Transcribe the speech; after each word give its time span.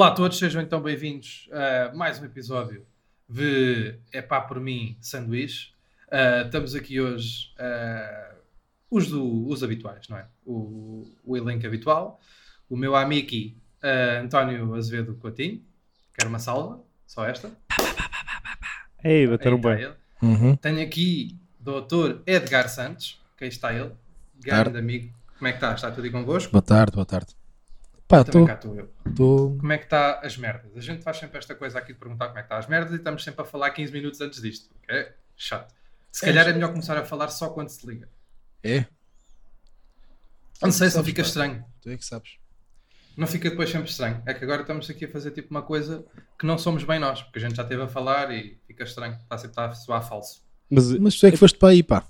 Olá 0.00 0.08
a 0.08 0.12
todos, 0.12 0.38
sejam 0.38 0.62
então 0.62 0.80
bem-vindos 0.80 1.46
a 1.52 1.94
mais 1.94 2.18
um 2.18 2.24
episódio 2.24 2.86
de 3.28 3.96
É 4.10 4.22
Pá 4.22 4.40
por 4.40 4.58
mim, 4.58 4.96
sanduíche. 4.98 5.74
Uh, 6.06 6.46
estamos 6.46 6.74
aqui 6.74 6.98
hoje, 6.98 7.52
uh, 7.58 8.34
os, 8.90 9.08
do, 9.08 9.46
os 9.46 9.62
habituais, 9.62 10.08
não 10.08 10.16
é? 10.16 10.24
O, 10.46 11.06
o 11.22 11.36
elenco 11.36 11.66
habitual. 11.66 12.18
O 12.66 12.78
meu 12.78 12.96
amigo 12.96 13.54
uh, 13.84 14.24
António 14.24 14.74
Azevedo 14.74 15.14
Coutinho. 15.16 15.62
Quero 16.14 16.30
uma 16.30 16.38
salva, 16.38 16.82
só 17.06 17.26
esta. 17.26 17.50
Ei, 19.04 19.26
bateram 19.26 19.58
está 19.58 19.74
bem. 19.74 19.92
Uhum. 20.22 20.56
Tenho 20.56 20.82
aqui 20.82 21.38
o 21.60 21.62
doutor 21.62 22.22
Edgar 22.26 22.70
Santos, 22.70 23.20
que 23.36 23.44
aí 23.44 23.50
está 23.50 23.70
ele. 23.70 23.92
Grande 24.42 24.64
Tarde. 24.64 24.78
amigo. 24.78 25.14
Como 25.36 25.46
é 25.46 25.50
que 25.50 25.58
está? 25.58 25.74
Está 25.74 25.90
tudo 25.90 26.04
aí 26.04 26.10
convosco? 26.10 26.50
Boa 26.52 26.62
tarde, 26.62 26.92
boa 26.94 27.04
tarde. 27.04 27.38
Pá, 28.10 28.24
eu. 28.74 28.90
Tô... 29.14 29.56
Como 29.56 29.72
é 29.72 29.78
que 29.78 29.84
está 29.84 30.18
as 30.18 30.36
merdas? 30.36 30.72
A 30.76 30.80
gente 30.80 31.00
faz 31.00 31.16
sempre 31.16 31.38
esta 31.38 31.54
coisa 31.54 31.78
aqui 31.78 31.92
de 31.92 31.98
perguntar 32.00 32.26
como 32.26 32.40
é 32.40 32.42
que 32.42 32.46
está 32.46 32.58
as 32.58 32.66
merdas 32.66 32.92
e 32.92 32.96
estamos 32.96 33.22
sempre 33.22 33.42
a 33.42 33.44
falar 33.44 33.70
15 33.70 33.92
minutos 33.92 34.20
antes 34.20 34.42
disto. 34.42 34.74
que 34.82 34.92
É 34.92 35.14
chato. 35.36 35.72
Se 36.10 36.26
calhar 36.26 36.48
é 36.48 36.52
melhor 36.52 36.70
começar 36.70 36.98
a 36.98 37.04
falar 37.04 37.28
só 37.28 37.50
quando 37.50 37.68
se 37.68 37.86
liga. 37.86 38.08
É? 38.64 38.84
Não 40.60 40.72
sei 40.72 40.90
se 40.90 40.96
não 40.96 41.04
fica 41.04 41.22
pá. 41.22 41.28
estranho. 41.28 41.64
Tu 41.80 41.88
é 41.88 41.96
que 41.96 42.04
sabes. 42.04 42.32
Não 43.16 43.28
fica 43.28 43.48
depois 43.48 43.70
sempre 43.70 43.88
estranho. 43.88 44.20
É 44.26 44.34
que 44.34 44.42
agora 44.42 44.62
estamos 44.62 44.90
aqui 44.90 45.04
a 45.04 45.08
fazer 45.08 45.30
tipo 45.30 45.52
uma 45.52 45.62
coisa 45.62 46.04
que 46.36 46.44
não 46.44 46.58
somos 46.58 46.82
bem 46.82 46.98
nós, 46.98 47.22
porque 47.22 47.38
a 47.38 47.42
gente 47.42 47.54
já 47.54 47.62
esteve 47.62 47.82
a 47.82 47.88
falar 47.88 48.32
e 48.32 48.58
fica 48.66 48.82
estranho. 48.82 49.14
Está 49.22 49.38
sempre 49.38 49.60
a 49.62 49.72
soar 49.72 50.02
falso. 50.02 50.42
Mas 50.68 50.90
Mas 50.98 51.16
tu 51.16 51.26
é 51.26 51.30
que 51.30 51.36
foste 51.36 51.56
para 51.56 51.68
aí, 51.68 51.84
pá. 51.84 52.04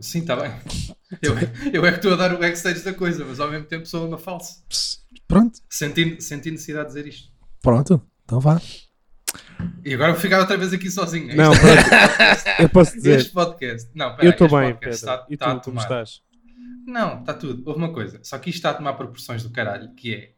Sim, 0.00 0.20
está 0.20 0.36
bem. 0.36 0.52
Eu, 1.22 1.34
eu 1.72 1.86
é 1.86 1.90
que 1.92 1.98
estou 1.98 2.12
a 2.12 2.16
dar 2.16 2.34
o 2.34 2.38
backstage 2.38 2.80
da 2.82 2.92
coisa, 2.92 3.24
mas 3.24 3.38
ao 3.40 3.50
mesmo 3.50 3.66
tempo 3.66 3.86
sou 3.86 4.06
uma 4.06 4.18
falsa. 4.18 4.62
Pronto, 5.28 5.58
Senti, 5.70 6.20
senti 6.20 6.50
necessidade 6.50 6.88
de 6.88 6.94
dizer 6.94 7.06
isto. 7.08 7.30
pronto. 7.62 8.02
Então 8.24 8.40
vá. 8.40 8.60
E 9.84 9.94
agora 9.94 10.12
vou 10.12 10.20
ficar 10.20 10.40
outra 10.40 10.56
vez 10.56 10.72
aqui 10.72 10.90
sozinho. 10.90 11.30
é 11.30 11.34
não, 11.34 11.50
pronto, 11.52 12.60
eu 12.60 12.68
posso 12.68 12.94
dizer, 12.94 13.18
Este 13.18 13.32
podcast. 13.32 13.90
Não, 13.94 14.14
pera 14.14 14.26
eu 14.26 14.30
estou 14.32 14.48
bem, 14.48 14.74
Pedro. 14.74 14.90
está- 14.94 15.26
e 15.30 15.34
está 15.34 15.52
a 15.52 15.58
tu, 15.58 15.64
como 15.66 15.78
estás? 15.80 16.20
Não, 16.86 17.20
está 17.20 17.32
tudo. 17.34 17.62
Houve 17.66 17.78
uma 17.78 17.92
coisa. 17.92 18.20
Só 18.22 18.36
que 18.38 18.50
isto 18.50 18.58
está 18.58 18.70
a 18.70 18.74
tomar 18.74 18.94
proporções 18.94 19.42
do 19.42 19.50
caralho, 19.50 19.94
que 19.94 20.14
é... 20.14 20.30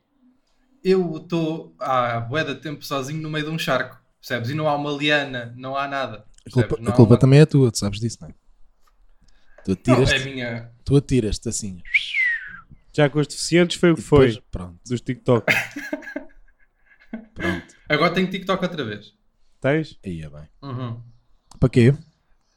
Eu 0.84 1.16
estou 1.16 1.74
há 1.80 2.20
bué 2.20 2.44
de 2.44 2.54
tempo 2.56 2.84
sozinho 2.84 3.20
no 3.20 3.28
meio 3.30 3.44
de 3.46 3.50
um 3.50 3.58
charco, 3.58 3.98
percebes? 4.20 4.50
E 4.50 4.54
não 4.54 4.68
há 4.68 4.74
uma 4.76 4.90
liana, 4.92 5.52
não 5.56 5.76
há 5.76 5.88
nada. 5.88 6.24
A 6.46 6.50
culpa, 6.50 6.74
a 6.76 6.92
culpa 6.92 7.14
uma- 7.14 7.18
também 7.18 7.40
é 7.40 7.46
tua, 7.46 7.72
tu 7.72 7.78
sabes 7.78 7.98
disso, 7.98 8.18
não 8.20 8.28
é? 8.28 8.34
Tu 9.74 9.90
Não, 9.90 9.94
atiras-te 10.02 10.14
é 10.16 10.24
minha... 10.32 10.70
tu 10.84 10.96
atiras-te 10.96 11.48
assim. 11.48 11.82
Já 12.94 13.10
com 13.10 13.18
os 13.18 13.26
deficientes 13.26 13.76
foi 13.78 13.90
o 13.92 13.96
que 13.96 14.00
foi, 14.02 14.26
depois, 14.28 14.44
Pronto, 14.50 14.78
dos 14.86 15.00
TikTok. 15.00 15.52
pronto. 17.34 17.74
Agora 17.88 18.14
tenho 18.14 18.30
TikTok 18.30 18.62
outra 18.64 18.84
vez. 18.84 19.14
Tens? 19.60 19.98
Aí 20.04 20.22
é 20.22 20.28
bem. 20.30 20.48
Uhum. 20.62 21.00
Para 21.58 21.68
quê? 21.68 21.94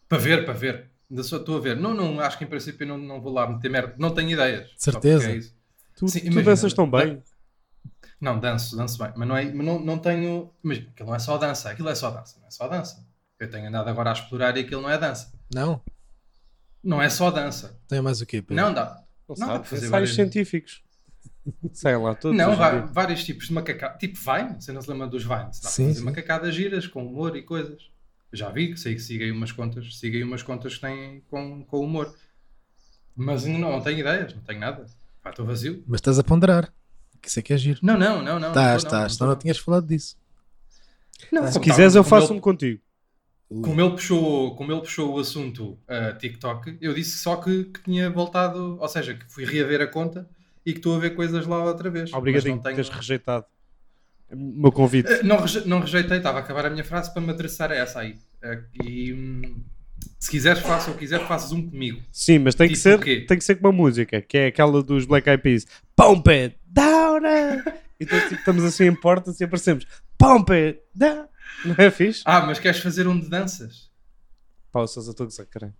Para 0.07 0.17
ver, 0.17 0.45
para 0.45 0.53
ver. 0.53 0.89
Ainda 1.09 1.23
só 1.23 1.37
estou 1.37 1.57
a 1.57 1.59
ver. 1.59 1.75
Não, 1.77 1.93
não, 1.93 2.19
acho 2.19 2.37
que 2.37 2.43
em 2.43 2.47
princípio 2.47 2.85
não, 2.85 2.97
não 2.97 3.21
vou 3.21 3.33
lá 3.33 3.47
meter 3.49 3.69
merda. 3.69 3.95
Não 3.97 4.13
tenho 4.13 4.29
ideias. 4.29 4.69
Porque 4.69 4.83
Certeza? 4.83 5.31
é. 5.31 5.39
Tu, 5.95 6.07
Sim, 6.07 6.19
tu 6.19 6.25
imagina, 6.27 6.43
danças 6.43 6.73
tão 6.73 6.89
da- 6.89 7.03
bem. 7.05 7.23
Não, 8.21 8.39
danço, 8.39 8.75
danço 8.75 8.97
bem. 9.01 9.11
Mas 9.15 9.27
não, 9.27 9.35
é, 9.37 9.45
mas 9.51 9.65
não, 9.65 9.79
não 9.79 9.97
tenho. 9.97 10.53
Imagina, 10.63 10.89
aquilo 10.91 11.09
não 11.09 11.15
é 11.15 11.19
só 11.19 11.37
dança. 11.37 11.69
Aquilo 11.71 11.89
é 11.89 11.95
só 11.95 12.11
dança. 12.11 12.37
Não 12.39 12.47
é 12.47 12.51
só 12.51 12.67
dança. 12.67 13.05
Eu 13.39 13.49
tenho 13.49 13.67
andado 13.67 13.87
agora 13.89 14.09
a 14.09 14.13
explorar 14.13 14.55
e 14.57 14.61
aquilo 14.61 14.81
não 14.81 14.89
é 14.89 14.97
dança. 14.97 15.31
Não? 15.53 15.81
Não 16.83 17.01
é 17.01 17.09
só 17.09 17.29
dança. 17.31 17.77
Tem 17.87 18.01
mais 18.01 18.21
o 18.21 18.25
quê, 18.25 18.41
Pedro? 18.41 18.63
Não 18.63 18.73
dá. 18.73 19.03
Não, 19.27 19.35
Não, 19.37 19.47
dá 19.47 19.53
para 19.59 19.63
fazer 19.63 19.89
várias- 19.89 20.13
científicos. 20.15 20.81
Sei 21.73 21.95
lá, 21.95 22.15
todos 22.15 22.37
Não, 22.37 22.55
dia. 22.55 22.81
vários 22.91 23.23
tipos 23.23 23.47
de 23.47 23.53
macacada. 23.53 23.97
Tipo 23.97 24.17
Vine, 24.19 24.61
você 24.61 24.71
não 24.71 24.81
se 24.81 24.89
lembra 24.89 25.07
dos 25.07 25.23
Vines? 25.23 25.59
Dá 25.59 25.61
para 25.61 25.69
Sim, 25.71 25.87
fazer 25.87 25.99
sim. 25.99 26.05
macacadas 26.05 26.55
giras 26.55 26.87
com 26.87 27.05
humor 27.05 27.35
e 27.35 27.41
coisas. 27.41 27.89
Já 28.31 28.49
vi 28.49 28.71
que 28.73 28.79
sei 28.79 28.93
que 28.95 29.01
siga 29.01 29.25
aí 29.25 29.31
umas 29.31 29.51
contas, 29.51 29.97
siga 29.97 30.17
aí 30.17 30.23
umas 30.23 30.43
contas 30.43 30.75
que 30.75 30.81
têm 30.81 31.21
com, 31.29 31.63
com 31.63 31.79
humor. 31.79 32.13
Mas 33.15 33.45
ainda 33.45 33.57
não, 33.59 33.71
não 33.71 33.81
tenho 33.81 33.99
ideias, 33.99 34.33
não 34.33 34.41
tenho 34.43 34.59
nada. 34.59 34.85
Pá, 35.23 35.31
estou 35.31 35.45
vazio. 35.45 35.83
Mas 35.87 35.97
estás 35.99 36.19
a 36.19 36.23
ponderar. 36.23 36.71
Que 37.21 37.27
isso 37.27 37.39
é 37.39 37.41
que 37.41 37.51
é 37.53 37.57
giro. 37.57 37.79
Não, 37.83 37.97
não, 37.97 38.21
não, 38.21 38.39
não. 38.39 38.49
Estás, 38.49 38.83
não, 38.83 38.89
tô, 38.89 38.95
não, 38.95 39.01
estás. 39.05 39.13
Senão 39.15 39.27
não 39.29 39.35
tô, 39.35 39.41
tinhas 39.41 39.57
falado 39.57 39.85
disso. 39.87 40.15
não. 41.31 41.51
Se 41.51 41.59
quiseres, 41.59 41.95
eu 41.95 42.03
faço 42.03 42.33
um 42.33 42.39
contigo. 42.39 42.81
Como 43.49 43.81
ele 43.81 43.89
puxou, 43.91 44.55
como 44.55 44.71
ele 44.71 44.81
puxou 44.81 45.15
o 45.15 45.19
assunto 45.19 45.71
uh, 45.89 46.15
TikTok, 46.19 46.77
eu 46.79 46.93
disse 46.93 47.17
só 47.17 47.35
que, 47.37 47.63
que 47.65 47.81
tinha 47.83 48.07
voltado, 48.09 48.77
ou 48.79 48.87
seja, 48.87 49.15
que 49.15 49.25
fui 49.27 49.43
reaver 49.43 49.81
a 49.81 49.87
conta 49.87 50.29
e 50.63 50.71
que 50.71 50.77
estou 50.79 50.95
a 50.95 50.99
ver 50.99 51.15
coisas 51.15 51.47
lá 51.47 51.63
outra 51.63 51.89
vez. 51.89 52.13
Obrigadinho 52.13 52.59
por 52.61 52.69
não 52.69 52.75
tenho... 52.75 52.91
rejeitado 52.91 53.45
o 54.31 54.35
meu 54.61 54.71
convite. 54.71 55.11
Eh, 55.11 55.23
Não, 55.23 55.37
reje- 55.37 55.67
não 55.67 55.79
rejeitei, 55.79 56.17
estava 56.17 56.37
a 56.37 56.41
acabar 56.41 56.67
a 56.67 56.69
minha 56.69 56.83
frase 56.83 57.11
para 57.11 57.21
me 57.23 57.31
adressar 57.31 57.71
a 57.71 57.75
essa 57.75 58.01
aí. 58.01 58.17
Eh, 58.43 58.59
E 58.83 59.13
hum, 59.13 59.63
se 60.19 60.29
quiseres, 60.29 60.61
faça 60.61 60.91
ou 60.91 60.97
quiser, 60.97 61.25
faças 61.25 61.51
um 61.51 61.67
comigo. 61.67 61.99
Sim, 62.11 62.37
mas 62.37 62.53
tem 62.53 62.67
que, 62.67 62.75
Tipo 62.75 62.83
ser, 62.83 62.95
o 62.95 63.01
quê? 63.01 63.25
tem 63.27 63.37
que 63.39 63.43
ser 63.43 63.55
com 63.55 63.65
uma 63.67 63.73
música, 63.73 64.21
que 64.21 64.37
é 64.37 64.45
aquela 64.47 64.83
dos 64.83 65.05
Black 65.05 65.27
Eyed 65.27 65.41
Peas. 65.41 65.65
Pump 65.95 66.29
it 66.29 66.55
down! 66.67 67.17
uh. 67.23 67.79
E 67.99 68.05
então, 68.05 68.17
tipo, 68.21 68.35
estamos 68.35 68.63
assim 68.63 68.85
em 68.85 68.95
portas 68.95 69.41
e 69.41 69.43
aparecemos. 69.43 69.85
Pump 70.19 70.51
it 70.51 70.81
down! 70.93 71.27
Não 71.65 71.75
é 71.77 71.89
fixe? 71.89 72.21
Ah, 72.25 72.45
mas 72.45 72.59
queres 72.59 72.79
fazer 72.79 73.07
um 73.07 73.19
de 73.19 73.27
danças? 73.29 73.89
Pá, 74.71 74.85
Sousa 74.85 75.11
estou 75.11 75.23
a 75.23 75.27
gozar, 75.27 75.45
caralho. 75.47 75.73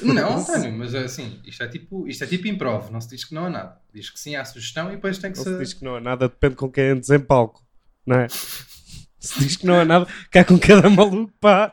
Não, 0.00 0.38
António, 0.38 0.72
mas 0.72 0.94
é 0.94 1.04
assim, 1.04 1.40
isto 1.44 1.62
é 1.62 1.68
tipo, 1.68 2.06
isto 2.08 2.22
é 2.24 2.26
tipo 2.26 2.46
improv, 2.46 2.90
não 2.90 3.00
se 3.00 3.08
diz 3.10 3.24
que 3.24 3.34
não 3.34 3.46
há 3.46 3.50
nada. 3.50 3.80
Diz 3.92 4.08
que 4.10 4.18
sim 4.20 4.36
há 4.36 4.44
sugestão 4.44 4.88
e 4.90 4.96
depois 4.96 5.18
tem 5.18 5.32
que 5.32 5.38
Não 5.38 5.44
ser. 5.44 5.52
se 5.54 5.58
diz 5.58 5.72
que 5.74 5.84
não 5.84 5.96
há 5.96 6.00
nada, 6.00 6.28
depende 6.28 6.54
com 6.54 6.70
quem 6.70 6.90
andes 6.90 7.10
em 7.10 7.18
palco, 7.20 7.62
não 8.06 8.20
é? 8.20 8.28
Se 8.28 9.38
diz 9.40 9.56
que 9.56 9.66
não 9.66 9.78
há 9.80 9.84
nada, 9.84 10.06
cá 10.30 10.44
com 10.44 10.58
cada 10.58 10.88
maluco, 10.88 11.32
pá. 11.40 11.72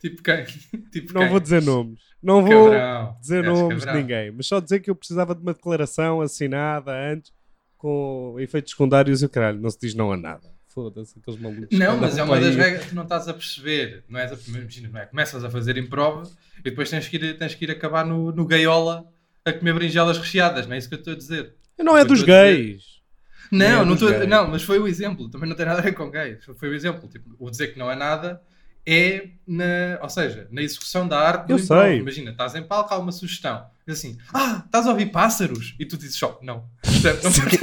Tipo 0.00 0.22
quem? 0.22 0.44
Tipo 0.92 1.12
Não 1.14 1.22
quem? 1.22 1.30
vou 1.30 1.40
dizer 1.40 1.62
nomes. 1.62 2.00
Não 2.22 2.44
vou 2.44 2.70
Cabrão. 2.70 3.16
dizer 3.20 3.42
nomes 3.44 3.84
de 3.84 3.92
ninguém, 3.92 4.30
mas 4.32 4.46
só 4.46 4.60
dizer 4.60 4.80
que 4.80 4.90
eu 4.90 4.94
precisava 4.96 5.34
de 5.34 5.40
uma 5.40 5.54
declaração 5.54 6.20
assinada 6.20 6.92
antes 6.92 7.32
com 7.78 8.34
efeitos 8.38 8.72
secundários 8.72 9.22
e 9.22 9.26
o 9.26 9.28
caralho. 9.28 9.60
Não 9.60 9.70
se 9.70 9.78
diz 9.80 9.94
não 9.94 10.12
a 10.12 10.16
nada. 10.16 10.46
Foda-se, 10.66 11.18
aqueles 11.18 11.40
malucos. 11.40 11.78
Não, 11.78 11.96
mas 11.96 12.18
é 12.18 12.22
uma 12.22 12.38
das 12.38 12.54
regras 12.54 12.82
que 12.84 12.88
tu 12.90 12.94
não 12.94 13.04
estás 13.04 13.26
a 13.26 13.32
perceber. 13.32 14.04
Não 14.08 14.20
és 14.20 14.30
a 14.30 14.36
primeira, 14.36 14.62
imagina, 14.64 14.88
não 14.92 15.00
é? 15.00 15.06
Começas 15.06 15.42
a 15.42 15.50
fazer 15.50 15.78
improv 15.78 16.28
e 16.58 16.62
depois 16.62 16.90
tens 16.90 17.08
que 17.08 17.16
ir, 17.16 17.38
tens 17.38 17.54
que 17.54 17.64
ir 17.64 17.70
acabar 17.70 18.04
no, 18.04 18.30
no 18.32 18.44
gaiola 18.44 19.06
a 19.44 19.52
comer 19.52 19.72
berinjelas 19.72 20.18
recheadas, 20.18 20.66
não 20.66 20.74
é 20.74 20.78
isso 20.78 20.88
que 20.88 20.94
eu 20.94 20.98
estou 20.98 21.14
a 21.14 21.16
dizer. 21.16 21.54
Não 21.78 21.96
é 21.96 22.04
dos 22.04 22.22
gays. 22.22 22.98
Não, 23.50 23.84
Não 23.86 23.94
é 23.94 23.98
não, 23.98 24.08
gays. 24.10 24.28
não, 24.28 24.48
mas 24.48 24.62
foi 24.62 24.78
o 24.78 24.86
exemplo, 24.86 25.30
também 25.30 25.48
não 25.48 25.56
tem 25.56 25.64
nada 25.64 25.78
a 25.78 25.82
ver 25.82 25.92
com 25.94 26.10
gays. 26.10 26.44
Foi 26.58 26.68
o 26.68 26.74
exemplo. 26.74 27.08
Tipo, 27.08 27.34
o 27.38 27.50
dizer 27.50 27.68
que 27.68 27.78
não 27.78 27.90
é 27.90 27.96
nada 27.96 28.42
é 28.86 29.30
na, 29.46 29.98
ou 30.02 30.08
seja, 30.10 30.46
na 30.50 30.60
execução 30.62 31.08
da 31.08 31.18
arte 31.18 31.46
do 31.46 31.54
Eu 31.54 31.58
sei. 31.58 31.98
Imagina, 31.98 32.30
estás 32.32 32.54
em 32.54 32.62
palco, 32.62 32.92
há 32.92 32.98
uma 32.98 33.12
sugestão. 33.12 33.64
Diz 33.88 33.98
assim, 34.00 34.18
ah, 34.34 34.62
estás 34.66 34.86
a 34.86 34.90
ouvir 34.90 35.06
pássaros? 35.06 35.74
E 35.80 35.86
tu 35.86 35.96
dizes 35.96 36.16
só, 36.16 36.38
não. 36.42 36.68
Percebe? 36.82 37.20
Não 37.24 37.32
pode- 37.32 37.58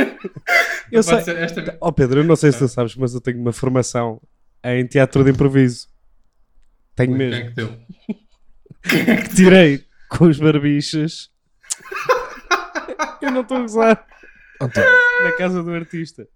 Eu 0.91 1.03
não 1.03 1.03
sei. 1.03 1.35
esta- 1.35 1.77
Oh 1.79 1.91
Pedro, 1.91 2.19
eu 2.21 2.23
não 2.23 2.35
sei 2.35 2.51
se 2.51 2.57
tu 2.57 2.67
sabes, 2.67 2.95
mas 2.95 3.13
eu 3.13 3.21
tenho 3.21 3.39
uma 3.39 3.51
formação 3.53 4.19
em 4.63 4.85
teatro 4.87 5.23
de 5.23 5.29
improviso. 5.31 5.87
Tenho 6.95 7.15
Quem 7.15 7.25
é 7.27 7.29
mesmo. 7.29 7.49
que 7.49 7.55
deu? 7.55 7.79
Que 9.29 9.35
tirei 9.35 9.83
com 10.09 10.25
os 10.25 10.39
barbichas. 10.39 11.29
eu 13.21 13.31
não 13.31 13.41
estou 13.41 13.57
a 13.57 13.61
gozar. 13.61 14.07
António, 14.61 14.89
Na 15.23 15.31
casa 15.37 15.61
do 15.63 15.71
artista. 15.73 16.27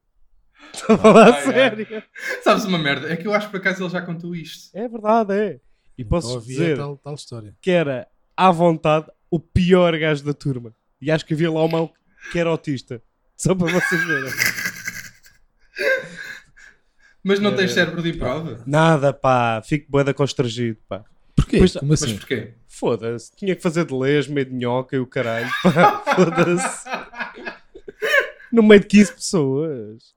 Estou 0.73 0.95
a 0.95 0.99
falar 0.99 1.27
a 1.29 1.35
Ah, 1.35 1.39
é. 1.39 1.41
sério. 1.43 2.03
Sabes 2.43 2.65
uma 2.65 2.77
merda? 2.77 3.11
É 3.11 3.15
que 3.15 3.27
eu 3.27 3.33
acho 3.33 3.47
que 3.47 3.51
por 3.51 3.59
acaso 3.59 3.83
ele 3.83 3.89
já 3.89 4.01
contou 4.01 4.35
isto. 4.35 4.69
É 4.75 4.87
verdade, 4.87 5.33
é. 5.33 5.59
E 5.97 6.03
posso 6.03 6.29
ouvi 6.35 6.47
dizer 6.53 6.77
tal, 6.77 6.97
tal 6.97 7.15
história. 7.15 7.55
que 7.61 7.71
era, 7.71 8.07
à 8.35 8.51
vontade, 8.51 9.07
o 9.29 9.39
pior 9.39 9.97
gajo 9.97 10.23
da 10.23 10.33
turma. 10.33 10.73
E 11.01 11.09
acho 11.11 11.25
que 11.25 11.33
havia 11.33 11.51
lá 11.51 11.63
uma 11.63 11.89
que 12.31 12.39
era 12.39 12.49
autista. 12.49 13.01
Só 13.37 13.55
para 13.55 13.71
vocês 13.71 14.03
verem. 14.05 14.31
Mas 17.23 17.39
não 17.39 17.51
É. 17.51 17.55
tens 17.55 17.73
cérebro 17.73 18.01
de 18.01 18.13
prova? 18.13 18.63
Nada, 18.65 19.13
pá. 19.13 19.61
Fico 19.63 19.89
boeda 19.89 20.13
constrangido, 20.13 20.77
pá. 20.87 21.03
Porquê? 21.35 21.57
Pois- 21.57 21.73
Como 21.73 21.89
Mas 21.89 22.03
assim? 22.03 22.17
porquê? 22.17 22.53
Foda-se. 22.67 23.31
Tinha 23.35 23.55
que 23.55 23.61
fazer 23.61 23.85
de 23.85 23.93
leis, 23.93 24.27
meio 24.27 24.45
de 24.45 24.53
nhoca 24.55 24.95
e 24.95 24.99
o 24.99 25.07
caralho. 25.07 25.49
Pá, 25.63 25.99
foda-se. 26.15 26.89
No 28.51 28.63
meio 28.63 28.81
de 28.81 28.87
15 28.87 29.13
pessoas. 29.13 30.15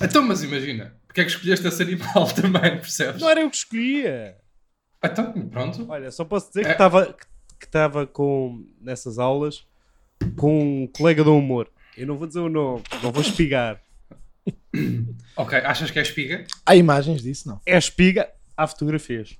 Então, 0.00 0.22
mas 0.22 0.42
imagina, 0.42 0.94
porque 1.06 1.20
é 1.20 1.24
que 1.24 1.30
escolheste 1.30 1.66
esse 1.66 1.82
animal 1.82 2.26
também, 2.34 2.78
percebes? 2.78 3.20
Não 3.20 3.28
era 3.28 3.40
eu 3.40 3.50
que 3.50 3.56
escolhia. 3.56 4.36
Então, 5.04 5.32
pronto. 5.48 5.84
Olha, 5.88 6.10
só 6.10 6.24
posso 6.24 6.48
dizer 6.48 6.62
que 6.62 6.68
É. 6.68 6.72
estava 6.72 7.14
que 7.58 7.66
estava 7.66 8.06
com 8.06 8.64
nessas 8.80 9.18
aulas 9.18 9.66
com 10.36 10.82
um 10.82 10.86
colega 10.86 11.22
do 11.24 11.36
humor. 11.36 11.70
Eu 11.96 12.06
não 12.06 12.16
vou 12.16 12.26
dizer 12.26 12.40
o 12.40 12.48
nome, 12.48 12.82
não 13.02 13.12
vou 13.12 13.22
espigar. 13.22 13.80
Ok, 15.34 15.58
achas 15.58 15.90
que 15.90 15.98
é 15.98 16.02
espiga? 16.02 16.46
Há 16.64 16.76
imagens 16.76 17.22
disso, 17.22 17.48
não? 17.48 17.60
É 17.66 17.76
espiga, 17.76 18.30
há 18.56 18.66
fotografias. 18.66 19.38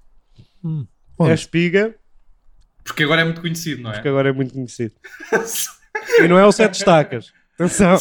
Hum. 0.65 0.87
É 1.21 1.33
espiga, 1.33 1.95
Porque 2.85 3.03
agora 3.05 3.21
é 3.23 3.25
muito 3.25 3.41
conhecido, 3.41 3.83
não 3.83 3.93
é? 3.93 4.03
que 4.03 4.09
agora 4.09 4.29
é 4.31 4.33
muito 4.33 4.53
conhecido. 4.53 4.95
E 6.19 6.29
não 6.29 6.39
é 6.39 6.45
o 6.45 6.53
Sete 6.53 6.75
Estacas. 6.75 7.33
Atenção. 7.55 7.97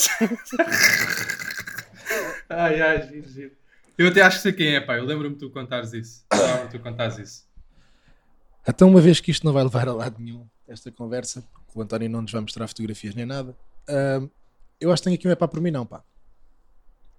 Ai, 2.50 2.82
ai, 2.82 3.08
giro, 3.08 3.30
giro. 3.30 3.52
Eu 3.98 4.10
até 4.10 4.22
acho 4.22 4.38
que 4.38 4.44
sei 4.44 4.54
quem 4.54 4.76
é, 4.76 4.82
pá. 4.82 4.98
Eu 4.98 5.06
lembro-me 5.06 5.36
de 5.36 5.40
tu 5.40 5.50
contares 5.50 5.94
isso. 5.94 6.26
Eu 6.32 6.40
Lembro-me 6.40 6.66
de 6.66 6.78
tu 6.78 6.80
contares 6.80 7.18
isso. 7.18 7.45
Então, 8.68 8.90
uma 8.90 9.02
vez 9.02 9.20
que 9.20 9.32
isto 9.32 9.46
não 9.46 9.54
vai 9.54 9.64
levar 9.64 9.88
a 9.88 9.94
lado 9.94 10.20
nenhum, 10.20 10.48
esta 10.68 10.92
conversa, 10.92 11.42
que 11.42 11.78
o 11.78 11.82
António 11.82 12.10
não 12.10 12.22
nos 12.22 12.32
vai 12.32 12.42
mostrar 12.42 12.68
fotografias 12.68 13.14
nem 13.16 13.26
nada, 13.26 13.56
ahm, 13.88 14.28
eu 14.80 14.92
acho 14.92 15.02
que 15.02 15.06
tenho 15.10 15.16
aqui 15.16 15.28
um 15.28 15.32
é 15.32 15.36
pá 15.36 15.48
por 15.48 15.62
mim, 15.62 15.72
não, 15.72 15.86
pá. 15.86 16.04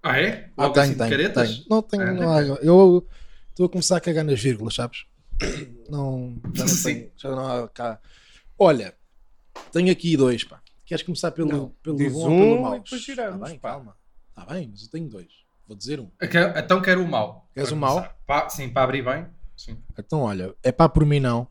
Ah, 0.03 0.19
é? 0.19 0.51
Ah, 0.57 0.63
Logo 0.63 0.73
tenho, 0.73 0.85
assim 0.85 0.97
tenho, 0.97 1.09
caretas? 1.09 1.49
tenho. 1.49 1.65
Não 1.69 1.81
tenho, 1.81 2.03
Ah, 2.03 2.13
não 2.13 2.29
há- 2.31 2.41
eu 2.61 3.07
estou 3.49 3.65
a 3.65 3.69
começar 3.69 3.97
a 3.97 4.01
cagar 4.01 4.23
nas 4.23 4.39
vírgulas, 4.39 4.75
sabes? 4.75 5.05
Não, 5.89 6.35
já 6.53 6.65
não 6.65 6.73
Sim. 6.75 6.83
tenho, 6.83 7.11
já 7.15 7.29
não 7.31 7.47
há 7.63 7.69
cá. 7.69 8.01
Olha, 8.59 8.93
tenho 9.71 9.89
aqui 9.89 10.17
dois, 10.17 10.43
pá. 10.43 10.61
Queres 10.85 11.01
começar 11.01 11.31
pelo, 11.31 11.49
Não, 11.49 11.69
pelo 11.81 11.97
bom 11.97 12.13
ou 12.19 12.27
um 12.29 12.37
pelo 12.37 12.57
e 12.57 12.61
mau? 12.61 12.79
depois 12.79 13.01
giramos, 13.01 13.39
Tá 13.39 13.47
bem, 13.47 13.57
pá. 13.57 13.71
calma. 13.71 13.97
Está 14.29 14.53
bem, 14.53 14.67
mas 14.69 14.83
eu 14.83 14.89
tenho 14.89 15.07
dois. 15.07 15.27
Vou 15.65 15.77
dizer 15.77 16.01
um. 16.01 16.11
Então 16.57 16.81
quero 16.81 17.01
o 17.01 17.07
mau. 17.07 17.49
Queres 17.53 17.71
o 17.71 17.77
mau? 17.77 17.95
começar. 17.95 18.17
Pá, 18.25 18.49
sim, 18.49 18.67
para 18.69 18.83
abrir 18.83 19.01
bem. 19.01 19.27
Sim. 19.57 19.77
Então, 19.97 20.21
olha, 20.21 20.55
é 20.63 20.71
pá 20.71 20.87
por 20.87 21.05
mim 21.05 21.19
não. 21.19 21.47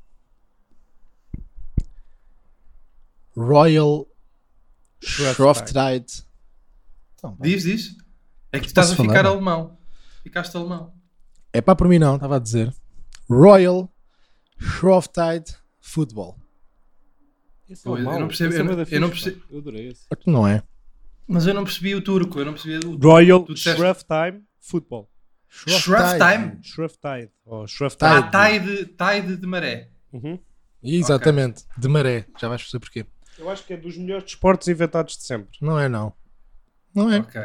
Royal 3.36 4.06
Shrovetide. 5.02 6.24
Então. 7.14 7.36
Diz, 7.40 7.64
diz. 7.64 7.96
É 8.52 8.58
que 8.58 8.66
tu 8.66 8.68
estás 8.68 8.92
a 8.92 8.96
ficar 8.96 9.12
falar? 9.12 9.26
alemão. 9.30 9.78
Ficaste 10.22 10.56
alemão. 10.56 10.94
É 11.52 11.60
pá 11.60 11.74
por 11.74 11.88
mim 11.88 11.98
não, 11.98 12.14
estava 12.14 12.36
a 12.36 12.38
dizer. 12.38 12.72
Royal 13.28 13.92
Shrovetide 14.58 15.56
Football. 15.80 16.38
Esse 17.68 17.82
Pô, 17.82 17.96
é 17.98 18.00
eu 18.00 18.04
não 18.04 18.28
percebo- 18.28 18.50
Esse 18.50 18.58
é 18.58 18.60
eu 18.60 18.64
não- 18.64 18.76
da 18.76 18.82
eu 18.90 19.00
não 19.00 19.10
percebo-. 19.10 19.42
Eu 19.50 19.58
adorei 19.58 19.88
esse. 19.88 20.06
Não 20.26 20.46
é. 20.46 20.62
Mas 21.26 21.46
eu 21.46 21.52
não 21.54 21.64
percebi 21.64 21.94
o 21.94 22.00
turco. 22.00 22.38
Eu 22.38 22.44
não 22.44 22.52
percebi 22.52 22.86
o 22.86 22.96
Royal 22.96 23.44
Shroff 23.56 24.04
Time 24.04 24.44
Football. 24.60 25.10
Shroff 25.48 26.96
Tide. 26.98 27.30
Ou 27.44 27.66
Shroff 27.66 27.96
Tide. 27.96 28.12
Tide. 28.22 28.30
Ah, 28.36 28.48
tide, 28.50 28.84
tide 28.86 29.36
de 29.36 29.46
maré. 29.46 29.88
Uhum. 30.12 30.38
Exatamente, 30.82 31.64
de 31.76 31.88
maré. 31.88 32.26
Já 32.40 32.48
vais 32.48 32.62
perceber 32.62 32.80
porquê. 32.80 33.06
Eu 33.38 33.50
acho 33.50 33.64
que 33.66 33.72
é 33.72 33.76
dos 33.76 33.96
melhores 33.96 34.24
desportos 34.24 34.68
inventados 34.68 35.16
de 35.16 35.24
sempre. 35.24 35.58
Não 35.60 35.78
é, 35.78 35.88
não. 35.88 36.12
Não 36.94 37.12
é. 37.12 37.18
Ok. 37.18 37.40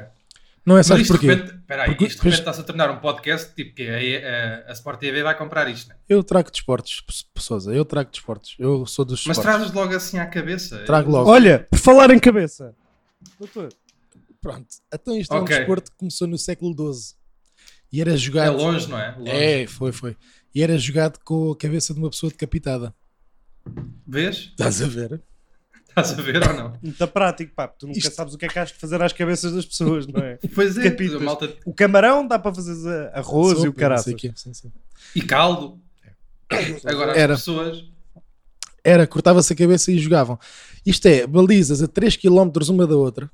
Não 0.63 0.77
é, 0.77 0.83
sabes 0.83 1.07
de 1.07 1.11
porquê? 1.13 1.27
repente, 1.33 1.55
espera 1.55 1.83
aí, 1.83 1.89
Porque 1.89 2.05
isto 2.05 2.17
de 2.19 2.23
repente 2.23 2.39
está-se 2.39 2.61
a 2.61 2.63
tornar 2.63 2.91
um 2.91 2.99
podcast 2.99 3.55
tipo 3.55 3.73
que 3.73 3.89
a, 3.89 4.67
a, 4.67 4.69
a 4.69 4.73
Sport 4.73 4.99
TV 4.99 5.23
vai 5.23 5.35
comprar 5.35 5.67
isto, 5.67 5.89
né? 5.89 5.95
Eu 6.07 6.23
trago 6.23 6.51
desportos, 6.51 7.01
P- 7.01 7.41
Sousa. 7.41 7.73
Eu 7.73 7.83
trago 7.83 8.11
desportos. 8.11 8.55
Eu 8.59 8.85
sou 8.85 9.03
dos 9.03 9.25
Mas 9.25 9.39
trazes 9.39 9.71
logo 9.73 9.95
assim 9.95 10.19
à 10.19 10.25
cabeça. 10.27 10.83
Trago 10.85 11.09
Eu- 11.09 11.13
logo. 11.13 11.31
Olha, 11.31 11.67
por 11.69 11.79
falar 11.79 12.11
em 12.11 12.19
cabeça. 12.19 12.75
Doutor, 13.39 13.69
Pronto. 14.39 14.67
Então 14.93 15.17
isto 15.17 15.33
é 15.33 15.39
um 15.41 15.43
desporto 15.45 15.91
que 15.91 15.97
começou 15.97 16.27
no 16.27 16.37
século 16.37 16.73
XII. 16.93 17.15
E 17.91 17.99
era 18.01 18.13
É 18.13 18.17
jogado... 18.17 18.57
longe, 18.57 18.87
não 18.89 18.97
é? 18.99 19.15
Longe. 19.17 19.29
É, 19.31 19.67
foi, 19.67 19.91
foi. 19.91 20.15
E 20.53 20.63
era 20.63 20.77
jogado 20.77 21.19
com 21.23 21.51
a 21.51 21.55
cabeça 21.57 21.93
de 21.93 21.99
uma 21.99 22.09
pessoa 22.09 22.29
decapitada. 22.29 22.93
Vês? 24.07 24.49
Estás 24.51 24.81
a 24.81 24.87
ver? 24.87 25.21
Estás 25.89 26.17
a 26.17 26.21
ver 26.21 26.41
ou 26.47 26.53
não? 26.53 26.77
muito 26.81 27.07
prático, 27.07 27.53
pá. 27.53 27.67
Tu 27.67 27.85
nunca 27.87 27.99
Isto- 27.99 28.13
sabes 28.15 28.33
o 28.33 28.37
que 28.37 28.45
é 28.45 28.47
que 28.47 28.57
has 28.59 28.69
de 28.69 28.75
fazer 28.75 29.01
às 29.01 29.11
cabeças 29.13 29.53
das 29.53 29.65
pessoas, 29.65 30.07
não 30.07 30.21
é? 30.21 30.39
Pois 30.55 30.77
é, 30.77 30.89
malta... 31.19 31.53
O 31.65 31.73
camarão 31.73 32.25
dá 32.25 32.39
para 32.39 32.53
fazer 32.53 33.09
arroz 33.13 33.59
e 33.59 33.61
Sopa, 33.63 33.97
sei 33.97 34.13
o 34.13 34.17
sim. 34.53 34.71
E 35.15 35.21
caldo. 35.21 35.79
Agora 36.85 37.11
as 37.11 37.17
Era. 37.17 37.35
pessoas. 37.35 37.83
Era, 38.83 39.05
cortava-se 39.05 39.53
a 39.53 39.55
cabeça 39.55 39.91
e 39.91 39.99
jogavam. 39.99 40.39
Isto 40.85 41.05
é, 41.07 41.27
balizas 41.27 41.81
a 41.83 41.87
3 41.87 42.15
km 42.17 42.49
uma 42.69 42.87
da 42.87 42.95
outra. 42.95 43.29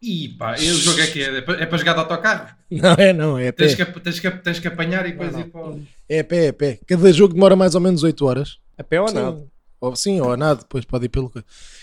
Ih, 0.00 0.28
pá, 0.38 0.56
e 0.58 0.70
o 0.70 0.74
jogo 0.76 1.00
é 1.00 1.06
que 1.08 1.20
é? 1.22 1.38
É 1.38 1.40
para, 1.40 1.60
é 1.62 1.66
para 1.66 1.78
jogar 1.78 1.92
de 1.94 1.98
autocarro? 2.00 2.54
Não 2.70 2.92
é, 2.92 3.12
não, 3.12 3.36
é 3.38 3.48
a 3.48 3.52
pé. 3.52 3.66
Tens 3.66 3.74
que, 3.74 4.00
tens, 4.00 4.20
que, 4.20 4.30
tens 4.30 4.58
que 4.60 4.68
apanhar 4.68 5.04
e 5.06 5.12
depois 5.12 5.32
Não, 5.32 5.40
ir 5.40 5.44
para. 5.46 5.60
o- 5.70 5.82
É 6.08 6.20
a 6.20 6.24
pé, 6.24 6.44
é 6.44 6.48
a 6.50 6.52
pé. 6.52 6.78
Cada 6.86 7.12
jogo 7.12 7.34
demora 7.34 7.56
mais 7.56 7.74
ou 7.74 7.80
menos 7.80 8.02
8 8.04 8.24
horas. 8.24 8.58
A 8.78 8.84
pé 8.84 9.00
ou 9.00 9.08
Sim. 9.08 9.14
nada? 9.14 9.46
Ou, 9.80 9.96
sim, 9.96 10.20
ou 10.20 10.32
a 10.32 10.36
nada, 10.36 10.60
depois 10.60 10.84
pode 10.84 11.06
ir 11.06 11.08
pelo. 11.08 11.32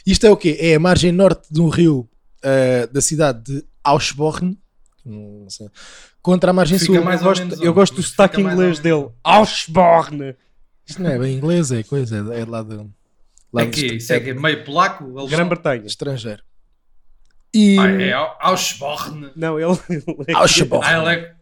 Isto 0.06 0.28
é 0.28 0.32
o 0.32 0.38
quê? 0.38 0.58
É 0.60 0.76
a 0.76 0.80
margem 0.80 1.12
norte 1.12 1.48
de 1.52 1.60
um 1.60 1.68
rio 1.70 2.08
ah, 2.44 2.88
da 2.92 3.02
cidade 3.02 3.42
de 3.44 3.66
Ausborn. 3.84 4.58
Não 5.06 5.50
sei. 5.50 5.68
Contra 6.22 6.52
a 6.52 6.54
margem 6.54 6.80
Fica 6.80 6.94
sul. 6.94 7.04
mais 7.04 7.22
Eu 7.22 7.28
gosto, 7.28 7.64
eu 7.66 7.74
gosto 7.74 7.96
do 7.96 8.04
sotaque 8.04 8.40
inglês 8.42 8.80
dele. 8.80 9.10
Ausborn. 9.24 10.36
Isto 10.88 11.02
não 11.02 11.10
é 11.10 11.20
bem 11.20 11.36
inglês, 11.36 11.72
é 11.72 11.84
coisa, 11.84 12.18
é 12.34 12.42
é 12.42 12.46
lá 12.46 12.62
de. 12.64 12.76
Lá 13.52 13.62
É 13.64 13.66
do 13.66 13.72
que 13.72 13.86
isso 13.96 14.14
é 14.14 14.18
é 14.30 14.34
meio 14.34 14.64
polaco? 14.64 15.04
alemão? 15.04 15.28
Grã-Bretanha. 15.28 15.86
estrangeiro. 15.86 16.42
E. 17.56 17.80
Ah, 17.80 17.90
é 18.02 18.12
Au- 18.14 18.38
Auschborn. 18.42 19.32
Não, 19.36 19.60
ele, 19.60 19.78
ele 19.90 20.04
é 20.28 20.34
Ausborn. 20.34 20.86
Ah, 20.86 20.98
ele 21.00 21.08
é, 21.10 21.16
que- 21.26 21.36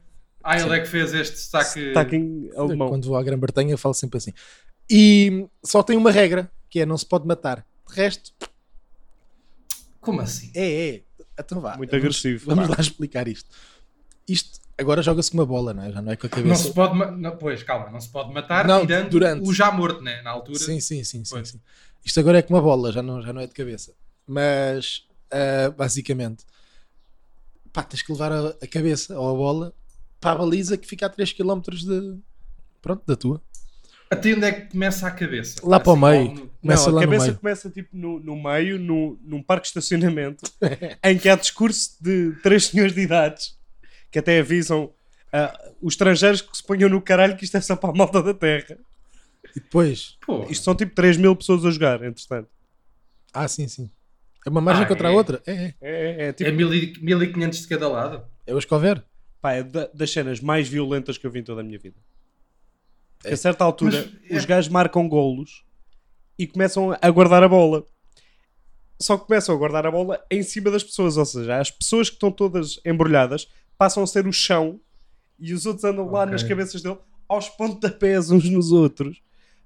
ah, 0.44 0.60
ele 0.60 0.76
é 0.76 0.80
que 0.82 0.88
fez 0.88 1.14
este 1.14 1.38
sotaque. 1.40 1.88
sotaque 1.88 2.16
em 2.16 2.50
alemão. 2.56 2.90
Quando 2.90 3.06
vou 3.08 3.18
à 3.18 3.24
Grã-Bretanha, 3.24 3.72
eu 3.74 3.78
falo 3.78 3.94
sempre 3.94 4.18
assim. 4.18 4.32
E 4.90 5.48
só 5.64 5.82
tem 5.82 5.98
uma 5.98 6.12
regra, 6.12 6.52
que 6.70 6.80
é 6.82 6.86
não 6.86 6.98
se 6.98 7.06
pode 7.06 7.26
matar. 7.26 7.66
De 7.90 7.96
resto, 7.96 8.32
Como 10.02 10.22
assim? 10.22 10.52
é, 10.54 10.90
é. 10.96 11.02
Então 11.40 11.60
vá. 11.62 11.78
Muito 11.78 11.90
vamos- 11.92 12.04
agressivo. 12.06 12.46
Vamos 12.48 12.70
lá 12.70 12.76
explicar 12.80 13.28
isto. 13.28 13.50
Isto 14.28 14.60
agora 14.78 15.02
joga-se 15.02 15.32
com 15.32 15.38
uma 15.38 15.46
bola, 15.46 15.74
não 15.74 15.84
é? 15.84 15.92
Já 15.92 16.02
não 16.02 16.12
é 16.12 16.16
com 16.16 16.28
a 16.28 16.30
Não 16.30 16.38
cabeça. 16.38 16.64
se 16.64 16.74
pode. 16.74 16.96
Não, 17.20 17.38
pois, 17.38 17.64
calma, 17.64 17.90
não 17.90 18.00
se 18.00 18.10
pode 18.10 18.34
matar 18.34 18.68
Não, 18.68 18.86
tirando 18.86 19.10
durante. 19.10 19.48
o 19.50 19.54
já 19.54 19.72
morto, 19.72 20.02
né? 20.02 20.22
Na 20.22 20.32
altura. 20.32 20.60
Sim, 20.60 20.80
sim, 20.80 21.04
sim, 21.04 21.24
sim, 21.26 21.44
sim. 21.46 21.60
Isto 22.06 22.20
agora 22.20 22.40
é 22.40 22.42
com 22.42 22.54
uma 22.54 22.62
bola, 22.62 22.92
já 22.92 23.02
não, 23.02 23.22
já 23.22 23.32
não 23.34 23.42
é 23.42 23.48
de 23.48 23.54
cabeça. 23.54 23.94
Mas 24.28 25.06
ah, 25.34 25.72
basicamente, 25.72 26.46
pá, 27.72 27.84
tens 27.84 28.02
que 28.02 28.12
levar 28.12 28.32
a, 28.32 28.50
a 28.62 28.68
cabeça 28.68 29.18
ou 29.20 29.30
a 29.30 29.34
bola 29.34 29.74
para 30.20 30.32
a 30.32 30.36
baliza 30.36 30.78
que 30.78 30.88
fica 30.88 31.06
a 31.06 31.10
3 31.10 31.34
km 31.34 31.60
de. 31.72 32.18
Pronto, 32.82 33.04
da 33.06 33.16
tua. 33.16 33.42
Até 34.10 34.34
onde 34.34 34.46
é 34.46 34.52
que 34.52 34.72
começa 34.72 35.08
a 35.08 35.12
cabeça? 35.12 35.60
Lá 35.68 35.80
para 35.80 35.94
o 35.94 35.96
meio. 35.96 36.32
no- 36.34 36.50
Começa 36.62 36.86
não, 36.86 36.94
lá 36.96 37.02
a 37.02 37.06
no 37.06 37.10
cabeça 37.12 37.26
meio. 37.28 37.40
começa 37.40 37.70
tipo 37.70 37.90
no, 37.98 38.20
no 38.20 38.42
meio, 38.42 38.80
no, 38.80 39.18
num 39.24 39.42
parque 39.42 39.64
de 39.64 39.68
estacionamento, 39.70 40.44
em 41.04 41.18
que 41.18 41.28
há 41.28 41.36
discurso 41.36 41.98
de 42.02 42.32
três 42.44 42.68
senhores 42.68 42.94
de 42.94 43.02
idades 43.02 43.58
que 44.12 44.20
até 44.20 44.40
avisam 44.40 44.94
ah, 45.32 45.72
os 45.82 45.94
estrangeiros 45.96 46.42
que 46.42 46.56
se 46.56 46.64
ponham 46.64 46.88
no 46.90 47.02
caralho 47.02 47.36
que 47.36 47.44
isto 47.44 47.58
é 47.58 47.62
só 47.62 47.76
para 47.76 47.90
a 47.90 47.94
malta 47.94 48.22
da 48.22 48.34
terra. 48.34 48.78
E 49.56 49.60
depois. 49.60 50.18
Pô, 50.26 50.44
Isto 50.50 50.64
são 50.64 50.76
tipo 50.76 50.94
3 50.96 51.18
mil 51.18 51.36
pessoas 51.36 51.66
a 51.66 51.72
jogar, 51.72 52.04
entretanto. 52.04 52.48
Ah, 53.34 53.48
sim, 53.48 53.68
sim. 53.68 53.90
É 54.46 54.50
uma 54.50 54.62
margem 54.62 54.84
Ah, 54.84 54.88
contra 54.88 55.08
a 55.08 55.12
é? 55.12 55.16
outra. 55.16 55.42
É, 55.46 55.52
é. 55.54 55.74
É, 55.82 55.92
é, 55.92 56.28
é 56.28 56.34
tipo, 56.34 56.50
é 56.50 56.54
1500 56.54 57.62
de 57.62 57.68
cada 57.68 57.88
lado. 57.88 58.24
É 58.46 58.54
o 58.54 58.58
escover. 58.58 59.04
pá, 59.42 59.54
é 59.54 59.64
da- 59.64 59.90
das 59.94 60.10
cenas 60.12 60.40
mais 60.40 60.68
violentas 60.70 61.18
que 61.18 61.28
eu 61.28 61.32
vi 61.32 61.40
em 61.40 61.44
toda 61.44 61.60
a 61.62 61.64
minha 61.64 61.78
vida. 61.78 61.98
Porque 63.18 63.30
É. 63.30 63.34
a 63.34 63.38
certa 63.38 63.64
altura 63.66 64.10
Mas, 64.30 64.38
os 64.38 64.44
é. 64.44 64.48
gajos 64.48 64.70
marcam 64.72 65.08
golos 65.10 65.66
e 66.40 66.48
começam 66.48 66.98
a 67.02 67.10
guardar 67.10 67.44
a 67.44 67.48
bola. 67.50 67.84
Só 69.02 69.18
que 69.18 69.26
começam 69.28 69.54
a 69.54 69.58
guardar 69.58 69.86
a 69.86 69.92
bola 69.92 70.24
em 70.32 70.42
cima 70.44 70.72
das 70.72 70.84
pessoas, 70.84 71.18
ou 71.18 71.26
seja, 71.26 71.60
as 71.60 71.70
pessoas 71.70 72.10
que 72.10 72.16
estão 72.16 72.32
todas 72.32 72.80
embrulhadas 72.86 73.48
passam 73.78 74.02
a 74.04 74.08
ser 74.08 74.26
o 74.28 74.32
chão 74.32 74.80
e 75.38 75.54
os 75.54 75.66
outros 75.66 75.84
andam 75.84 76.06
lá 76.10 76.22
Ok. 76.22 76.32
nas 76.32 76.44
cabeças 76.44 76.82
dele 76.82 76.98
aos 77.28 77.50
pontapés 77.50 78.30
uns 78.32 78.50
nos 78.50 78.72
outros. 78.72 79.22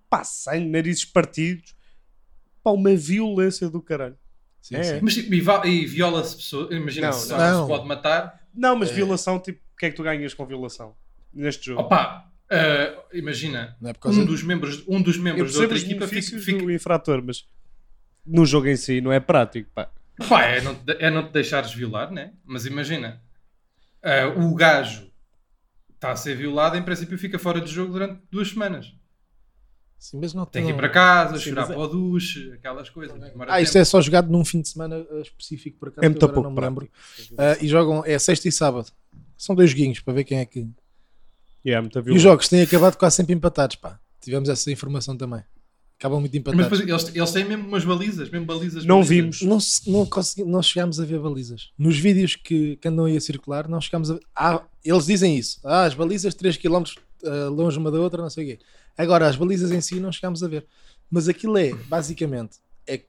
Pá, 0.10 0.24
sangue, 0.24 0.70
narizes 0.70 1.06
partidos. 1.06 1.76
Pá, 2.64 2.72
uma 2.72 2.96
violência 2.96 3.70
do 3.70 3.80
caralho. 3.82 4.18
Sim, 4.62 4.76
É. 4.76 4.84
sim. 4.84 5.00
Mas 5.02 5.14
tipo, 5.14 5.34
e, 5.34 5.68
e 5.68 5.86
viola-se 5.86 6.36
pessoas. 6.36 6.72
Imagina, 6.72 7.08
Não, 7.08 7.14
se 7.14 7.30
não. 7.32 7.62
se 7.64 7.68
pode 7.68 7.88
matar. 7.88 8.42
Não, 8.54 8.76
mas 8.76 8.90
É. 8.90 8.94
violação, 8.94 9.40
tipo, 9.40 9.60
o 9.74 9.78
que 9.78 9.86
é 9.86 9.90
que 9.90 9.96
tu 9.96 10.04
ganhas 10.04 10.34
com 10.34 10.46
violação 10.46 10.96
neste 11.34 11.68
jogo? 11.68 11.82
Opa, 11.82 12.30
ah, 12.52 13.04
imagina, 13.14 13.78
Não 13.80 13.90
é 13.90 13.94
por 13.94 14.00
causa 14.00 14.18
um 14.20 14.22
de- 14.26 14.28
dos 14.32 14.44
membros, 14.44 14.84
um 14.88 15.02
dos 15.02 15.18
membros 15.18 15.54
da 15.54 15.62
outra 15.62 15.78
equipa 15.78 16.08
fica, 16.08 16.40
fica, 16.40 16.64
do 16.64 16.72
infrator, 16.72 17.22
mas 17.24 17.46
no 18.26 18.46
jogo 18.46 18.68
em 18.68 18.76
si 18.76 19.00
não 19.00 19.12
é 19.14 19.20
prático, 19.20 19.70
pá. 19.74 19.90
Pá, 20.28 20.44
é 20.46 20.62
não, 20.62 20.74
te, 20.76 20.92
é 21.00 21.10
não 21.12 21.28
te 21.28 21.32
deixares 21.32 21.72
violar, 21.72 22.12
né? 22.12 22.34
Mas 22.44 22.66
imagina, 22.66 23.22
ah, 24.04 24.28
o 24.36 24.54
gajo 24.56 25.08
está 25.94 26.12
a 26.12 26.16
ser 26.16 26.36
violado, 26.36 26.76
em 26.76 26.82
princípio 26.84 27.18
fica 27.18 27.38
fora 27.40 27.62
de 27.62 27.72
jogo 27.72 27.94
durante 27.94 28.20
duas 28.32 28.50
semanas. 28.50 28.94
Sim, 30.00 30.20
mas 30.22 30.34
não 30.34 30.46
Tem 30.46 30.64
que 30.64 30.72
ir 30.72 30.76
para 30.76 30.90
casa, 30.90 31.38
Sim, 31.38 31.50
chorar 31.50 31.62
mas 31.62 31.70
é- 31.72 31.74
para 31.74 31.82
o 31.84 31.88
duche, 31.88 32.52
aquelas 32.54 32.90
coisas. 32.90 33.18
Ah, 33.48 33.60
isto 33.62 33.74
tempo. 33.74 33.82
é 33.82 33.86
só 33.86 34.00
jogado 34.02 34.32
num 34.32 34.46
fim 34.46 34.62
de 34.62 34.70
semana 34.70 35.00
uh, 35.00 35.22
específico 35.22 35.80
por 35.80 35.90
acaso. 35.90 36.06
É 36.06 36.10
muito 36.10 36.24
agora 36.24 36.34
pouco 36.36 36.50
não 36.50 36.56
me 36.56 36.62
lembro. 36.62 36.90
Ah, 37.38 37.58
e 37.60 37.68
jogam, 37.68 38.04
é 38.06 38.18
sexta 38.20 38.48
e 38.48 38.52
sábado. 38.52 38.92
São 39.36 39.56
dois 39.56 39.72
joguinhos 39.72 40.00
para 40.00 40.14
ver 40.14 40.24
quem 40.24 40.40
é 40.40 40.46
que. 40.46 40.68
Yeah, 41.66 41.88
E 42.06 42.12
os 42.12 42.22
jogos 42.22 42.48
têm 42.48 42.62
acabado 42.62 42.96
quase 42.96 43.18
sempre 43.18 43.34
empatados, 43.34 43.76
pá. 43.76 44.00
Tivemos 44.22 44.48
essa 44.50 44.72
informação 44.72 45.18
também. 45.18 45.44
Acabam 46.00 46.20
muito 46.20 46.32
Mas 46.34 46.40
empatados. 46.42 46.80
depois 46.80 47.02
eles, 47.06 47.16
eles 47.16 47.32
têm 47.32 47.44
mesmo 47.46 47.68
umas 47.68 47.84
balizas, 47.84 48.30
mesmo 48.30 48.46
balizas. 48.46 48.86
Não 48.86 49.02
balizas. 49.02 49.10
vimos. 49.10 49.42
Não, 49.42 49.58
não, 49.94 50.06
consegui, 50.06 50.44
não 50.48 50.62
chegámos 50.62 51.00
a 51.00 51.06
ver 51.06 51.20
balizas. 51.20 51.72
Nos 51.78 51.98
vídeos 51.98 52.36
que, 52.36 52.76
que 52.78 52.88
andam 52.88 53.06
aí 53.06 53.18
a 53.18 53.22
circular, 53.22 53.68
não 53.68 53.82
chegámos 53.82 54.12
a 54.12 54.14
ver. 54.14 54.22
Ah, 54.36 54.62
eles 54.86 55.08
dizem 55.08 55.36
isso. 55.36 55.60
Ah, 55.64 55.86
as 55.86 55.96
balizas 55.96 56.36
3km 56.36 56.94
longe 57.50 57.78
uma 57.78 57.92
da 57.92 58.00
outra, 58.00 58.22
não 58.22 58.30
sei 58.30 58.44
o 58.44 58.48
quê. 58.58 58.64
Agora, 58.98 59.28
as 59.28 59.36
balizas 59.36 59.72
em 59.72 59.82
si 59.82 60.00
não 60.00 60.12
chegámos 60.12 60.44
a 60.44 60.48
ver. 60.48 60.66
Mas 61.10 61.28
aquilo 61.30 61.58
é, 61.58 61.74
basicamente, 61.74 62.58
é 62.86 63.02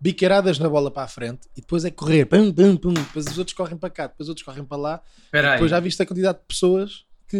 biqueiradas 0.00 0.58
na 0.58 0.68
bola 0.68 0.90
para 0.90 1.04
a 1.04 1.08
frente 1.08 1.48
e 1.56 1.60
depois 1.60 1.84
é 1.84 1.90
correr, 1.90 2.26
pum, 2.26 2.52
pum, 2.52 2.76
pum, 2.76 2.92
depois 2.94 3.26
os 3.26 3.38
outros 3.38 3.56
correm 3.56 3.76
para 3.76 3.90
cá, 3.90 4.06
depois 4.06 4.26
os 4.26 4.28
outros 4.30 4.44
correm 4.44 4.64
para 4.64 4.76
lá. 4.76 5.02
Depois 5.32 5.70
já 5.70 5.80
viste 5.80 6.02
a 6.02 6.06
quantidade 6.06 6.38
de 6.38 6.44
pessoas 6.46 7.04
que, 7.28 7.38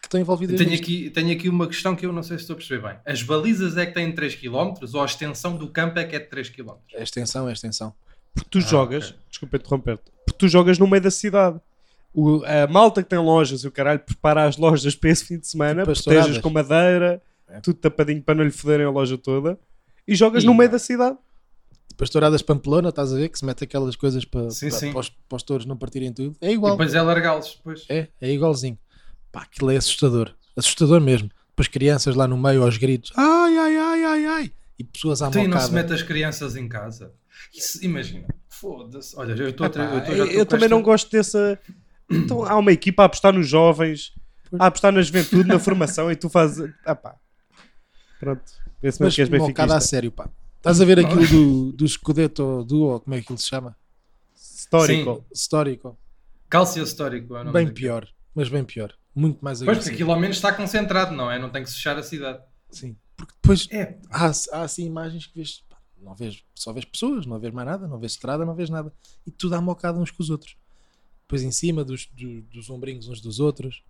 que 0.00 0.06
estão 0.06 0.20
envolvidas 0.20 0.56
Tenho 0.58 0.70
nisto. 0.70 0.82
aqui, 0.82 1.10
tenho 1.10 1.32
aqui 1.32 1.48
uma 1.48 1.66
questão 1.66 1.96
que 1.96 2.04
eu 2.06 2.12
não 2.12 2.22
sei 2.22 2.36
se 2.36 2.42
estou 2.42 2.54
a 2.54 2.56
perceber 2.58 2.86
bem. 2.86 2.96
As 3.04 3.22
balizas 3.22 3.76
é 3.76 3.86
que 3.86 3.92
têm 3.94 4.12
3 4.14 4.34
km 4.36 4.74
ou 4.94 5.02
a 5.02 5.04
extensão 5.06 5.56
do 5.56 5.68
campo 5.68 5.98
é 5.98 6.04
que 6.04 6.14
é 6.14 6.18
de 6.18 6.26
3 6.26 6.50
km? 6.50 6.72
É 6.92 7.02
extensão, 7.02 7.48
é 7.48 7.52
extensão. 7.52 7.94
Porque 8.34 8.50
tu 8.50 8.58
Ah, 8.58 8.60
jogas, 8.68 9.06
ok. 9.10 9.18
desculpa 9.30 9.56
interromper-te, 9.56 10.04
porque 10.26 10.38
tu 10.38 10.48
jogas 10.48 10.78
no 10.78 10.86
meio 10.86 11.02
da 11.02 11.10
cidade. 11.10 11.58
O- 12.18 12.42
a 12.46 12.66
malta 12.66 13.02
que 13.02 13.08
tem 13.10 13.18
lojas 13.18 13.62
e 13.62 13.68
o 13.68 13.70
caralho 13.70 14.00
prepara 14.00 14.44
as 14.44 14.56
lojas 14.56 14.94
para 14.94 15.10
esse 15.10 15.24
fim 15.26 15.38
de 15.38 15.46
semana, 15.46 15.82
Tipo 15.84 16.40
com 16.40 16.48
madeira, 16.50 17.22
É. 17.46 17.60
tudo 17.60 17.76
tapadinho 17.78 18.22
para 18.22 18.34
não 18.36 18.44
lhe 18.44 18.50
foderem 18.50 18.86
a 18.86 18.90
loja 18.90 19.18
toda, 19.18 19.58
e 20.08 20.14
jogas 20.14 20.42
Ih, 20.42 20.46
no 20.46 20.54
meio 20.54 20.68
não. 20.70 20.72
da 20.72 20.78
cidade. 20.78 21.18
Depois 21.90 22.08
touradas 22.10 22.40
Pamplona, 22.42 22.88
estás 22.88 23.12
a 23.12 23.16
ver 23.16 23.28
que 23.28 23.38
se 23.38 23.44
mete 23.44 23.64
aquelas 23.64 23.96
coisas 23.96 24.24
para, 24.24 24.48
Sim, 24.50 24.68
para, 24.70 24.78
sim. 24.78 24.90
para 24.92 25.00
os, 25.00 25.08
para 25.10 25.36
os 25.36 25.42
touros 25.42 25.66
não 25.66 25.76
partirem 25.76 26.12
tudo. 26.12 26.34
É 26.40 26.50
E 26.50 26.54
igual. 26.54 26.72
depois 26.72 26.94
é 26.94 27.02
largá-los. 27.02 27.54
Depois. 27.56 27.84
É, 27.88 28.08
é 28.20 28.32
igualzinho. 28.32 28.78
Pá, 29.30 29.42
aquilo 29.42 29.70
é 29.70 29.76
assustador. 29.76 30.34
Assustador 30.56 31.00
mesmo. 31.00 31.30
Depois 31.50 31.68
crianças 31.68 32.14
lá 32.14 32.26
no 32.26 32.36
meio 32.38 32.62
aos 32.62 32.76
gritos. 32.78 33.12
Ai, 33.16 33.58
ai, 33.58 33.76
ai, 33.76 34.04
ai, 34.04 34.26
ai. 34.26 34.52
E 34.78 34.84
pessoas 34.84 35.20
à 35.22 35.28
Então 35.28 35.42
e 35.44 35.48
não 35.48 35.58
se 35.60 35.72
mete 35.72 35.92
as 35.92 36.02
crianças 36.02 36.54
em 36.56 36.66
casa. 36.68 37.12
Isso, 37.54 37.82
imagina. 37.84 38.26
Foda-se. 38.48 39.14
Olha, 39.18 39.32
eu 39.32 39.48
estou 39.50 39.66
eu 39.66 40.26
eu 40.26 40.46
também 40.46 40.64
esta- 40.66 40.68
não 40.74 40.82
gosto 40.82 41.10
dessa. 41.10 41.58
Então 42.10 42.44
há 42.44 42.56
uma 42.56 42.72
equipa 42.72 43.02
a 43.02 43.06
apostar 43.06 43.32
nos 43.32 43.48
jovens, 43.48 44.12
a 44.58 44.66
apostar 44.66 44.92
na 44.92 45.02
juventude, 45.02 45.48
na 45.48 45.58
formação, 45.58 46.10
e 46.10 46.16
tu 46.16 46.28
fazes. 46.28 46.72
Ah 46.84 46.94
pá. 46.94 47.16
Pronto. 48.20 48.42
Vê-se 48.80 49.02
mesmo 49.02 49.14
que 49.14 49.20
és 49.22 49.28
mocada 49.30 49.62
a 49.72 49.76
benfiquista. 49.76 49.80
sério, 49.88 50.12
pá. 50.12 50.28
Estás 50.56 50.80
a 50.80 50.84
ver 50.84 50.98
aquilo 51.00 51.26
do, 51.26 51.72
do 51.72 51.88
Scudetto 51.88 52.64
Duo, 52.64 53.00
como 53.00 53.14
é 53.14 53.20
que 53.22 53.30
ele 53.32 53.40
se 53.40 53.48
chama? 53.48 53.76
Histórico. 54.34 55.24
Histórico. 55.32 55.98
Cálcio 56.48 56.82
histórico. 56.82 57.34
é 57.36 57.40
o 57.40 57.44
nome 57.44 57.52
Bem 57.52 57.66
daquilo. 57.66 57.74
pior. 57.86 58.08
Mas 58.34 58.48
bem 58.48 58.64
pior. 58.64 58.92
Muito 59.14 59.42
mais 59.44 59.58
Pois, 59.58 59.64
porque 59.66 59.72
agressivo. 59.78 59.94
aquilo 59.94 60.12
ao 60.12 60.20
menos 60.20 60.36
está 60.36 60.52
concentrado, 60.52 61.14
não 61.14 61.30
é? 61.30 61.38
Não 61.38 61.48
tem 61.50 61.62
que 61.64 61.70
fechar 61.70 61.96
a 61.98 62.02
cidade. 62.02 62.40
Sim. 62.70 62.96
Porque 63.16 63.32
depois 63.42 63.66
É. 63.70 63.96
há, 64.10 64.26
há 64.26 64.62
assim 64.62 64.84
imagens 64.84 65.26
que 65.26 65.36
vês, 65.36 65.64
pá, 65.70 65.78
não 66.02 66.14
vês, 66.14 66.42
só 66.54 66.72
vês 66.72 66.84
pessoas, 66.84 67.24
não 67.26 67.38
vês 67.40 67.52
mais 67.54 67.66
nada, 67.66 67.88
não 67.88 67.98
vês 67.98 68.12
estrada, 68.12 68.44
não 68.44 68.54
vês 68.54 68.68
nada. 68.68 68.92
E 69.26 69.30
tudo 69.30 69.54
à 69.54 69.60
mocada 69.60 69.98
uns 69.98 70.10
com 70.10 70.22
os 70.22 70.28
outros. 70.30 70.56
Depois 71.26 71.42
em 71.42 71.50
cima 71.50 71.84
dos, 71.84 72.06
do- 72.06 72.42
dos 72.42 72.70
ombrinhos 72.70 73.08
uns 73.08 73.20
dos 73.20 73.40
outros. 73.40 73.82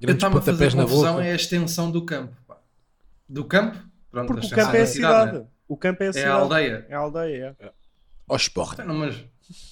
Eu 0.00 0.06
Grandes 0.06 0.16
estava 0.24 0.38
a 0.38 0.40
fazer 0.40 0.52
pontapés 0.52 0.74
na 0.74 0.82
confusão 0.84 1.14
boca. 1.16 1.26
é 1.26 1.32
a 1.32 1.34
extensão 1.34 1.90
do 1.90 2.02
campo. 2.04 2.34
pá. 2.46 2.56
Do 3.28 3.44
campo? 3.44 3.78
Pronto, 4.10 4.26
Porque 4.28 4.46
o 4.46 4.50
campo 4.50 4.74
é 4.76 4.80
a 4.82 4.86
cidade, 4.86 5.30
cidade. 5.32 5.46
O 5.68 5.76
campo 5.76 6.02
é 6.02 6.06
a 6.06 6.10
né? 6.12 6.18
É 6.18 6.20
cidade. 6.22 6.30
a 6.30 6.34
aldeia. 6.40 6.86
É 6.88 6.94
a 6.94 6.98
aldeia, 6.98 7.56
é. 7.60 7.70
Ao 8.26 8.36
esporte. 8.36 8.80
Então, 8.80 8.94
mas 8.94 9.22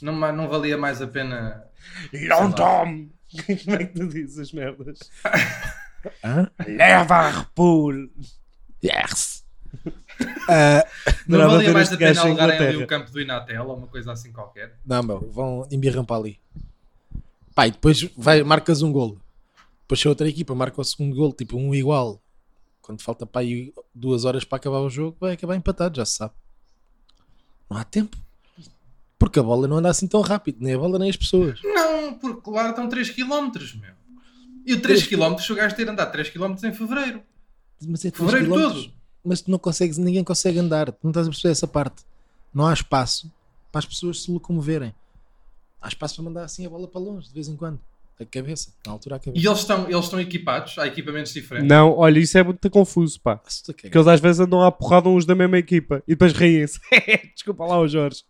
não, 0.03 0.13
não 0.33 0.49
valia 0.49 0.77
mais 0.77 1.01
a 1.01 1.07
pena. 1.07 1.65
Não 2.13 2.53
Tom! 2.53 3.09
Como 3.65 3.77
é 3.77 3.85
que 3.87 3.95
tu 3.95 4.07
dizes 4.09 4.39
as 4.39 4.53
merdas? 4.53 4.99
Hã? 6.23 6.51
Leva 6.67 7.15
a 7.17 7.31
repul! 7.31 8.11
Yes! 8.85 9.45
Ah, 10.49 10.87
Não 11.29 11.39
valia 11.51 11.73
mais 11.73 11.93
a 11.93 11.97
pena 11.97 12.21
alugarem 12.23 12.57
ali 12.59 12.77
o 12.83 12.87
campo 12.87 13.11
do 13.11 13.21
Inatel 13.21 13.67
ou 13.67 13.77
uma 13.77 13.87
coisa 13.89 14.13
assim 14.13 14.33
qualquer. 14.33 14.79
não, 14.87 15.03
meu, 15.03 15.31
vão 15.31 15.69
embirram 15.71 16.05
para 16.05 16.17
ali. 16.17 16.41
Pá, 17.57 17.67
e 17.67 17.71
depois 17.71 18.03
vai, 18.15 18.43
marcas 18.43 18.83
um 18.83 18.93
golo. 18.93 19.19
Depois 19.81 20.05
a 20.05 20.11
outra 20.11 20.29
equipa 20.29 20.55
marca 20.55 20.79
o 20.79 20.85
segundo 20.85 21.17
golo, 21.17 21.33
tipo 21.33 21.57
um 21.57 21.75
igual. 21.75 22.21
Quando 22.83 23.01
falta 23.01 23.25
para 23.25 23.41
aí 23.41 23.73
duas 23.95 24.27
horas 24.27 24.45
para 24.45 24.57
acabar 24.57 24.81
o 24.81 24.91
jogo, 24.91 25.17
vai 25.19 25.33
acabar 25.33 25.57
empatado, 25.57 25.97
já 25.97 26.05
se 26.05 26.17
sabe. 26.19 26.35
Não 27.71 27.79
há 27.79 27.85
tempo. 27.85 28.15
Porque 29.19 29.39
a 29.39 29.43
bola 29.43 29.67
não 29.67 29.79
anda 29.79 29.89
assim 29.89 30.07
tão 30.07 30.21
rápido, 30.21 30.59
nem 30.61 30.75
a 30.75 30.79
bola 30.79 30.99
nem 30.99 31.09
as 31.09 31.17
pessoas. 31.17 31.59
Não, 31.65 32.13
porque 32.19 32.43
claro 32.43 32.71
estão 32.71 32.91
3 32.91 33.09
km, 33.09 33.51
meu. 33.81 33.95
E 34.67 34.75
o 34.75 34.81
3 34.83 34.83
Três 34.83 35.07
km, 35.07 35.39
se 35.39 35.51
o 35.51 35.57
gajo 35.57 35.75
ter 35.75 35.89
andado 35.89 36.13
3 36.13 36.29
km 36.29 36.55
em 36.63 36.75
fevereiro. 36.75 37.23
Mas 37.89 38.05
é 38.05 38.11
Fevereiro 38.11 38.53
todo. 38.53 38.93
Mas 39.25 39.41
tu 39.41 39.51
não 39.51 39.59
consegues, 39.59 39.97
ninguém 39.97 40.23
consegue 40.23 40.59
andar. 40.59 40.93
Tu 40.93 40.99
não 41.03 41.11
estás 41.11 41.27
a 41.27 41.31
perceber 41.31 41.53
essa 41.53 41.67
parte. 41.67 42.05
Não 42.53 42.67
há 42.67 42.75
espaço 42.75 43.33
para 43.73 43.79
as 43.79 43.87
pessoas 43.87 44.23
se 44.23 44.31
locomoverem. 44.31 44.95
Há 45.81 45.89
espaço 45.89 46.17
para 46.17 46.25
mandar 46.25 46.45
assim 46.45 46.67
a 46.67 46.71
bola 46.71 46.89
para 46.89 47.01
longe, 47.01 47.29
de 47.29 47.35
vez 47.35 47.49
em 47.49 47.57
quando. 47.57 47.81
A 48.19 48.25
cabeça, 48.25 48.73
na 48.87 48.93
altura 48.93 49.17
a 49.17 49.19
cabeça. 49.19 49.45
E 49.45 49.47
eles 49.47 49.59
estão, 49.59 49.85
eles 49.91 50.05
estão 50.05 50.19
equipados, 50.19 50.79
há 50.79 50.87
equipamentos 50.87 51.35
diferentes. 51.35 51.69
Não, 51.69 51.93
olha, 51.99 52.19
isso 52.19 52.39
é 52.39 52.43
muito 52.43 52.71
confuso, 52.71 53.21
pá. 53.21 53.35
Ah, 53.45 53.51
Porque 53.67 53.89
eles 53.95 54.07
às 54.07 54.21
vezes 54.21 54.41
andam 54.41 54.63
à 54.63 54.73
porrada 54.73 55.09
uns 55.11 55.27
da 55.27 55.35
mesma 55.35 55.59
equipa 55.59 56.03
e 56.09 56.13
depois 56.13 56.33
riem-se. 56.33 56.81
Desculpa 57.35 57.67
lá, 57.67 57.79
o 57.79 57.87
Jorge. 57.87 58.23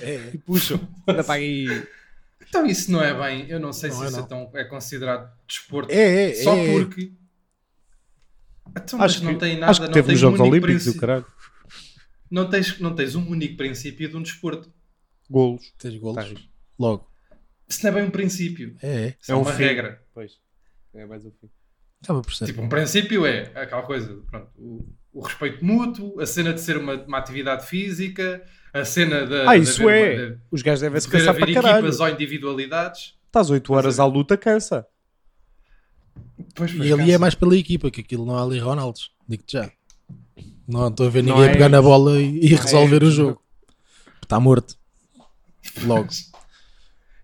É, 0.00 0.30
E 0.34 0.38
puxam. 0.38 0.80
Anda 1.06 1.22
para 1.22 1.34
aí. 1.34 1.66
Então 2.48 2.66
isso 2.66 2.90
não 2.90 3.00
é 3.00 3.14
bem, 3.14 3.48
eu 3.48 3.60
não 3.60 3.72
sei 3.72 3.90
Não 3.90 3.96
se 3.98 4.02
é, 4.02 4.06
isso 4.08 4.16
não. 4.16 4.24
é, 4.24 4.26
tão, 4.28 4.50
é 4.54 4.64
considerado 4.64 5.30
desporto. 5.46 5.92
é, 5.92 6.30
é. 6.30 6.34
Só 6.42 6.56
é. 6.56 6.72
porque. 6.72 7.12
Então, 8.76 8.98
mas 8.98 9.12
Acho 9.12 9.24
não 9.24 9.34
que, 9.34 9.40
tem 9.40 9.54
nada, 9.58 9.70
acho 9.70 9.80
que 9.80 9.86
não 9.86 9.92
teve 9.94 10.06
tens 10.08 10.14
nos 10.14 10.22
um 10.22 10.26
Jogos 10.36 10.40
único 10.40 10.52
Olímpicos, 10.54 10.74
o 10.74 10.84
princípio- 10.84 11.00
caralho. 11.00 11.26
não 12.30 12.48
tens, 12.50 12.78
não 12.80 12.94
tens 12.94 13.14
um 13.14 13.28
único 13.28 13.56
princípio 13.56 14.08
de 14.08 14.16
um 14.16 14.22
desporto. 14.22 14.72
Golos. 15.28 15.72
Tens 15.78 15.96
golos. 15.96 16.24
Tens. 16.24 16.49
Logo. 16.80 17.06
Isso 17.68 17.82
não 17.84 17.90
é 17.90 17.94
bem 17.94 18.04
um 18.04 18.10
princípio. 18.10 18.74
É, 18.82 18.88
é. 18.88 19.16
Isso 19.20 19.30
é, 19.30 19.34
É 19.34 19.36
um 19.36 19.42
uma 19.42 19.52
fim. 19.52 19.62
regra. 19.62 20.02
Pois. 20.14 20.32
É 20.94 21.04
mais 21.06 21.24
um 21.24 21.30
fim. 21.30 21.48
Acaba 22.02 22.22
por 22.22 22.32
ser. 22.34 22.46
Tipo, 22.46 22.62
um 22.62 22.68
princípio 22.68 23.26
é 23.26 23.52
aquela 23.54 23.82
coisa, 23.82 24.18
pronto, 24.30 24.48
o, 24.56 24.88
o 25.12 25.20
respeito 25.20 25.62
mútuo, 25.64 26.18
a 26.20 26.26
cena 26.26 26.54
de 26.54 26.60
ser 26.60 26.78
uma, 26.78 26.94
uma 26.94 27.18
atividade 27.18 27.66
física, 27.66 28.42
a 28.72 28.84
cena 28.84 29.26
da. 29.26 29.50
Ah, 29.50 29.56
de 29.56 29.62
isso 29.64 29.82
haver 29.82 29.94
é. 29.94 30.24
uma- 30.24 30.30
de- 30.32 30.38
Os 30.50 30.62
gajos 30.62 30.80
devem 30.80 30.96
de 30.96 31.02
se 31.02 31.08
haver 31.08 31.18
cansar 31.18 31.34
haver 31.34 31.44
para 31.52 31.62
caralho. 31.62 31.78
equipas 31.86 32.00
ou 32.00 32.08
individualidades. 32.08 33.14
Estás 33.26 33.50
8 33.50 33.72
horas 33.74 34.00
à 34.00 34.06
luta, 34.06 34.36
cansa. 34.36 34.86
Pois, 36.54 36.72
pois, 36.72 36.88
E 36.88 36.92
ali 36.92 37.02
é 37.02 37.06
cansa. 37.06 37.18
mais 37.18 37.34
pela 37.34 37.56
equipa, 37.56 37.90
que 37.90 38.00
aquilo 38.00 38.24
não 38.24 38.36
há 38.36 38.42
ali 38.42 38.58
Ronaldos. 38.58 39.12
Digo-te 39.28 39.52
já. 39.52 39.70
Não 40.66 40.88
estou 40.88 41.06
a 41.06 41.10
ver 41.10 41.22
ninguém 41.22 41.44
é- 41.44 41.52
pegar 41.52 41.68
na 41.68 41.82
bola 41.82 42.18
e, 42.20 42.46
e 42.46 42.50
não 42.50 42.58
é- 42.58 42.62
resolver 42.62 43.02
o 43.04 43.10
jogo. 43.10 43.42
Está 44.22 44.40
morto. 44.40 44.76
Logo. 45.84 46.08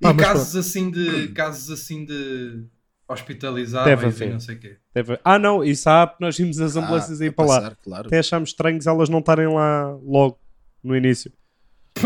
E 0.01 0.15
casos 0.15 0.57
assim 0.57 0.91
de 0.91 1.29
casos 1.29 1.71
assim 1.71 2.05
de 2.05 2.15
Deve 2.55 2.69
hospitalizáveis 3.09 4.21
e 4.21 4.27
não 4.27 4.41
sei 4.41 4.57
o 4.57 4.59
quê. 4.59 4.77
Deve- 4.95 5.21
Ah, 5.25 5.39
não, 5.39 5.63
isso 5.63 5.89
há, 5.89 6.07
porque 6.07 6.25
nós 6.25 6.37
vimos 6.37 6.61
as 6.61 6.75
ambulâncias 6.77 7.21
Ah, 7.21 7.25
aí 7.25 7.31
para 7.31 7.45
lá. 7.47 7.61
passar, 7.61 7.77
Claro. 7.77 8.07
Até 8.09 8.19
achámos 8.19 8.51
estranhos 8.51 8.87
elas 8.87 9.09
não 9.09 9.21
estarem 9.21 9.47
lá 9.47 9.97
logo 10.03 10.39
no 10.83 10.97
início. 10.97 11.33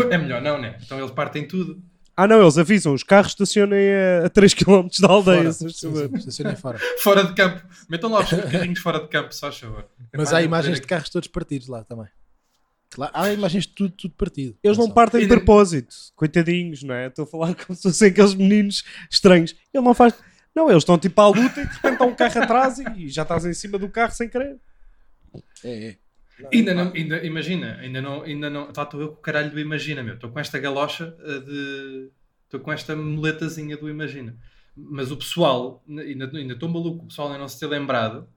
É 0.09 0.17
melhor 0.17 0.41
não, 0.41 0.59
né? 0.61 0.77
Então 0.83 0.97
eles 0.99 1.11
partem 1.11 1.47
tudo. 1.47 1.81
Ah, 2.15 2.27
não, 2.27 2.41
eles 2.41 2.57
avisam, 2.57 2.93
os 2.93 3.03
carros 3.03 3.31
estacionem 3.31 3.79
a, 4.21 4.25
a 4.27 4.29
3 4.29 4.53
km 4.53 4.87
da 4.99 5.07
aldeia. 5.09 5.51
Fora. 5.51 6.17
estacionem 6.17 6.55
fora. 6.55 6.77
Fora 7.01 7.23
de 7.23 7.33
campo. 7.33 7.61
Metam 7.89 8.11
lá 8.11 8.19
os 8.19 8.29
carrinhos 8.29 8.79
fora 8.79 8.99
de 8.99 9.07
campo, 9.07 9.33
só 9.33 9.47
a 9.47 9.51
favor. 9.51 9.87
Mas 10.15 10.31
há 10.33 10.41
imagens 10.41 10.79
de 10.79 10.85
carros 10.85 11.09
todos 11.09 11.27
partidos 11.27 11.67
lá 11.67 11.83
também. 11.83 12.07
Claro, 12.91 13.11
há 13.15 13.31
imagens 13.31 13.65
de 13.65 13.73
tudo, 13.73 13.93
tudo 13.95 14.13
partido. 14.15 14.57
Eles 14.61 14.77
não 14.77 14.85
Atenção. 14.85 14.95
partem 14.95 15.21
de 15.21 15.27
propósito, 15.27 15.95
coitadinhos, 16.15 16.83
não 16.83 16.93
é? 16.93 17.07
Estou 17.07 17.23
a 17.23 17.27
falar 17.27 17.55
como 17.65 17.75
se 17.75 17.83
fossem 17.83 18.09
aqueles 18.09 18.35
meninos 18.35 18.83
estranhos. 19.09 19.55
Ele 19.73 19.83
não 19.83 19.93
faz. 19.93 20.13
Não, 20.53 20.69
eles 20.69 20.83
estão 20.83 20.97
tipo 20.97 21.19
à 21.21 21.27
luta 21.27 21.61
e 21.61 21.65
de 21.65 21.73
repente 21.73 22.01
há 22.01 22.05
um 22.05 22.13
carro 22.13 22.43
atrás 22.43 22.77
e 22.79 23.07
já 23.07 23.21
estás 23.21 23.45
em 23.45 23.53
cima 23.53 23.77
do 23.77 23.87
carro 23.87 24.11
sem 24.11 24.27
querer. 24.27 24.57
É, 25.63 25.87
é. 25.87 25.97
Ainda 26.51 26.73
não, 26.73 26.91
ainda, 26.93 27.23
imagina, 27.25 27.77
ainda 27.79 28.01
não, 28.01 28.23
ainda 28.23 28.49
não, 28.49 28.71
tá, 28.71 28.83
estou 28.83 28.99
eu 28.99 29.09
com 29.09 29.19
o 29.19 29.21
caralho 29.21 29.51
do 29.51 29.59
Imagina, 29.59 30.03
meu. 30.03 30.15
Estou 30.15 30.29
com 30.29 30.39
esta 30.39 30.59
galocha 30.59 31.15
eh, 31.19 31.39
de. 31.39 32.09
Estou 32.45 32.59
com 32.59 32.73
esta 32.73 32.95
muletazinha 32.95 33.77
do 33.77 33.89
Imagina. 33.89 34.35
Mas 34.75 35.11
o 35.11 35.17
pessoal, 35.17 35.83
ainda 35.87 36.25
ainda 36.37 36.53
estou 36.53 36.67
maluco, 36.67 37.05
o 37.05 37.07
pessoal 37.07 37.27
ainda 37.29 37.39
não 37.39 37.47
se 37.47 37.59
ter 37.59 37.67
lembrado 37.67 38.27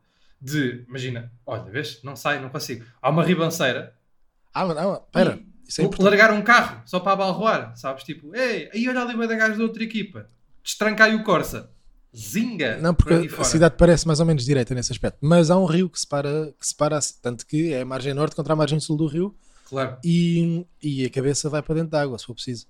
de. 0.41 0.85
Imagina, 0.89 1.33
olha, 1.45 1.65
vês? 1.65 2.01
Não 2.05 2.15
sai, 2.15 2.41
não 2.41 2.51
consigo. 2.51 2.85
Há 3.03 3.11
uma 3.11 3.25
ribanceira. 3.25 3.97
Ah, 4.55 4.65
mas 4.67 4.77
não, 4.77 4.95
espera. 4.95 5.41
Isso 5.67 5.81
é 5.81 5.85
importante. 5.85 6.07
largar 6.09 6.33
um 6.33 6.43
carro 6.43 6.83
só 6.87 7.01
para 7.01 7.13
abalroar, 7.13 7.77
sabes? 7.77 8.05
Tipo, 8.05 8.35
ei, 8.37 8.71
aí 8.73 8.89
olha 8.89 9.01
ali 9.03 9.15
o 9.15 9.27
da 9.27 9.35
gajo 9.35 9.57
da 9.59 9.65
outra 9.65 9.83
equipa. 9.83 10.29
Destrancai 10.63 11.15
o 11.15 11.25
Corsa. 11.25 11.71
Zinga! 12.17 12.79
Não, 12.79 12.95
por 12.95 13.07
porque 13.09 13.27
a 13.27 13.31
fora. 13.31 13.45
cidade 13.49 13.75
parece 13.77 14.07
mais 14.07 14.21
ou 14.21 14.27
menos 14.27 14.45
direita 14.45 14.73
nesse 14.75 14.93
aspecto. 14.93 15.19
Mas 15.21 15.51
há 15.51 15.59
um 15.59 15.65
rio 15.65 15.91
que 15.91 15.99
separa, 15.99 16.55
que 16.59 16.67
separa 16.67 17.01
tanto 17.21 17.45
que 17.47 17.73
é 17.73 17.81
a 17.81 17.85
margem 17.85 18.15
norte 18.15 18.37
contra 18.37 18.53
a 18.53 18.57
margem 18.57 18.79
sul 18.79 18.97
do 18.97 19.07
rio 19.07 19.35
Claro. 19.69 19.97
e, 20.05 20.65
e 20.81 21.05
a 21.05 21.11
cabeça 21.11 21.49
vai 21.51 21.61
para 21.61 21.75
dentro 21.75 21.91
da 21.91 22.03
água, 22.03 22.17
se 22.19 22.27
for 22.27 22.35
preciso. 22.35 22.67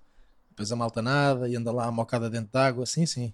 Depois 0.51 0.71
a 0.73 0.77
malta 0.77 1.03
nada 1.03 1.49
e 1.49 1.57
anda 1.57 1.71
lá 1.73 1.87
a 1.87 1.91
mocada 1.93 2.31
dentro 2.31 2.51
da 2.53 2.65
água. 2.67 2.87
Sim, 2.87 3.05
sim. 3.05 3.33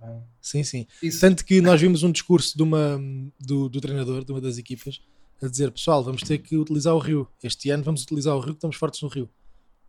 Ai. 0.00 0.20
Sim, 0.40 0.64
sim. 0.64 0.86
Isso- 1.02 1.20
Tanto 1.20 1.44
que 1.44 1.60
nós 1.60 1.80
vimos 1.80 2.02
um 2.02 2.10
discurso 2.10 2.56
de 2.56 2.62
uma, 2.62 2.98
do, 3.38 3.68
do 3.68 3.80
treinador, 3.80 4.24
de 4.24 4.32
uma 4.32 4.40
das 4.40 4.56
equipas, 4.58 5.00
a 5.42 5.48
dizer: 5.48 5.70
Pessoal, 5.70 6.02
vamos 6.04 6.22
ter 6.22 6.38
que 6.38 6.56
utilizar 6.56 6.94
o 6.94 6.98
rio. 6.98 7.26
Este 7.42 7.70
ano 7.70 7.82
vamos 7.82 8.02
utilizar 8.02 8.34
o 8.34 8.40
rio, 8.40 8.52
que 8.52 8.58
estamos 8.58 8.76
fortes 8.76 9.00
no 9.02 9.08
rio. 9.08 9.28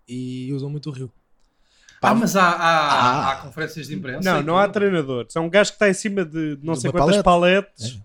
E 0.07 0.51
usam 0.53 0.69
muito 0.69 0.89
o 0.89 0.93
rio. 0.93 1.11
Pá, 2.01 2.09
Ah, 2.09 2.15
mas 2.15 2.35
há, 2.35 2.43
há, 2.49 2.59
Ah. 2.59 3.31
há 3.31 3.35
conferências 3.37 3.87
de 3.87 3.95
imprensa. 3.95 4.21
Não, 4.33 4.41
não 4.43 4.57
há 4.57 4.63
tudo. 4.65 4.73
treinador. 4.73 5.25
É 5.33 5.39
um 5.39 5.49
gajo 5.49 5.71
que 5.71 5.75
está 5.75 5.89
em 5.89 5.93
cima 5.93 6.25
de 6.25 6.57
não 6.61 6.73
De 6.73 6.81
sei 6.81 6.91
quantas 6.91 7.21
palete. 7.21 7.67
paletes, 7.69 7.99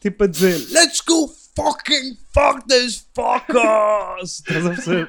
tipo 0.00 0.24
a 0.24 0.26
dizer: 0.26 0.58
Let's 0.72 1.00
go 1.00 1.28
fucking 1.54 2.16
fuck 2.34 2.66
this 2.66 3.06
fuckers! 3.14 4.40
Estás 4.46 4.66
a 4.66 4.70
perceber? 4.70 5.06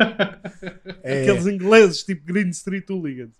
É, 1.03 1.23
Aqueles 1.23 1.47
ingleses, 1.47 2.03
tipo 2.03 2.25
Green 2.25 2.49
Street 2.49 2.87
Hooligans. 2.89 3.33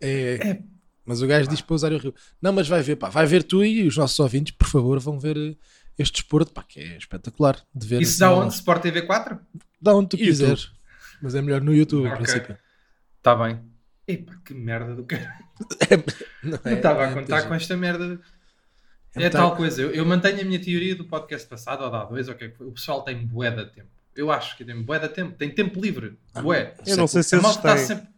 é, 0.00 0.58
mas 1.04 1.22
o 1.22 1.26
gajo 1.26 1.48
diz 1.48 1.60
para 1.60 1.74
usar 1.74 1.92
o 1.92 1.98
rio. 1.98 2.14
Não, 2.40 2.52
mas 2.52 2.68
vai 2.68 2.82
ver, 2.82 2.96
pá, 2.96 3.08
vai 3.08 3.26
ver 3.26 3.42
tu 3.44 3.64
e 3.64 3.86
os 3.86 3.96
nossos 3.96 4.18
ouvintes, 4.18 4.52
por 4.56 4.66
favor, 4.68 4.98
vão 5.00 5.18
ver 5.18 5.56
este 5.98 6.14
desporto, 6.20 6.52
pá, 6.52 6.62
que 6.62 6.80
é 6.80 6.96
espetacular 6.96 7.56
de 7.74 7.86
ver. 7.86 8.02
Isso 8.02 8.18
dá 8.18 8.32
onde? 8.34 8.54
Sport 8.54 8.82
TV 8.82 9.02
4? 9.02 9.38
Dá 9.80 9.94
onde 9.94 10.08
tu 10.10 10.16
YouTube. 10.16 10.28
quiseres. 10.30 10.72
Mas 11.20 11.34
é 11.34 11.42
melhor 11.42 11.60
no 11.60 11.74
YouTube, 11.74 12.04
em 12.06 12.12
Ok. 12.12 12.16
princípio. 12.24 12.56
Está 13.18 13.34
bem. 13.36 13.60
Epá, 14.08 14.34
que 14.44 14.52
merda 14.54 14.94
do 14.94 15.04
cara. 15.04 15.38
Não 16.42 16.50
Não 16.64 16.72
é- 16.72 16.74
estava 16.74 17.04
é 17.04 17.10
a 17.10 17.14
contar 17.14 17.36
muito 17.36 17.48
com 17.48 17.54
esta 17.54 17.76
merda. 17.76 18.20
É, 19.14 19.20
muito- 19.20 19.32
tal 19.32 19.54
coisa. 19.56 19.80
Eu, 19.82 19.90
eu 19.92 20.04
mantenho 20.04 20.40
a 20.40 20.44
minha 20.44 20.58
teoria 20.60 20.96
do 20.96 21.04
podcast 21.04 21.46
passado, 21.48 21.84
ou 21.84 21.90
da 21.90 22.08
A2, 22.08 22.28
ou 22.28 22.34
o 22.34 22.36
que 22.36 22.44
é 22.44 22.48
que 22.48 22.56
foi. 22.56 22.66
O 22.66 22.72
pessoal 22.72 23.02
tem 23.02 23.24
bué 23.24 23.50
de 23.50 23.66
tempo. 23.66 23.88
Eu 24.16 24.30
acho 24.32 24.56
que 24.56 24.64
tem 24.64 24.82
bué 24.82 24.98
de 24.98 25.08
tempo. 25.08 25.36
Tem 25.36 25.50
tempo 25.54 25.80
livre. 25.80 26.18
Bué. 26.34 26.74
Eu 26.86 26.96
não 26.96 27.06
sei 27.06 27.22
se 27.22 27.34
A 27.34 27.38
eles 27.38 27.50
está 27.50 27.76
têm. 27.76 27.84
sempre... 27.86 28.08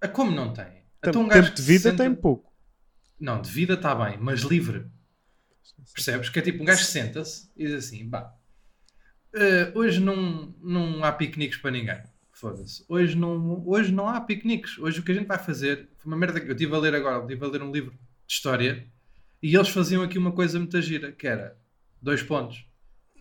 Ah, 0.00 0.08
Como 0.08 0.30
não 0.30 0.52
tem? 0.52 0.64
Tempo, 0.66 0.82
Então 1.04 1.22
um 1.22 1.28
tempo 1.28 1.50
de 1.50 1.62
vida 1.62 1.90
senta- 1.90 2.04
tem 2.04 2.14
pouco. 2.14 2.52
Não, 3.18 3.40
de 3.42 3.50
vida 3.50 3.74
está 3.74 3.94
bem, 3.94 4.18
mas 4.20 4.40
livre. 4.42 4.86
Percebes? 5.94 6.28
Que 6.28 6.38
é 6.38 6.42
tipo, 6.42 6.62
um 6.62 6.66
gajo 6.66 6.84
senta-se 6.84 7.50
e 7.56 7.66
diz 7.66 7.74
assim, 7.74 8.08
pá, 8.08 8.34
eh, 9.34 9.72
hoje 9.74 10.00
não, 10.00 10.54
não 10.62 11.04
há 11.04 11.12
piqueniques 11.12 11.58
para 11.58 11.70
ninguém. 11.70 12.02
Foda-se. 12.32 12.84
Hoje 12.88 13.16
não, 13.16 13.62
hoje 13.66 13.92
não 13.92 14.08
há 14.08 14.20
piqueniques. 14.20 14.78
Hoje 14.78 15.00
o 15.00 15.02
que 15.02 15.12
a 15.12 15.14
gente 15.14 15.26
vai 15.26 15.38
fazer 15.38 15.88
foi 15.98 16.10
uma 16.12 16.18
merda 16.18 16.40
que 16.40 16.48
eu 16.48 16.52
estive 16.52 16.74
a 16.74 16.78
ler 16.78 16.94
agora, 16.94 17.20
estive 17.22 17.44
a 17.44 17.48
ler 17.48 17.62
um 17.62 17.70
livro 17.70 17.92
de 17.92 18.32
história 18.32 18.86
e 19.42 19.54
eles 19.54 19.68
faziam 19.68 20.02
aqui 20.02 20.18
uma 20.18 20.32
coisa 20.32 20.58
muito 20.58 20.80
gira, 20.80 21.12
que 21.12 21.26
era 21.26 21.56
dois 22.00 22.22
pontos. 22.22 22.64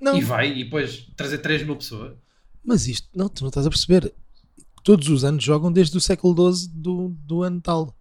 Não, 0.02 0.18
E 0.18 0.22
vai, 0.22 0.52
e 0.52 0.64
depois 0.64 1.08
trazer 1.16 1.38
3 1.40 1.64
mil 1.64 1.76
pessoas. 1.76 2.18
mas 2.64 2.88
isto, 2.88 3.08
não, 3.16 3.30
tu 3.30 3.42
não 3.44 3.50
estás 3.50 3.68
a 3.68 3.70
perceber. 3.70 4.14
Todos 4.84 5.08
os 5.10 5.24
anos 5.24 5.44
jogam 5.44 5.72
desde 5.72 5.96
o 5.96 6.02
século 6.02 6.52
XII 6.54 6.70
do, 6.74 7.10
do 7.10 7.44
ano 7.44 7.62
tal, 7.62 7.96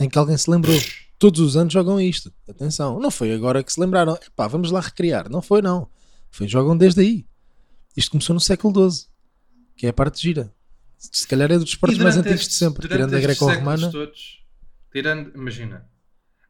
em 0.00 0.08
que 0.08 0.18
alguém 0.18 0.36
se 0.36 0.50
lembrou. 0.50 0.76
Todos 1.22 1.38
os 1.40 1.56
anos 1.56 1.72
jogam 1.72 2.00
isto. 2.00 2.32
Atenção, 2.48 2.98
não 2.98 3.08
foi 3.08 3.32
agora 3.32 3.62
que 3.62 3.72
se 3.72 3.78
lembraram. 3.78 4.16
Epá, 4.26 4.48
vamos 4.48 4.72
lá 4.72 4.80
recriar. 4.80 5.30
Não 5.30 5.40
foi, 5.40 5.62
não. 5.62 5.88
Foi, 6.32 6.48
jogam 6.48 6.76
desde 6.76 7.00
aí. 7.00 7.24
Isto 7.96 8.10
começou 8.10 8.34
no 8.34 8.40
século 8.40 8.90
XII, 8.90 9.06
que 9.76 9.86
é 9.86 9.90
a 9.90 9.92
parte 9.92 10.20
gira. 10.20 10.52
Se 10.98 11.24
calhar 11.28 11.48
é 11.52 11.58
dos 11.58 11.68
esportes 11.68 11.98
mais 11.98 12.16
antigos 12.16 12.38
de 12.40 12.42
estes- 12.46 12.58
sempre, 12.58 12.88
tirando 12.88 13.14
a 13.14 13.20
greco-romana. 13.20 13.92
tirando, 14.92 15.32
imagina, 15.36 15.86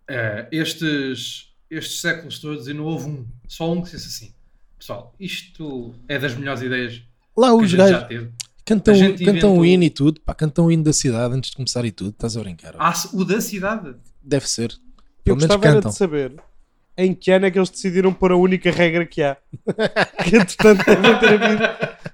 eh, 0.09 0.49
estes, 0.51 1.49
estes 1.71 2.01
séculos 2.01 2.39
todos 2.39 2.67
e 2.67 2.73
não 2.73 2.85
houve 2.85 3.11
um, 3.11 3.27
só 3.47 3.71
um 3.71 3.83
que 3.83 3.91
disse 3.91 4.09
assim: 4.09 4.35
Pessoal, 4.79 5.15
isto 5.21 5.95
é 6.09 6.19
das 6.19 6.35
melhores 6.35 6.63
ideias 6.63 7.03
Lá 7.37 7.55
os 7.55 7.73
gajos 7.75 8.09
teve. 8.09 8.31
cantam, 8.65 8.95
cantam 8.95 9.21
o 9.21 9.23
inventou- 9.23 9.67
hino 9.67 9.85
e 9.85 9.91
tudo, 9.91 10.21
pá, 10.23 10.35
cantam 10.35 10.65
o 10.67 10.73
hino 10.73 10.83
da 10.85 10.93
cidade 10.95 11.35
antes 11.35 11.51
de 11.51 11.57
começar 11.57 11.85
e 11.85 11.93
tudo. 11.93 12.11
Estás 12.11 12.37
a 12.37 12.41
brincar? 12.41 12.75
Há 12.79 12.95
o 13.13 13.23
da 13.25 13.39
cidade. 13.41 13.95
Deve 14.23 14.49
ser. 14.49 14.73
Eu 15.25 15.37
Pelo 15.37 15.37
menos 15.37 15.57
gostava 15.57 15.79
era 15.79 15.81
de 15.89 15.95
saber 15.95 16.35
em 16.97 17.15
que 17.15 17.31
ano 17.31 17.47
é 17.47 17.51
que 17.51 17.59
eles 17.59 17.71
decidiram 17.71 18.13
pôr 18.13 18.33
a 18.33 18.37
única 18.37 18.71
regra 18.71 19.07
que 19.07 19.23
há. 19.23 19.37
que 20.25 20.37
entretanto 20.37 20.85
devem 20.85 21.19
ter 21.19 21.43
havido 21.43 21.63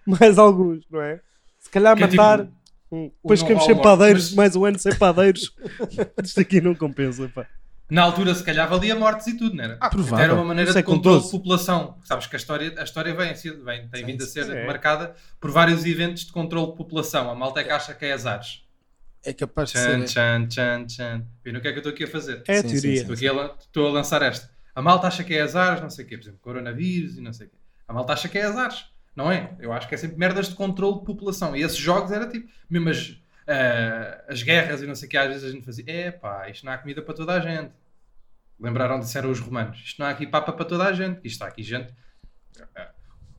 mais 0.06 0.38
alguns, 0.38 0.84
não 0.90 1.00
é? 1.00 1.20
Se 1.58 1.70
calhar 1.70 1.96
Que 1.96 2.04
é 2.04 2.06
matar. 2.06 2.38
tipo, 2.44 2.52
hum, 2.92 3.10
depois 3.22 3.40
ficamos 3.40 3.64
sem 3.64 3.80
padeiros, 3.80 4.26
mas- 4.28 4.34
mais 4.34 4.56
um 4.56 4.64
ano 4.64 4.78
sem 4.78 4.94
padeiros. 4.94 5.54
Isto 6.22 6.40
aqui 6.40 6.60
não 6.60 6.74
compensa, 6.74 7.28
pá. 7.34 7.46
Na 7.90 8.02
altura, 8.02 8.34
se 8.34 8.44
calhar, 8.44 8.68
valia 8.68 8.94
mortes 8.94 9.26
e 9.28 9.36
tudo, 9.38 9.56
não 9.56 9.64
era? 9.64 9.78
Ah, 9.80 9.88
provável. 9.88 10.22
Era 10.22 10.34
uma 10.34 10.44
maneira 10.44 10.70
de 10.70 10.78
é 10.78 10.82
com 10.82 10.92
controle 10.96 11.20
12. 11.20 11.30
de 11.30 11.38
população. 11.38 11.96
Sabes 12.04 12.26
que 12.26 12.36
a 12.36 12.38
história, 12.38 12.74
a 12.76 12.82
história 12.84 13.14
vem, 13.14 13.32
vem, 13.64 13.88
tem 13.88 14.04
vindo 14.04 14.22
a 14.22 14.26
ser 14.26 14.48
é. 14.50 14.66
marcada 14.66 15.14
por 15.40 15.50
vários 15.50 15.86
eventos 15.86 16.26
de 16.26 16.32
controle 16.32 16.70
de 16.70 16.76
população. 16.76 17.30
A 17.30 17.34
malta 17.34 17.60
é 17.60 17.64
que 17.64 17.70
acha 17.70 17.94
que 17.94 18.04
é 18.04 18.12
azares. 18.12 18.62
É 19.24 19.32
capaz 19.32 19.70
de 19.70 19.74
Tchan, 19.78 20.06
ser. 20.06 20.06
tchan, 20.06 20.46
tchan, 20.48 20.86
tchan. 20.86 21.26
Viram 21.44 21.58
o 21.58 21.62
que 21.62 21.68
é 21.68 21.72
que 21.72 21.78
eu 21.78 21.80
estou 21.80 21.92
aqui 21.92 22.04
a 22.04 22.08
fazer? 22.08 22.42
É 22.46 22.58
a 22.58 22.62
Sim, 22.62 22.68
teoria. 22.68 22.80
sim. 22.80 22.92
Estou, 22.94 23.14
aqui 23.14 23.28
a, 23.28 23.56
estou 23.60 23.86
a 23.88 23.90
lançar 23.90 24.22
esta. 24.22 24.50
A 24.74 24.80
malta 24.80 25.06
acha 25.08 25.24
que 25.24 25.34
é 25.34 25.40
azares, 25.42 25.80
não 25.82 25.90
sei 25.90 26.04
o 26.04 26.08
quê. 26.08 26.16
Por 26.16 26.22
exemplo, 26.24 26.40
coronavírus 26.40 27.18
e 27.18 27.20
não 27.20 27.32
sei 27.32 27.46
o 27.48 27.50
quê. 27.50 27.56
A 27.86 27.92
malta 27.92 28.12
acha 28.12 28.28
que 28.28 28.38
é 28.38 28.44
azares. 28.44 28.86
Não 29.16 29.30
é? 29.32 29.56
Eu 29.58 29.72
acho 29.72 29.88
que 29.88 29.94
é 29.94 29.98
sempre 29.98 30.16
merdas 30.16 30.48
de 30.48 30.54
controle 30.54 31.00
de 31.00 31.04
população. 31.04 31.56
E 31.56 31.62
esses 31.62 31.76
jogos 31.78 32.12
era 32.12 32.28
tipo, 32.28 32.48
mesmo 32.70 32.88
as, 32.90 33.16
ah, 33.48 34.24
as 34.28 34.42
guerras 34.42 34.80
e 34.82 34.86
não 34.86 34.94
sei 34.94 35.08
o 35.08 35.10
que, 35.10 35.16
às 35.16 35.26
vezes 35.28 35.44
a 35.44 35.50
gente 35.50 35.64
fazia, 35.64 35.84
é 35.88 36.10
pá, 36.12 36.48
isto 36.48 36.64
não 36.64 36.72
há 36.72 36.78
comida 36.78 37.02
para 37.02 37.14
toda 37.14 37.32
a 37.34 37.40
gente. 37.40 37.72
Lembraram, 38.60 39.00
disseram 39.00 39.30
os 39.30 39.40
romanos, 39.40 39.78
isto 39.84 39.98
não 40.00 40.06
há 40.06 40.10
aqui 40.10 40.26
papa 40.26 40.52
para 40.52 40.64
toda 40.64 40.84
a 40.84 40.92
gente. 40.92 41.16
Isto 41.18 41.26
está 41.26 41.46
aqui 41.48 41.62
gente. 41.64 41.92
ah, 42.76 42.90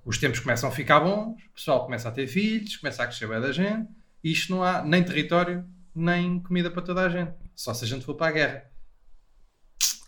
Os 0.03 0.17
tempos 0.17 0.39
começam 0.41 0.67
a 0.67 0.71
ficar 0.71 0.99
bons, 0.99 1.41
o 1.45 1.53
pessoal 1.55 1.85
começa 1.85 2.09
a 2.09 2.11
ter 2.11 2.27
filhos, 2.27 2.75
começa 2.75 3.01
a 3.03 3.07
crescer 3.07 3.27
bem 3.27 3.39
da 3.39 3.51
gente. 3.53 3.87
Isto 4.23 4.51
não 4.53 4.63
há 4.63 4.83
nem 4.83 5.03
território, 5.03 5.65
nem 5.95 6.39
comida 6.39 6.69
para 6.69 6.81
toda 6.81 7.01
a 7.01 7.09
gente. 7.09 7.33
Só 7.55 7.73
se 7.73 7.85
a 7.85 7.87
gente 7.87 8.05
for 8.05 8.15
para 8.15 8.27
a 8.27 8.31
guerra. 8.31 8.63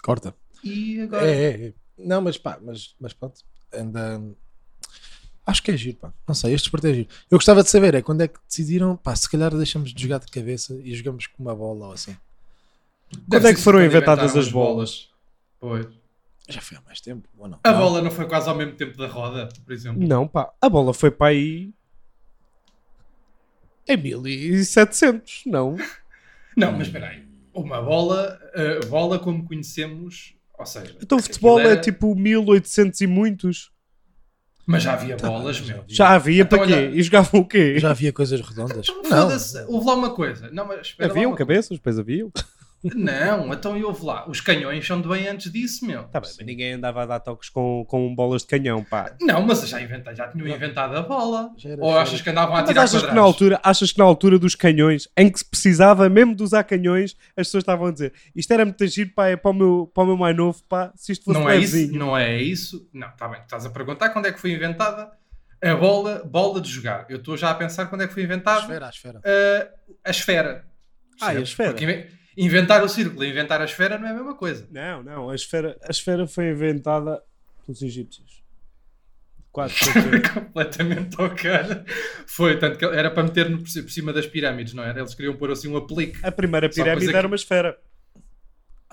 Corta. 0.04 0.36
E 0.64 1.02
agora? 1.02 1.26
É, 1.26 1.44
é, 1.44 1.68
é. 1.68 1.74
Não, 1.98 2.22
mas 2.22 2.38
pá, 2.38 2.60
mas, 2.62 2.96
mas 3.00 3.14
pronto. 3.14 3.42
Anda. 3.74 4.22
Acho 5.46 5.64
que 5.64 5.72
é 5.72 5.78
giro, 5.78 5.98
pá. 5.98 6.14
Não 6.28 6.36
sei, 6.36 6.54
este 6.54 6.66
desporto 6.66 6.88
é 6.88 6.94
giro. 6.94 7.10
Eu 7.30 7.38
gostava 7.38 7.64
de 7.64 7.70
saber 7.70 7.96
é 7.96 8.02
quando 8.02 8.22
é 8.22 8.28
que 8.28 8.40
decidiram, 8.48 8.96
pá, 8.96 9.16
se 9.16 9.30
calhar 9.30 9.56
deixamos 9.56 9.94
de 9.94 10.02
jogar 10.02 10.20
de 10.20 10.28
cabeça 10.28 10.74
e 10.84 10.94
jogamos 10.96 11.28
com 11.28 11.42
uma 11.44 11.56
bola 11.56 11.88
ou 11.88 11.94
assim. 11.94 12.16
Quando 13.12 13.28
Deve 13.28 13.50
é 13.50 13.54
que 13.54 13.60
foram 13.60 13.80
quando 13.80 13.88
inventadas 13.88 14.36
as 14.36 14.50
bolas? 14.50 15.10
Pois. 15.60 15.88
Já 16.48 16.62
foi 16.62 16.78
há 16.78 16.82
mais 16.82 17.00
tempo, 17.02 17.28
ou 17.38 17.48
não? 17.48 17.60
A 17.64 17.72
Não. 17.72 17.80
bola 17.80 18.02
não 18.02 18.12
foi 18.12 18.28
quase 18.28 18.50
ao 18.50 18.56
mesmo 18.56 18.74
tempo 18.74 18.98
da 18.98 19.08
roda, 19.08 19.50
por 19.64 19.74
exemplo. 19.74 20.06
Não, 20.06 20.28
pá. 20.28 20.52
A 20.62 20.70
bola 20.70 20.94
foi 20.94 21.12
para 21.12 21.28
aí. 21.28 21.74
Em 23.88 23.98
1700, 23.98 25.44
não. 25.46 25.76
Não, 26.56 26.72
mas 26.72 26.88
espera 26.88 27.08
aí. 27.08 27.24
Uma 27.54 27.82
bola, 27.82 28.40
a 28.82 28.86
bola 28.86 29.20
como 29.20 29.44
conhecemos, 29.46 30.34
ou 30.58 30.66
seja... 30.66 30.96
Então 31.02 31.18
o 31.18 31.22
futebol 31.22 31.58
aquilo 31.58 31.70
é 31.70 31.74
era- 31.74 31.82
tipo 31.82 32.16
1800 32.16 33.02
e 33.02 33.08
muitos. 33.08 33.72
Mas 34.66 34.84
já 34.84 34.94
havia 34.94 35.18
Tá 35.18 35.28
bolas, 35.28 35.58
bem, 35.60 35.68
já 35.68 35.74
meu. 35.74 35.82
havia. 35.84 35.96
Já 35.96 36.10
havia 36.10 36.42
Então, 36.44 36.60
para 36.60 36.68
quê? 36.68 36.74
olha- 36.74 36.90
E 36.96 37.02
jogavam 37.04 37.42
o 37.42 37.46
quê? 37.46 37.80
Já 37.80 37.90
havia 37.90 38.14
coisas 38.14 38.40
redondas? 38.40 38.88
Então, 38.88 39.28
Não. 39.28 39.68
houve 39.74 39.88
lá 39.88 39.96
uma 39.96 40.14
coisa. 40.14 40.50
Não, 40.52 40.66
mas 40.68 40.88
espera 40.88 41.10
lá 41.10 41.14
Haviam 41.14 41.32
uma 41.32 41.38
cabeças, 41.38 41.78
depois 41.78 41.98
haviam. 42.00 42.32
Não, 42.84 43.54
então 43.54 43.78
e 43.78 43.84
houve 43.84 44.04
lá. 44.06 44.28
Os 44.28 44.42
canhões 44.42 44.86
são 44.86 45.00
de 45.02 45.08
bem 45.08 45.28
antes 45.28 45.52
disso, 45.52 45.86
meu. 45.86 46.04
Tá 46.06 46.20
bem, 46.20 46.32
mas 46.36 46.46
ninguém 46.46 46.74
andava 46.74 47.04
a 47.04 47.06
dar 47.06 47.20
toques 47.20 47.48
com, 47.50 47.86
com 47.88 48.14
bolas 48.16 48.42
de 48.42 48.48
canhão, 48.48 48.84
pá. 48.84 49.16
Não, 49.22 49.42
mas 49.46 49.68
já, 49.68 49.80
inventa, 49.80 50.16
já 50.16 50.28
tinham 50.28 50.48
inventado 50.48 50.96
a 50.98 51.02
bola. 51.04 51.52
Ou 51.80 51.98
achas 51.98 52.22
que 52.22 52.30
andavam 52.30 52.56
a 52.56 52.62
Mas 52.62 52.70
tirar 52.70 52.84
achas 52.84 53.04
que, 53.04 53.14
na 53.14 53.22
altura, 53.22 53.60
achas 53.64 53.92
que 53.92 54.00
na 54.00 54.06
altura 54.06 54.40
dos 54.40 54.56
canhões, 54.56 55.08
em 55.16 55.30
que 55.30 55.38
se 55.40 55.46
precisava 55.46 56.10
mesmo 56.10 56.36
de 56.36 56.42
usar 56.42 56.64
canhões, 56.64 57.16
as 57.38 57.48
pessoas 57.48 57.62
estavam 57.62 57.88
a 57.88 57.92
dizer 57.92 58.14
isto 58.36 58.52
era 58.52 58.66
muito 58.66 58.88
giro, 58.88 59.12
pá, 59.14 59.28
é 59.28 59.36
para 59.36 59.52
o 59.52 59.54
meu, 59.54 59.92
para 59.94 60.04
o 60.04 60.08
meu 60.08 60.18
mais 60.18 60.36
novo, 60.36 60.64
pá, 60.68 60.92
se 60.96 61.12
isto 61.12 61.26
fosse 61.26 61.40
Não 61.40 61.50
é 61.50 61.58
isso? 61.58 61.92
Não 61.94 62.18
é 62.18 62.42
isso? 62.42 62.90
Não, 62.92 63.10
está 63.10 63.28
bem. 63.28 63.42
Estás 63.42 63.66
a 63.66 63.70
perguntar 63.70 64.10
quando 64.10 64.26
é 64.26 64.32
que 64.32 64.40
foi 64.40 64.52
inventada 64.52 65.12
a 65.64 65.76
bola, 65.76 66.24
bola 66.26 66.60
de 66.60 66.70
jogar. 66.70 67.06
Eu 67.10 67.18
estou 67.18 67.38
já 67.38 67.52
a 67.52 67.54
pensar 67.54 67.86
quando 67.86 68.02
é 68.02 68.08
que 68.08 68.14
foi 68.14 68.24
A 68.24 68.26
inventada 68.26 68.62
esfera, 68.62 68.86
a 68.86 68.90
esfera. 68.90 69.20
uh, 69.20 69.98
a 70.04 70.10
esfera. 70.10 70.66
Ah, 71.22 71.28
a 71.30 71.40
esfera? 71.40 71.74
Porque 71.74 72.08
inventar 72.46 72.84
o 72.84 72.90
círculo 72.90 73.24
e 73.24 73.30
inventar 73.30 73.62
a 73.62 73.66
esfera 73.66 73.98
não 73.98 74.08
é 74.08 74.12
a 74.12 74.14
mesma 74.14 74.36
coisa. 74.36 74.68
Não, 74.72 75.04
não, 75.04 75.30
a 75.30 75.36
esfera, 75.36 75.78
a 75.84 75.92
esfera 75.92 76.26
foi 76.28 76.50
inventada 76.50 77.22
pelos 77.66 77.82
egípcios. 77.82 78.42
Quase. 79.52 79.76
Completamente 80.34 81.20
ao 81.22 81.30
cara. 81.36 81.86
Foi, 82.26 82.58
tanto 82.58 82.78
que 82.78 82.86
era 82.86 83.12
para 83.12 83.24
meter 83.24 83.50
por 83.58 83.68
cima 83.92 84.14
das 84.14 84.26
pirâmides, 84.26 84.74
não 84.74 84.84
era? 84.84 85.00
Eles 85.00 85.14
queriam 85.14 85.36
pôr 85.36 85.52
assim 85.52 85.68
um 85.68 85.76
aplique. 85.78 86.18
a 86.26 86.32
primeira 86.32 86.70
pirâmide 86.70 87.08
é 87.08 87.12
que- 87.12 87.16
era 87.18 87.28
uma 87.28 87.36
esfera. 87.36 87.78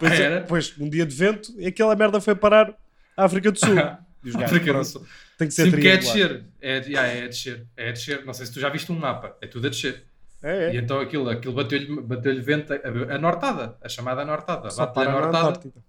Depois, 0.00 0.12
Ah, 0.20 0.22
era? 0.24 0.40
depois, 0.40 0.74
um 0.78 0.88
dia 0.88 1.04
de 1.06 1.14
vento, 1.14 1.52
e 1.58 1.66
aquela 1.66 1.94
merda 1.96 2.20
foi 2.20 2.34
parar 2.34 2.72
à 3.16 3.24
África 3.24 3.50
do 3.52 3.58
Sul. 3.58 3.74
Eu 4.24 4.32
não 4.32 4.40
pronto, 4.64 4.84
sou- 4.84 5.06
tem 5.38 5.46
que 5.46 5.54
ser 5.54 5.64
Sim, 5.66 5.70
porque 5.70 5.86
é 5.88 5.92
a 5.92 5.96
descer. 5.96 6.44
É, 6.60 6.80
de- 6.80 6.96
ah, 6.98 7.06
é 7.06 7.22
a 7.24 7.28
descer. 7.28 7.64
É 7.76 7.88
a 7.88 7.92
descer. 7.92 8.24
Não 8.24 8.34
sei 8.34 8.46
se 8.46 8.52
tu 8.52 8.58
já 8.60 8.68
viste 8.68 8.90
um 8.90 8.96
mapa. 8.98 9.36
É 9.40 9.46
tudo 9.46 9.68
a 9.68 9.70
descer. 9.70 10.02
É, 10.42 10.72
E 10.72 10.76
é. 10.76 10.80
então 10.80 11.00
aquilo, 11.00 11.28
aquilo 11.28 11.54
bateu-lhe 11.54 12.00
bateu 12.00 12.42
vento, 12.42 12.72
a, 12.72 13.14
a 13.14 13.18
nortada, 13.18 13.76
a 13.82 13.88
chamada 13.88 14.24
nortada. 14.24 14.70
Só 14.70 14.86
Bate-lhe 14.86 15.08
a 15.08 15.12
nortada. 15.12 15.48
Antártida. 15.48 15.84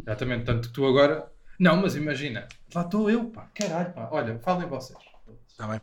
Exatamente, 0.00 0.44
tanto 0.44 0.68
que 0.68 0.74
tu 0.74 0.86
agora. 0.86 1.26
Não, 1.58 1.76
mas 1.76 1.96
imagina, 1.96 2.46
lá 2.74 2.82
estou 2.82 3.10
eu, 3.10 3.24
pá, 3.26 3.48
caralho, 3.54 3.92
pá. 3.92 4.08
Olha, 4.12 4.38
falem 4.38 4.68
vocês. 4.68 4.98
Tá 5.56 5.66
bem. 5.66 5.80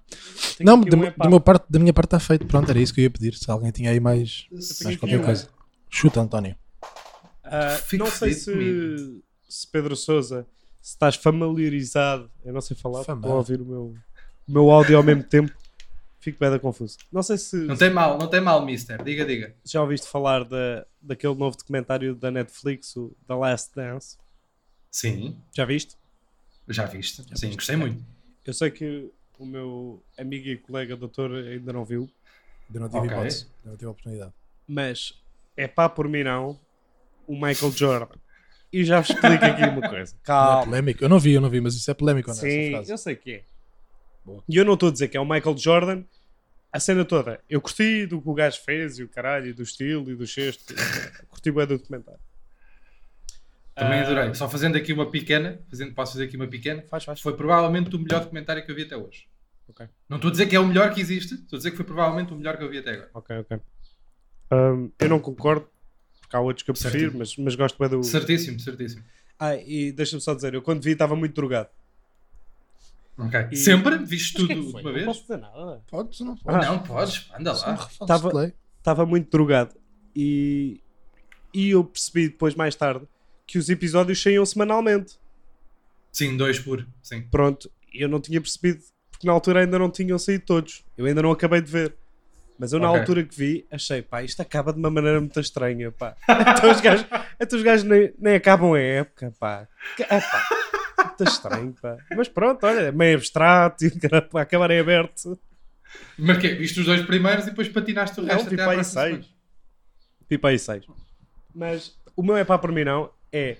Tenho 0.57 0.69
Não, 0.69 0.79
da, 0.79 0.95
minha 1.27 1.39
parte, 1.41 1.65
da 1.67 1.79
minha 1.79 1.91
parte 1.93 2.07
está 2.07 2.19
feito. 2.19 2.45
Pronto, 2.45 2.69
era 2.69 2.79
isso 2.79 2.93
que 2.93 3.01
eu 3.01 3.03
ia 3.03 3.09
pedir. 3.09 3.33
Se 3.33 3.49
alguém 3.49 3.71
tinha 3.71 3.89
aí 3.89 3.99
mais, 3.99 4.45
mais 4.51 4.97
qualquer 4.97 5.17
uma. 5.17 5.25
coisa. 5.25 5.49
Chuta, 5.89 6.21
António. 6.21 6.55
Fico 7.85 8.03
não 8.03 8.11
sei 8.11 8.33
se, 8.33 9.21
se 9.49 9.67
Pedro 9.71 9.95
Souza 9.95 10.45
se 10.81 10.89
estás 10.91 11.15
familiarizado, 11.15 12.29
eu 12.43 12.53
não 12.53 12.59
sei 12.59 12.75
falar, 12.75 13.03
Famado. 13.05 13.27
vou 13.27 13.37
ouvir 13.37 13.61
o 13.61 13.65
meu, 13.65 13.93
o 14.47 14.51
meu 14.51 14.69
áudio 14.69 14.97
ao 14.97 15.03
mesmo 15.03 15.23
tempo, 15.23 15.51
fico 16.23 16.39
bem 16.39 16.49
da 16.49 16.57
confuso. 16.59 16.97
Não 17.11 17.21
sei 17.21 17.37
se 17.37 17.55
Não 17.57 17.75
tem 17.75 17.89
mal, 17.89 18.17
não 18.17 18.27
tem 18.27 18.39
mal, 18.41 18.65
mister. 18.65 19.01
Diga, 19.03 19.25
diga. 19.25 19.53
já 19.65 19.81
ouviste 19.81 20.07
falar 20.07 20.43
da, 20.45 20.85
daquele 21.01 21.35
novo 21.35 21.57
documentário 21.57 22.15
da 22.15 22.31
Netflix, 22.31 22.95
o 22.95 23.15
The 23.27 23.35
Last 23.35 23.71
Dance. 23.75 24.17
Sim. 24.91 25.37
Já 25.55 25.65
viste? 25.65 25.95
Já 26.67 26.85
viste? 26.85 27.23
Sim, 27.37 27.53
gostei 27.53 27.75
muito. 27.75 28.03
Eu 28.45 28.53
sei 28.53 28.71
que 28.71 29.11
o 29.37 29.45
meu 29.45 30.01
amigo 30.17 30.47
e 30.47 30.57
colega 30.57 30.95
doutor 30.95 31.31
ainda 31.33 31.73
não 31.73 31.83
viu, 31.83 32.09
Ainda 32.69 32.79
não 32.79 32.87
tive 32.89 32.99
Ok. 32.99 33.11
hipótese. 33.11 33.45
Ainda 33.57 33.69
não 33.71 33.75
tive 33.77 33.87
oportunidade. 33.87 34.33
mas 34.67 35.13
é 35.57 35.67
pá 35.67 35.89
por 35.89 36.07
mim 36.07 36.23
não 36.23 36.57
o 37.27 37.33
Michael 37.33 37.71
Jordan. 37.71 38.15
E 38.71 38.83
já 38.83 38.99
vos 39.01 39.09
explico 39.11 39.45
aqui 39.45 39.61
uma 39.63 39.87
coisa. 39.87 40.13
Não 40.13 40.19
é 40.19 40.25
Calma. 40.25 40.63
polémico. 40.65 41.03
Eu 41.03 41.09
não 41.09 41.19
vi, 41.19 41.33
eu 41.33 41.41
não 41.41 41.49
vi, 41.49 41.61
mas 41.61 41.75
isso 41.75 41.91
é 41.91 41.93
polémico, 41.93 42.29
não 42.29 42.35
é? 42.37 42.39
Sim, 42.39 42.91
eu 42.91 42.97
sei 42.97 43.15
que 43.15 43.31
é. 43.33 43.43
Boa. 44.25 44.43
E 44.47 44.55
eu 44.57 44.65
não 44.65 44.73
estou 44.73 44.89
a 44.89 44.91
dizer 44.91 45.07
que 45.09 45.17
é 45.17 45.19
o 45.19 45.25
Michael 45.25 45.57
Jordan 45.57 46.03
a 46.71 46.79
cena 46.79 47.05
toda. 47.05 47.39
Eu 47.49 47.61
curti 47.61 48.05
do 48.07 48.19
que 48.21 48.27
o 48.29 48.33
gajo 48.33 48.59
fez 48.63 48.97
e 48.97 49.03
o 49.03 49.07
caralho, 49.09 49.47
e 49.47 49.53
do 49.53 49.61
estilo 49.61 50.09
e 50.09 50.15
do 50.15 50.25
cesto. 50.25 50.73
curti 51.29 51.51
bem 51.51 51.67
do 51.67 51.77
documentário. 51.77 52.19
Também 53.75 53.99
Ah, 53.99 54.03
adorei. 54.03 54.33
Só 54.33 54.49
fazendo 54.49 54.75
aqui 54.77 54.93
uma 54.93 55.09
pequena, 55.09 55.59
fazendo, 55.69 55.93
posso 55.93 56.13
fazer 56.13 56.25
aqui 56.25 56.35
uma 56.35 56.47
pequena. 56.47 56.83
Faz, 56.89 57.03
faz. 57.03 57.19
Foi 57.21 57.35
provavelmente 57.35 57.95
o 57.95 57.99
melhor 57.99 58.21
documentário 58.21 58.63
que 58.65 58.71
eu 58.71 58.75
vi 58.75 58.83
até 58.83 58.97
hoje. 58.97 59.27
Ok. 59.67 59.87
Não 60.09 60.17
estou 60.17 60.29
a 60.29 60.31
dizer 60.31 60.45
que 60.47 60.55
é 60.55 60.59
o 60.59 60.65
melhor 60.65 60.93
que 60.93 60.99
existe, 61.01 61.35
estou 61.35 61.57
a 61.57 61.59
dizer 61.59 61.71
que 61.71 61.77
foi 61.77 61.85
provavelmente 61.85 62.33
o 62.33 62.35
melhor 62.35 62.57
que 62.57 62.63
eu 62.63 62.69
vi 62.69 62.77
até 62.79 62.91
agora. 62.91 63.09
Ok, 63.13 63.37
ok. 63.39 63.59
Ahm, 64.51 64.89
eu 64.99 65.09
não 65.09 65.19
concordo, 65.19 65.67
porque 66.21 66.35
há 66.35 66.39
outros 66.39 66.63
que 66.63 66.69
eu 66.71 66.75
prefiro, 66.75 67.17
mas, 67.17 67.35
mas 67.37 67.55
gosto 67.55 67.77
bem 67.79 67.89
do. 67.89 68.03
Certíssimo, 68.03 68.59
certíssimo. 68.59 69.03
Ah, 69.39 69.55
e 69.55 69.91
deixa-me 69.91 70.21
só 70.21 70.33
dizer, 70.35 70.53
eu 70.53 70.61
quando 70.61 70.83
vi 70.83 70.91
estava 70.91 71.15
muito 71.15 71.33
drogado. 71.33 71.69
Ok. 73.17 73.47
E- 73.51 73.55
Sempre? 73.57 73.97
Viste 73.99 74.35
é 74.35 74.39
tudo 74.39 74.53
de 74.53 74.59
uma 74.71 74.81
Não 74.81 74.93
vez? 74.93 75.05
posso 75.05 75.21
dizer 75.21 75.37
nada. 75.37 75.81
Podes 75.89 76.19
ou 76.21 76.27
não 76.27 76.35
podes? 76.37 76.67
não, 76.67 76.79
podes, 76.79 77.29
anda 77.39 77.51
é 77.51 77.53
lá. 77.53 78.51
Estava 78.79 79.05
muito 79.05 79.29
drogado. 79.29 79.75
E, 80.15 80.81
e 81.53 81.69
eu 81.69 81.83
percebi 81.83 82.27
depois, 82.29 82.55
mais 82.55 82.75
tarde, 82.75 83.07
que 83.47 83.57
os 83.57 83.69
episódios 83.69 84.21
saíam 84.21 84.45
semanalmente. 84.45 85.17
Sim, 86.11 86.37
dois 86.37 86.59
por. 86.59 86.85
Sim. 87.01 87.21
Pronto, 87.31 87.69
eu 87.93 88.07
não 88.09 88.19
tinha 88.19 88.39
percebido, 88.41 88.81
porque 89.11 89.25
na 89.27 89.33
altura 89.33 89.61
ainda 89.61 89.79
não 89.79 89.89
tinham 89.89 90.17
saído 90.19 90.45
todos. 90.45 90.83
Eu 90.97 91.05
ainda 91.05 91.21
não 91.21 91.31
acabei 91.31 91.61
de 91.61 91.71
ver. 91.71 91.95
Mas 92.59 92.71
eu, 92.71 92.79
na 92.79 92.89
Ok. 92.89 92.99
altura 92.99 93.23
que 93.23 93.35
vi, 93.35 93.65
achei, 93.71 94.01
pá, 94.03 94.21
isto 94.23 94.39
acaba 94.41 94.71
de 94.71 94.77
uma 94.79 94.89
maneira 94.89 95.19
muito 95.19 95.39
estranha, 95.39 95.91
pá. 95.91 96.15
então 96.29 96.71
os 96.71 96.79
gajos, 96.81 97.05
então 97.39 97.57
os 97.57 97.63
gajos 97.63 97.83
nem, 97.83 98.13
nem 98.19 98.35
acabam 98.35 98.73
a 98.73 98.79
época, 98.79 99.33
pá. 99.39 99.67
Que- 99.97 100.03
É, 100.03 100.19
pá. 100.21 100.47
Muito 101.05 101.23
estranho, 101.23 101.75
pá. 101.81 101.97
Mas 102.15 102.27
pronto, 102.27 102.65
olha, 102.65 102.91
meio 102.91 103.17
abstrato, 103.17 103.85
e 103.85 103.91
acabar 104.39 104.71
em 104.71 104.79
aberto. 104.79 105.37
Mas 106.17 106.37
que 106.37 106.53
Viste 106.55 106.79
os 106.79 106.85
dois 106.85 107.01
primeiros 107.05 107.45
e 107.45 107.49
depois 107.49 107.67
patinaste 107.69 108.19
o 108.19 108.23
Não, 108.23 108.33
resto 108.33 108.49
vi 108.49 108.55
até 108.55 108.63
à 108.63 108.65
para 108.67 108.77
aí 108.77 108.83
seis. 108.83 109.25
Tipo 110.27 110.47
aí 110.47 110.59
seis. 110.59 110.85
Mas 111.53 111.95
o 112.15 112.23
meu 112.23 112.35
é 112.37 112.43
pá 112.43 112.57
por 112.57 112.71
mim 112.71 112.83
não, 112.83 113.09
é... 113.31 113.57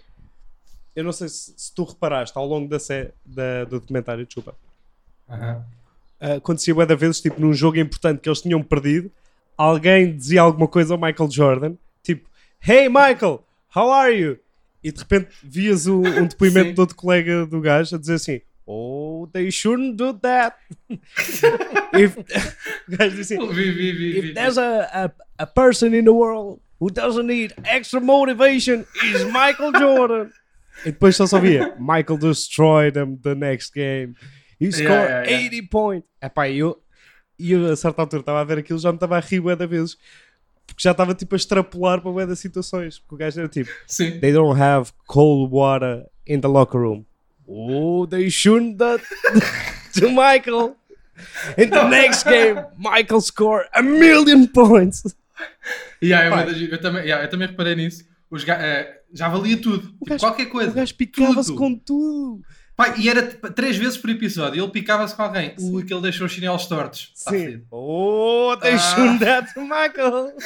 Eu 0.95 1.03
não 1.03 1.11
sei 1.11 1.27
se, 1.27 1.53
se 1.57 1.73
tu 1.73 1.83
reparaste 1.83 2.37
ao 2.37 2.45
longo 2.45 2.67
da, 2.69 2.77
da- 3.25 3.63
do 3.65 3.79
documentário, 3.79 4.25
desculpa. 4.25 4.55
Aham. 5.29 5.65
Uh, 6.21 6.37
acontecia 6.37 6.73
bué 6.73 6.85
da 6.85 6.95
vezes, 6.95 7.19
tipo, 7.19 7.41
num 7.41 7.51
jogo 7.53 7.77
importante 7.77 8.21
que 8.21 8.29
eles 8.29 8.41
tinham 8.41 8.61
perdido, 8.63 9.11
alguém 9.57 10.15
dizia 10.15 10.41
alguma 10.41 10.67
coisa 10.67 10.93
ao 10.93 10.99
Michael 10.99 11.29
Jordan, 11.31 11.73
tipo, 12.01 12.29
Hey 12.65 12.87
Michael, 12.89 13.43
how 13.75 13.91
are 13.91 14.13
you? 14.15 14.39
E 14.83 14.91
de 14.91 14.99
repente 14.99 15.27
vias 15.43 15.87
o- 15.87 16.01
um 16.01 16.27
depoimento 16.27 16.67
Sim. 16.69 16.73
de 16.73 16.81
outro 16.81 16.95
colega 16.95 17.45
do 17.45 17.61
gajo 17.61 17.95
a 17.95 17.99
dizer 17.99 18.15
assim, 18.15 18.41
Oh, 18.65 19.27
they 19.33 19.51
shouldn't 19.51 19.97
do 19.97 20.13
that. 20.19 20.55
If, 21.93 22.15
o 22.87 22.97
gajo 22.97 23.15
disse 23.15 23.35
assim, 23.35 23.47
Vi, 23.53 23.71
vi, 23.71 23.91
vi. 23.91 24.17
If 24.19 24.33
there's 24.35 24.57
a, 24.57 24.87
a, 24.93 25.11
a 25.43 25.45
person 25.47 25.93
in 25.93 26.05
the 26.05 26.11
world 26.13 26.59
who 26.79 26.89
doesn't 26.89 27.27
need 27.27 27.53
extra 27.65 27.99
motivation, 27.99 28.85
is 29.03 29.23
Michael 29.25 29.71
Jordan. 29.73 30.29
E 30.85 30.91
depois 30.91 31.15
só 31.15 31.25
só 31.27 31.39
via 31.39 31.75
Michael 31.79 32.17
destroyed 32.17 32.93
them 32.93 33.17
the 33.21 33.35
next 33.35 33.73
game. 33.73 34.15
He 34.59 34.71
scored 34.71 34.89
Yeah, 35.09 35.23
yeah, 35.23 35.29
yeah. 35.29 35.55
80 35.61 35.67
points. 35.69 36.07
Epá, 36.21 36.47
e 36.49 36.57
eu, 36.59 36.77
e 37.37 37.51
eu 37.51 37.71
a 37.71 37.75
certa 37.75 38.01
altura 38.01 38.21
estava 38.21 38.41
a 38.41 38.43
ver 38.43 38.57
aquilo 38.59 38.79
já 38.79 38.91
me 38.91 38.95
estava 38.97 39.17
a 39.17 39.19
rir 39.19 39.41
da 39.55 39.65
vezes. 39.65 39.97
Porque 40.65 40.81
já 40.81 40.91
estava 40.91 41.13
tipo 41.13 41.35
a 41.35 41.37
extrapolar 41.37 42.01
para 42.01 42.11
bué 42.11 42.25
das 42.25 42.39
situações. 42.39 42.99
Porque 42.99 43.15
o 43.15 43.17
gajo 43.17 43.39
era 43.39 43.49
tipo, 43.49 43.69
Sim. 43.87 44.19
they 44.19 44.31
don't 44.31 44.59
have 44.59 44.91
cold 45.07 45.51
water 45.53 46.05
in 46.27 46.39
the 46.39 46.47
locker 46.47 46.79
room. 46.79 47.05
Oh, 47.45 48.07
they 48.07 48.29
shouldn't 48.29 48.77
that 48.77 49.03
to 49.99 50.09
Michael. 50.09 50.75
In 51.57 51.69
the 51.69 51.83
next 51.89 52.23
game, 52.23 52.65
Michael 52.77 53.21
scored 53.21 53.67
a 53.73 53.81
million 53.83 54.47
points. 54.47 55.03
Yeah, 56.01 56.51
giro. 56.53 56.73
eu, 56.73 56.81
também, 56.81 57.03
yeah, 57.03 57.23
eu 57.23 57.29
também 57.29 57.47
reparei 57.47 57.75
nisso. 57.75 58.03
Os 58.31 58.47
eh, 58.47 59.01
já 59.13 59.29
valia 59.29 59.57
tudo. 59.61 59.87
Tipo, 59.89 60.05
gajo- 60.05 60.19
qualquer 60.25 60.45
coisa. 60.47 60.71
O 60.71 60.73
gajo 60.73 60.95
picava-se 60.95 61.53
com 61.53 61.75
tudo. 61.77 62.41
Pá, 62.75 62.95
e 62.97 63.07
era 63.07 63.21
três 63.21 63.77
vezes 63.77 63.97
por 63.97 64.09
episódio. 64.09 64.63
Ele 64.63 64.71
picava-se 64.71 65.15
com 65.15 65.21
alguém. 65.21 65.53
O 65.59 65.83
que 65.85 65.93
ele 65.93 66.01
deixou 66.01 66.25
os 66.25 66.31
chinelos 66.31 66.65
tortos. 66.65 67.11
Tá 67.23 67.29
Sim. 67.29 67.61
Oh, 67.69 68.55
they 68.59 68.73
Ah. 68.73 69.41
to 69.53 69.61
Michael. 69.61 70.33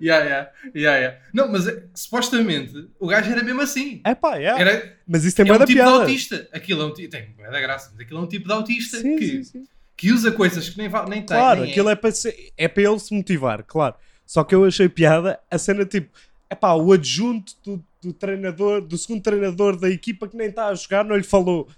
Yeah, 0.00 0.24
yeah, 0.24 0.50
yeah, 0.76 0.98
yeah. 0.98 1.18
Não, 1.34 1.50
mas 1.50 1.66
eh, 1.66 1.82
supostamente 1.94 2.88
o 3.00 3.06
gajo 3.08 3.30
era 3.30 3.42
mesmo 3.42 3.60
assim. 3.60 4.00
É 4.04 4.14
pá, 4.14 4.36
yeah. 4.36 4.60
Era, 4.60 4.96
Mas 5.06 5.24
isso 5.24 5.36
tem 5.36 5.48
é 5.48 5.52
um 5.52 5.54
tipo 5.56 5.66
de 5.66 5.74
piada. 5.74 5.90
autista. 5.90 6.48
Aquilo 6.52 6.82
é 6.82 6.84
um 6.86 6.92
tipo. 6.94 7.10
Tem 7.10 7.30
bué 7.36 7.50
da 7.50 7.60
graça, 7.60 7.90
mas 7.92 8.00
aquilo 8.00 8.20
é 8.20 8.22
um 8.22 8.26
tipo 8.28 8.46
de 8.46 8.52
autista 8.52 8.98
Sim, 8.98 9.16
que, 9.16 9.26
sim, 9.28 9.42
sim. 9.44 9.64
que 9.96 10.12
usa 10.12 10.30
coisas 10.30 10.68
que 10.68 10.78
nem, 10.78 10.88
va- 10.88 11.04
nem 11.04 11.22
tem. 11.22 11.36
Claro, 11.36 11.60
nem 11.62 11.70
aquilo 11.70 11.88
é 11.90 11.96
para, 11.96 12.12
ser- 12.12 12.52
é 12.56 12.68
para 12.68 12.82
ele 12.84 12.98
se 13.00 13.12
motivar, 13.14 13.64
claro. 13.64 13.94
Só 14.24 14.44
que 14.44 14.54
eu 14.54 14.64
achei 14.64 14.88
piada 14.88 15.40
a 15.50 15.58
cena 15.58 15.84
tipo, 15.84 16.10
é 16.50 16.54
pá, 16.54 16.74
o 16.74 16.92
adjunto 16.92 17.54
do, 17.64 17.84
do 18.02 18.12
treinador, 18.12 18.80
do 18.80 18.96
segundo 18.96 19.22
treinador 19.22 19.76
da 19.76 19.90
equipa 19.90 20.28
que 20.28 20.36
nem 20.36 20.48
está 20.48 20.68
a 20.68 20.74
jogar, 20.74 21.04
não 21.04 21.16
lhe 21.16 21.22
falou. 21.22 21.68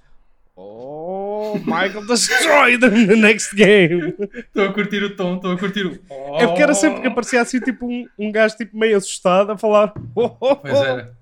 Oh, 0.57 1.55
Michael 1.65 2.07
destroyed 2.07 2.81
the 3.07 3.17
next 3.17 3.57
game. 3.57 4.15
Estou 4.35 4.67
a 4.67 4.73
curtir 4.73 5.03
o 5.03 5.17
tom, 5.17 5.37
estou 5.37 5.53
a 5.53 5.59
curtir 5.59 5.87
o. 5.87 5.93
É 6.39 6.47
porque 6.47 6.63
era 6.63 6.75
sempre 6.75 7.01
que 7.01 7.07
aparecia 7.07 7.41
assim, 7.41 7.61
tipo, 7.61 7.87
um, 7.87 8.07
um 8.19 8.31
gajo 8.31 8.57
tipo, 8.57 8.77
meio 8.77 8.99
assustado 8.99 9.53
a 9.53 9.59
falar. 9.59 9.95
Oh, 10.15 10.37
oh, 10.39 10.57
Pois 10.57 10.79
oh. 10.79 10.85
era. 10.85 11.21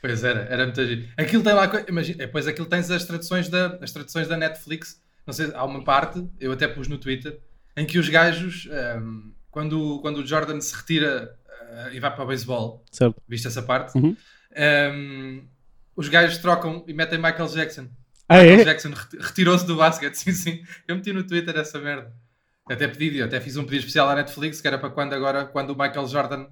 Pois 0.00 0.24
era, 0.24 0.40
era 0.50 0.64
muito 0.64 0.84
giro. 0.84 1.08
Aquilo 1.16 1.42
tem 1.42 1.52
lá, 1.52 1.70
imagina, 1.88 2.18
depois 2.18 2.46
aquilo 2.46 2.66
tens 2.66 2.90
as 2.90 3.04
traduções 3.04 3.48
da, 3.48 3.78
as 3.80 3.92
traduções 3.92 4.28
da 4.28 4.36
Netflix. 4.36 5.00
Não 5.26 5.32
sei, 5.32 5.50
há 5.54 5.64
uma 5.64 5.84
parte, 5.84 6.26
eu 6.40 6.52
até 6.52 6.66
pus 6.66 6.88
no 6.88 6.98
Twitter, 6.98 7.38
em 7.76 7.84
que 7.84 7.98
os 7.98 8.08
gajos, 8.08 8.68
ahm, 8.72 9.30
quando, 9.50 10.00
quando 10.00 10.18
o 10.18 10.26
Jordan 10.26 10.60
se 10.60 10.74
retira 10.74 11.37
ah, 11.60 11.90
e 11.92 12.00
vai 12.00 12.14
para 12.14 12.24
o 12.24 12.26
beisebol, 12.26 12.84
Certo. 12.90 13.20
viste 13.28 13.46
essa 13.46 13.62
parte? 13.62 13.96
Uhum. 13.96 14.16
Ahm, 14.56 15.42
os 15.96 16.08
gajos 16.08 16.38
trocam 16.38 16.84
e 16.86 16.92
metem 16.92 17.18
Michael 17.18 17.48
Jackson. 17.48 17.88
Ah, 18.28 18.38
Michael 18.42 18.60
é? 18.60 18.64
Jackson 18.64 18.90
reti- 18.90 19.18
retirou-se 19.18 19.66
do 19.66 19.76
basquete, 19.76 20.14
sim, 20.18 20.32
sim. 20.32 20.62
Eu 20.86 20.96
meti 20.96 21.12
no 21.12 21.24
Twitter 21.24 21.56
essa 21.56 21.78
merda. 21.78 22.12
Até 22.70 22.86
pedi, 22.86 23.16
eu 23.18 23.24
até 23.24 23.40
fiz 23.40 23.56
um 23.56 23.62
pedido 23.64 23.80
especial 23.80 24.08
à 24.10 24.14
Netflix, 24.14 24.60
que 24.60 24.68
era 24.68 24.78
para 24.78 24.90
quando 24.90 25.14
agora, 25.14 25.46
quando 25.46 25.70
o 25.70 25.78
Michael 25.78 26.06
Jordan 26.06 26.46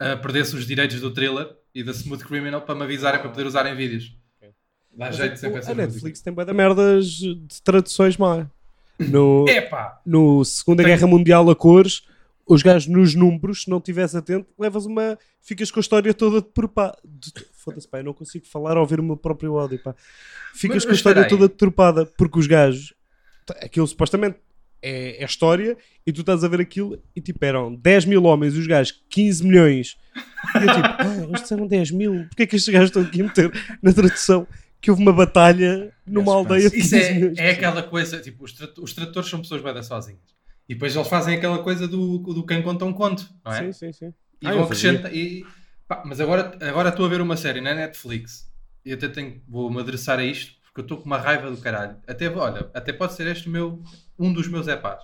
ah, 0.00 0.16
perdesse 0.16 0.56
os 0.56 0.66
direitos 0.66 1.00
do 1.00 1.10
thriller 1.12 1.48
e 1.74 1.82
da 1.84 1.92
Smooth 1.92 2.24
Criminal, 2.24 2.62
para 2.62 2.74
me 2.74 2.84
avisarem 2.84 3.20
para 3.20 3.28
poder 3.30 3.46
usar 3.46 3.66
em 3.66 3.74
vídeos. 3.76 4.16
Dá 4.40 5.06
Mas 5.06 5.16
jeito 5.16 5.34
a- 5.34 5.36
sempre 5.36 5.56
a 5.56 5.58
essa 5.60 5.74
Netflix 5.74 6.20
tem 6.22 6.32
bué 6.32 6.44
da 6.44 6.52
merdas 6.54 7.06
de 7.06 7.62
traduções 7.62 8.16
má. 8.16 8.46
No, 8.98 9.44
Epá! 9.48 10.00
no 10.04 10.44
Segunda 10.44 10.82
Tem- 10.82 10.92
Guerra 10.92 11.06
Mundial 11.06 11.48
a 11.50 11.54
cores, 11.54 12.02
os 12.48 12.62
gajos 12.62 12.86
nos 12.88 13.14
números, 13.14 13.62
se 13.62 13.70
não 13.70 13.78
estiveres 13.78 14.14
atento, 14.14 14.46
levas 14.58 14.86
uma. 14.86 15.18
ficas 15.40 15.70
com 15.70 15.78
a 15.78 15.82
história 15.82 16.12
toda 16.14 16.40
deturpada. 16.40 16.96
De... 17.04 17.32
Foda-se, 17.52 17.86
pá, 17.88 17.98
eu 17.98 18.04
não 18.04 18.14
consigo 18.14 18.46
falar 18.46 18.76
ao 18.76 18.82
ouvir 18.82 18.98
o 19.00 19.02
meu 19.02 19.16
próprio 19.16 19.58
áudio, 19.58 19.78
pá. 19.82 19.94
Ficas 20.54 20.76
Mas- 20.76 20.84
com 20.86 20.90
a 20.92 20.94
história 20.94 21.22
aí. 21.22 21.28
toda 21.28 21.48
deturpada, 21.48 22.06
porque 22.06 22.38
os 22.38 22.46
gajos. 22.46 22.94
Aquilo 23.62 23.86
supostamente 23.86 24.38
é, 24.82 25.22
é 25.22 25.24
história, 25.24 25.76
e 26.06 26.12
tu 26.12 26.20
estás 26.20 26.44
a 26.44 26.48
ver 26.48 26.60
aquilo 26.60 27.02
e 27.16 27.20
tipo 27.20 27.44
eram 27.44 27.74
10 27.74 28.04
mil 28.04 28.22
homens, 28.24 28.54
os 28.54 28.66
gajos 28.66 29.02
15 29.10 29.44
milhões. 29.44 29.96
E 30.54 30.58
eu 30.58 30.74
tipo, 30.74 30.86
ah, 30.86 31.24
eles 31.24 31.42
disseram 31.42 31.66
10 31.66 31.90
mil, 31.90 32.12
porquê 32.28 32.42
é 32.44 32.46
que 32.46 32.56
estes 32.56 32.72
gajos 32.72 32.90
estão 32.90 33.02
aqui 33.02 33.20
a 33.20 33.24
meter 33.24 33.78
na 33.82 33.92
tradução 33.92 34.46
que 34.80 34.90
houve 34.90 35.02
uma 35.02 35.12
batalha 35.12 35.92
numa 36.06 36.32
aldeia 36.32 36.70
de 36.70 36.78
Isso 36.78 36.90
15 36.94 37.40
é, 37.40 37.48
é 37.48 37.50
aquela 37.50 37.82
coisa, 37.82 38.20
tipo, 38.20 38.44
os, 38.44 38.52
tra- 38.52 38.72
os 38.78 38.92
tradutores 38.92 39.28
são 39.28 39.40
pessoas 39.40 39.60
bem 39.62 39.82
sozinhas. 39.82 40.37
E 40.68 40.74
depois 40.74 40.94
eles 40.94 41.08
fazem 41.08 41.36
aquela 41.36 41.62
coisa 41.62 41.88
do, 41.88 42.18
do 42.18 42.44
quem 42.44 42.62
conta 42.62 42.84
um 42.84 42.92
conto, 42.92 43.28
não 43.44 43.52
é? 43.52 43.64
Sim, 43.64 43.72
sim, 43.72 43.92
sim. 43.92 44.14
E 44.40 44.46
Ah, 44.46 44.52
vão 44.52 44.64
acrescentar. 44.64 45.12
E, 45.14 45.44
pá, 45.86 46.02
mas 46.04 46.20
agora 46.20 46.56
agora 46.60 46.90
estou 46.90 47.06
a 47.06 47.08
ver 47.08 47.20
uma 47.20 47.36
série 47.36 47.60
na 47.60 47.74
Netflix 47.74 48.50
e 48.84 48.92
até 48.92 49.08
tenho, 49.08 49.42
vou-me 49.48 49.80
adressar 49.80 50.18
a 50.18 50.24
isto 50.24 50.58
porque 50.62 50.80
eu 50.80 50.82
estou 50.82 50.98
com 50.98 51.06
uma 51.06 51.18
raiva 51.18 51.50
do 51.50 51.56
caralho. 51.56 51.96
Até, 52.06 52.28
olha, 52.28 52.70
até 52.74 52.92
pode 52.92 53.14
ser 53.14 53.26
este 53.26 53.48
o 53.48 53.50
meu, 53.50 53.82
um 54.18 54.32
dos 54.32 54.46
meus 54.46 54.68
epás. 54.68 55.02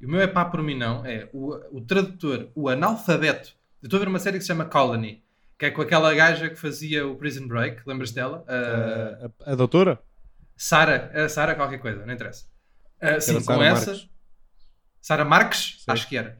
E 0.00 0.04
o 0.04 0.08
meu 0.08 0.20
epá 0.20 0.44
por 0.44 0.62
mim 0.62 0.76
não 0.76 1.04
é 1.06 1.28
o, 1.32 1.54
o 1.78 1.80
tradutor, 1.80 2.50
o 2.54 2.68
analfabeto. 2.68 3.54
Eu 3.82 3.86
estou 3.86 3.96
a 3.96 4.00
ver 4.00 4.08
uma 4.08 4.18
série 4.18 4.36
que 4.36 4.42
se 4.42 4.48
chama 4.48 4.66
Colony, 4.66 5.22
que 5.58 5.66
é 5.66 5.70
com 5.70 5.80
aquela 5.80 6.14
gaja 6.14 6.50
que 6.50 6.56
fazia 6.56 7.06
o 7.06 7.16
Prison 7.16 7.48
Break, 7.48 7.80
lembras 7.86 8.12
dela? 8.12 8.44
Uh, 8.46 9.32
A, 9.46 9.52
a 9.52 9.54
doutora? 9.54 9.98
Sara, 10.56 11.10
a 11.14 11.28
Sara 11.28 11.54
qualquer 11.54 11.78
coisa, 11.78 12.04
não 12.04 12.12
interessa. 12.12 12.44
Uh, 13.02 13.20
sim, 13.20 13.34
com 13.34 13.40
Sara 13.40 13.64
essa. 13.64 13.90
Marques. 13.92 14.08
Sara 15.06 15.24
Marques, 15.24 15.76
Sim. 15.78 15.84
acho 15.92 16.08
que 16.08 16.16
era. 16.16 16.36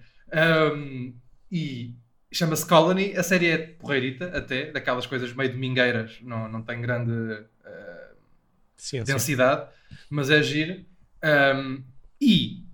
Um, 0.75 1.15
e 1.53 1.95
chama-se 2.33 2.67
Colony. 2.67 3.17
A 3.17 3.23
série 3.23 3.47
é 3.47 3.59
porreirita, 3.59 4.37
até, 4.37 4.73
daquelas 4.73 5.07
coisas 5.07 5.33
meio 5.33 5.53
domingueiras, 5.53 6.19
não, 6.21 6.49
não 6.49 6.63
tem 6.63 6.81
grande 6.81 7.13
uh, 7.13 8.17
Sim, 8.77 8.99
sim. 8.99 9.05
densidade, 9.05 9.71
mas 10.11 10.31
é 10.31 10.43
giro. 10.43 10.85
Um, 11.55 11.85
e 12.21 12.65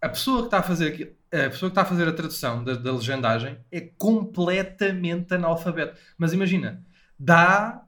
a 0.00 0.08
pessoa 0.08 0.42
que 0.42 0.46
está 0.46 0.58
a 0.58 0.62
fazer 0.62 0.86
aqui, 0.86 1.12
a 1.32 1.50
pessoa 1.50 1.68
que 1.68 1.72
está 1.72 1.82
a 1.82 1.86
fazer 1.86 2.06
a 2.06 2.12
tradução 2.12 2.62
da, 2.62 2.74
da 2.74 2.92
legendagem 2.92 3.58
é 3.72 3.80
completamente 3.80 5.34
analfabeto. 5.34 5.98
Mas 6.16 6.32
imagina, 6.32 6.86
dá, 7.18 7.82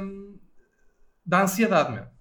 um, 0.00 0.38
dá 1.26 1.42
ansiedade, 1.42 1.90
meu. 1.90 2.11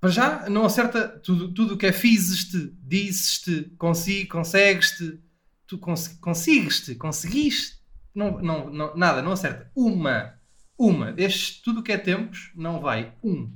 Para 0.00 0.10
já 0.10 0.48
não 0.50 0.64
acerta 0.64 1.08
tudo 1.08 1.52
tudo 1.52 1.74
o 1.74 1.76
que 1.76 1.86
é 1.86 1.92
fizeste, 1.92 2.72
disseste, 2.82 3.72
consigo, 3.78 4.30
consegues-te, 4.30 5.18
tu 5.66 5.78
cons 5.78 6.08
consegues-te, 6.20 6.94
conseguiste, 6.94 7.76
não, 8.14 8.38
não, 8.40 8.70
não, 8.70 8.96
nada, 8.96 9.22
não 9.22 9.32
acerta. 9.32 9.70
Uma, 9.74 10.34
uma, 10.78 11.12
destes 11.12 11.60
tudo 11.62 11.80
o 11.80 11.82
que 11.82 11.92
é 11.92 11.98
tempos, 11.98 12.50
não 12.54 12.80
vai. 12.80 13.12
Um. 13.24 13.50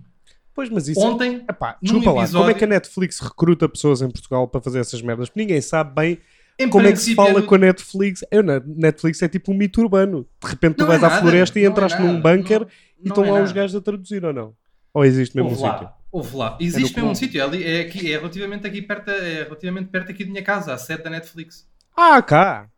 Pois, 0.55 0.68
mas 0.70 0.88
isso. 0.88 0.98
Ontem, 1.00 1.44
Epá, 1.48 1.79
desculpa 1.81 2.07
lá, 2.07 2.12
como 2.12 2.20
é 2.20 2.24
episódio- 2.24 2.57
que 2.57 2.64
a 2.64 2.66
Netflix 2.66 3.18
recruta 3.20 3.68
pessoas 3.68 4.03
em 4.03 4.11
Portugal 4.11 4.48
para 4.48 4.61
fazer 4.61 4.81
essas 4.81 5.00
merdas? 5.03 5.29
Porque 5.29 5.40
ninguém 5.40 5.61
sabe 5.61 5.94
bem 5.94 6.18
em 6.59 6.68
como 6.68 6.87
é 6.87 6.92
que 6.92 6.98
se 6.98 7.14
fala 7.14 7.40
no- 7.40 7.46
com 7.46 7.55
a 7.55 7.59
Netflix. 7.59 8.24
Eu, 8.31 8.42
na 8.42 8.61
Netflix 8.61 9.22
é 9.22 9.29
tipo 9.29 9.53
um 9.53 9.55
mito 9.55 9.81
urbano. 9.81 10.26
De 10.42 10.48
repente 10.50 10.74
tu 10.76 10.81
Não 10.81 10.88
vais 10.88 11.03
é 11.03 11.07
à 11.07 11.09
nada, 11.11 11.20
floresta 11.22 11.59
e 11.59 11.62
não 11.62 11.68
é 11.68 11.72
entraste 11.72 11.98
nada, 11.98 12.12
num 12.12 12.20
bunker 12.20 12.61
não- 12.61 12.66
e 12.98 13.09
não 13.09 13.09
estão 13.11 13.24
é 13.24 13.31
lá 13.31 13.37
os 13.37 13.48
nada. 13.50 13.53
gajos 13.55 13.76
a 13.76 13.81
traduzir 13.81 14.24
ou 14.24 14.33
não? 14.33 14.55
Ou 14.92 15.05
existe 15.05 15.37
mesmo 15.37 15.50
um 15.57 15.61
lá, 15.62 15.72
sítio? 15.79 16.00
Houve 16.12 16.37
lá. 16.37 16.57
Existe 16.61 16.90
no 16.96 16.96
mesmo 16.96 17.11
um 17.11 17.14
sítio, 17.14 17.40
é, 17.40 17.44
ali- 17.44 17.64
é, 17.64 17.81
aqui, 17.83 18.12
é 18.12 18.16
relativamente 18.16 18.66
aqui 18.66 18.83
perto, 18.83 19.11
é 19.11 19.42
relativamente 19.44 19.88
perto 19.90 20.11
aqui 20.11 20.25
da 20.25 20.31
minha 20.31 20.42
casa, 20.42 20.73
a 20.75 20.79
sede 20.79 21.03
da 21.03 21.11
Netflix. 21.11 21.68
Ah, 21.96 22.20
cá! 22.23 22.68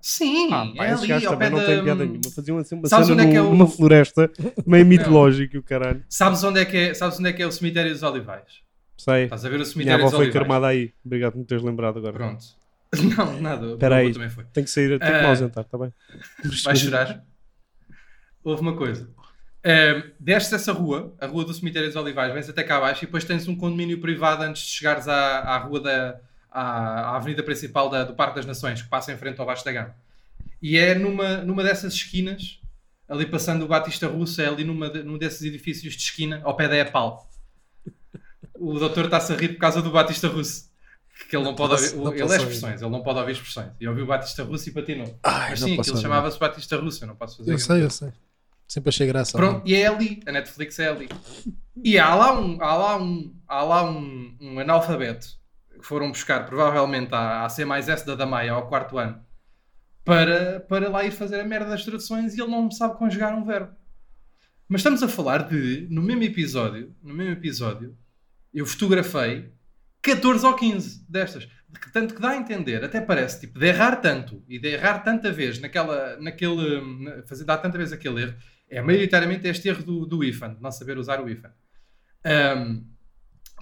Sim, 0.00 0.52
Ah, 0.52 0.66
pá, 0.76 0.86
é 0.86 0.92
esses 0.92 1.10
ali 1.10 1.24
ao 1.26 1.36
pé 1.38 1.48
não 1.48 1.58
da... 1.58 1.64
têm 1.64 1.82
piada 1.82 2.04
nenhuma. 2.04 2.20
Faziam 2.34 2.58
assim 2.58 2.74
uma 2.74 2.86
Sabes 2.88 3.06
cena 3.06 3.22
onde 3.22 3.28
é 3.28 3.32
que 3.32 3.38
é 3.38 3.40
o- 3.42 3.48
numa 3.50 3.66
floresta 3.66 4.30
meio 4.66 4.84
mitológico, 4.84 5.56
o 5.58 5.62
caralho. 5.62 6.04
Sabes 6.10 6.44
onde 6.44 6.60
é 6.60 6.64
que 6.66 6.76
é, 6.76 6.92
sabes 6.94 7.18
onde 7.18 7.30
é 7.30 7.32
que 7.32 7.42
é 7.42 7.46
o 7.46 7.52
cemitério 7.52 7.90
dos 7.90 8.02
Olivais? 8.02 8.62
Sei. 8.98 9.24
Estás 9.24 9.44
a 9.44 9.48
ver 9.48 9.54
o 9.54 9.58
Minha 9.58 9.64
cemitério 9.66 10.00
avó 10.00 10.04
dos 10.10 10.16
foi 10.16 10.24
Olivais? 10.26 10.38
carmada 10.46 10.66
aí. 10.66 10.92
Obrigado 11.04 11.32
por 11.32 11.38
me 11.38 11.44
teres 11.46 11.64
lembrado 11.64 11.96
agora. 11.98 12.12
Pronto. 12.12 12.44
Não, 13.16 13.40
nada. 13.40 13.66
Espera 13.72 13.96
aí. 13.96 14.12
também 14.12 14.28
foi. 14.30 14.44
Tenho 14.52 14.64
que 14.66 14.70
sair, 14.70 14.88
tenho 14.98 15.00
que 15.00 15.06
me 15.18 15.24
Ah. 15.24 15.28
ausentar, 15.30 15.64
está 15.64 15.78
bem? 15.78 15.92
Vais 16.64 16.78
chorar? 16.78 17.24
Houve 18.44 18.60
uma 18.60 18.76
coisa. 18.76 19.08
Desces 20.20 20.52
essa 20.52 20.72
rua, 20.72 21.14
a 21.20 21.26
rua 21.26 21.44
do 21.44 21.54
Cemitério 21.54 21.88
dos 21.88 21.96
Olivais, 21.96 22.32
vens 22.34 22.48
até 22.48 22.62
cá 22.62 22.76
abaixo 22.76 23.04
e 23.04 23.06
depois 23.06 23.24
tens 23.24 23.48
um 23.48 23.56
condomínio 23.56 24.00
privado 24.00 24.42
antes 24.42 24.62
de 24.62 24.68
chegares 24.68 25.08
à, 25.08 25.40
à 25.40 25.58
rua 25.58 25.80
da 25.80 26.20
à, 26.50 27.10
à 27.10 27.16
avenida 27.16 27.42
principal 27.42 27.88
da- 27.90 28.04
do 28.04 28.14
Parque 28.14 28.36
das 28.36 28.46
Nações, 28.46 28.80
que 28.80 28.88
passa 28.88 29.12
em 29.12 29.16
frente 29.16 29.40
ao 29.40 29.46
Vasco 29.46 29.64
da 29.64 29.72
Gama. 29.72 29.94
E 30.62 30.76
é 30.78 30.94
numa, 30.94 31.38
numa 31.38 31.62
dessas 31.64 31.94
esquinas, 31.94 32.60
ali 33.08 33.26
passando 33.26 33.64
o 33.64 33.68
Batista 33.68 34.06
Russo, 34.06 34.40
é 34.40 34.46
ali 34.46 34.62
numa, 34.64 34.88
num 34.88 35.18
desses 35.18 35.42
edifícios 35.42 35.94
de 35.94 36.00
esquina, 36.02 36.40
ao 36.44 36.56
pé 36.56 36.68
da 36.68 36.76
EPAL. 36.76 37.28
O 38.54 38.78
doutor 38.78 39.06
está-se 39.06 39.32
a 39.32 39.36
rir 39.36 39.48
por 39.48 39.58
causa 39.58 39.82
do 39.82 39.90
Batista 39.90 40.28
Russo. 40.28 40.70
Que 41.28 41.36
ele 41.36 41.44
não 41.44 41.54
pode 41.54 41.72
ouvir. 41.74 41.96
Não 41.96 42.12
Ele 42.12 42.20
posso 42.22 42.34
é 42.34 42.36
expressões, 42.36 42.82
ele 42.82 42.90
não 42.90 43.02
pode 43.02 43.18
ouvir 43.18 43.32
expressões. 43.32 43.70
E 43.80 43.88
ouviu 43.88 44.04
o 44.04 44.06
Batista 44.06 44.42
Russo 44.44 44.68
e 44.68 44.72
patinou. 44.72 45.18
Ai, 45.22 45.50
Mas 45.50 45.60
não 45.60 45.68
sim, 45.68 45.76
posso 45.76 45.90
aquilo 45.90 46.02
chamava-se 46.02 46.38
Batista 46.38 46.76
Russo, 46.76 47.02
eu 47.04 47.08
não 47.08 47.16
posso 47.16 47.38
fazer 47.38 47.52
Eu 47.52 47.58
sei, 47.58 47.82
eu 47.82 47.90
sei. 47.90 48.12
Sempre 48.66 48.88
achei 48.88 49.06
graça. 49.06 49.36
Pronto, 49.36 49.62
e 49.66 49.74
é 49.74 49.86
ali, 49.86 50.20
a 50.26 50.32
Netflix 50.32 50.78
é 50.78 50.88
ali. 50.88 51.08
E 51.82 51.98
há 51.98 52.14
lá 52.14 52.38
um, 52.40 52.60
há 52.62 52.74
lá 52.74 52.96
um, 52.96 53.34
há 53.46 53.62
lá 53.62 53.90
um, 53.90 54.36
um 54.40 54.58
analfabeto 54.58 55.26
que 55.78 55.86
foram 55.86 56.10
buscar, 56.10 56.46
provavelmente, 56.46 57.14
à, 57.14 57.44
à 57.44 57.48
C 57.48 57.64
mais 57.64 57.88
S 57.88 58.04
da 58.06 58.14
Damaia, 58.14 58.52
ao 58.52 58.68
quarto 58.68 58.96
ano, 58.98 59.20
para, 60.04 60.60
para 60.60 60.88
lá 60.88 61.04
ir 61.04 61.10
fazer 61.10 61.40
a 61.40 61.44
merda 61.44 61.70
das 61.70 61.84
traduções 61.84 62.34
e 62.34 62.40
ele 62.40 62.50
não 62.50 62.70
sabe 62.70 62.96
conjugar 62.98 63.34
um 63.36 63.44
verbo. 63.44 63.72
Mas 64.68 64.80
estamos 64.80 65.02
a 65.02 65.08
falar 65.08 65.46
de, 65.48 65.86
no 65.90 66.02
mesmo 66.02 66.22
episódio, 66.22 66.94
no 67.02 67.12
mesmo 67.14 67.32
episódio, 67.32 67.96
eu 68.52 68.64
fotografei 68.64 69.52
14 70.00 70.44
ou 70.46 70.54
15 70.54 71.04
destas. 71.08 71.48
Tanto 71.92 72.14
que 72.14 72.20
dá 72.20 72.30
a 72.30 72.36
entender, 72.36 72.84
até 72.84 73.00
parece, 73.00 73.40
tipo, 73.40 73.58
de 73.58 73.66
errar 73.66 73.96
tanto 73.96 74.42
e 74.48 74.58
de 74.58 74.68
errar 74.68 75.00
tanta 75.00 75.32
vez 75.32 75.58
naquela, 75.58 76.16
naquele, 76.20 76.80
na- 77.02 77.22
fazer 77.26 77.44
dar 77.44 77.58
tanta 77.58 77.76
vez 77.76 77.92
aquele 77.92 78.22
erro, 78.22 78.34
é 78.76 78.82
maioritariamente 78.82 79.46
este 79.46 79.68
erro 79.68 79.82
do, 79.82 80.06
do 80.06 80.24
IFAN, 80.24 80.54
de 80.54 80.62
não 80.62 80.70
saber 80.70 80.98
usar 80.98 81.20
o 81.20 81.28
IFAN. 81.28 81.52
Ahm, 82.24 82.82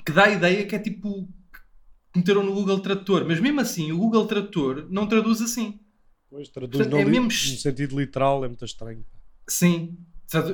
que 0.05 0.12
dá 0.12 0.25
a 0.25 0.31
ideia 0.31 0.64
que 0.66 0.75
é 0.75 0.79
tipo 0.79 1.29
que 1.53 2.18
meteram 2.18 2.42
no 2.42 2.55
Google 2.55 2.81
Tradutor, 2.81 3.25
mas 3.27 3.40
mesmo 3.40 3.61
assim 3.61 3.92
o 3.92 3.98
Google 3.98 4.27
Tradutor 4.27 4.87
não 4.90 5.07
traduz 5.07 5.40
assim. 5.40 5.81
Pois, 6.31 6.48
traduz 6.48 6.79
Portanto, 6.79 6.92
no, 6.92 7.01
é 7.01 7.05
mesmo 7.05 7.27
no 7.27 7.31
sentido 7.31 7.98
literal, 7.98 8.44
é 8.44 8.48
muito 8.48 8.64
estranho. 8.64 9.05
Sim. 9.46 9.98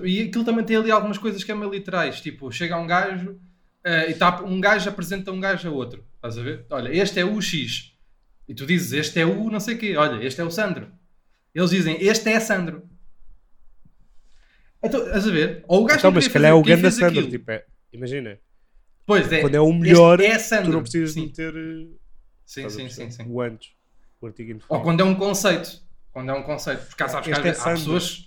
E 0.04 0.22
aquilo 0.22 0.44
também 0.44 0.64
tem 0.64 0.76
ali 0.76 0.90
algumas 0.90 1.18
coisas 1.18 1.44
que 1.44 1.52
é 1.52 1.54
meio 1.54 1.70
literais. 1.70 2.20
Tipo, 2.20 2.50
chega 2.50 2.76
um 2.76 2.86
gajo 2.86 3.38
eh, 3.84 4.10
e 4.10 4.14
tá, 4.14 4.42
um 4.42 4.60
gajo 4.60 4.88
apresenta 4.88 5.30
um 5.30 5.38
gajo 5.38 5.68
a 5.68 5.70
outro. 5.70 6.04
Estás 6.16 6.36
a 6.36 6.42
ver? 6.42 6.66
Olha, 6.70 6.88
este 6.88 7.20
é 7.20 7.24
o 7.24 7.40
X. 7.40 7.92
E 8.48 8.54
tu 8.54 8.66
dizes, 8.66 8.92
este 8.92 9.20
é 9.20 9.26
o 9.26 9.50
não 9.50 9.60
sei 9.60 9.76
o 9.76 9.78
quê. 9.78 9.96
Olha, 9.96 10.24
este 10.24 10.40
é 10.40 10.44
o 10.44 10.50
Sandro. 10.50 10.90
Eles 11.54 11.70
dizem, 11.70 11.96
este 12.00 12.28
é 12.28 12.40
Sandro. 12.40 12.87
Então, 14.82 15.04
estás 15.06 15.26
a 15.26 15.30
ver? 15.30 15.64
Ou 15.66 15.82
o 15.82 15.84
gajo 15.84 15.98
Então, 15.98 16.10
mas 16.12 16.24
se 16.24 16.30
calhar 16.30 16.50
é 16.50 16.54
o 16.54 16.62
Ganda 16.62 16.90
Sandro. 16.90 17.08
aquilo. 17.18 17.30
Tipo, 17.30 17.50
é, 17.50 17.64
imagina, 17.92 18.38
Pois 19.04 19.32
é. 19.32 19.40
quando 19.40 19.54
é 19.54 19.60
o 19.60 19.72
melhor, 19.72 20.20
é 20.20 20.36
tu 20.62 20.68
não 20.70 20.82
precisas 20.82 21.12
sim. 21.12 21.22
de 21.22 21.26
meter 21.28 21.54
eh, 21.56 21.86
Sim, 22.44 22.68
sim, 22.68 22.88
sim, 22.88 23.10
sim. 23.10 23.24
o 23.26 23.40
antes, 23.40 23.70
o 24.20 24.26
artigo 24.26 24.50
Ou 24.50 24.54
indefinido. 24.56 24.84
quando 24.84 25.00
é 25.00 25.04
um 25.04 25.14
conceito. 25.14 25.82
Quando 26.12 26.30
é 26.30 26.34
um 26.34 26.42
conceito. 26.42 26.86
Porque 26.86 27.02
há, 27.02 27.08
sabes 27.08 27.26
que 27.26 27.48
é 27.48 27.50
há 27.50 27.54
Sandro. 27.54 27.78
pessoas, 27.78 28.24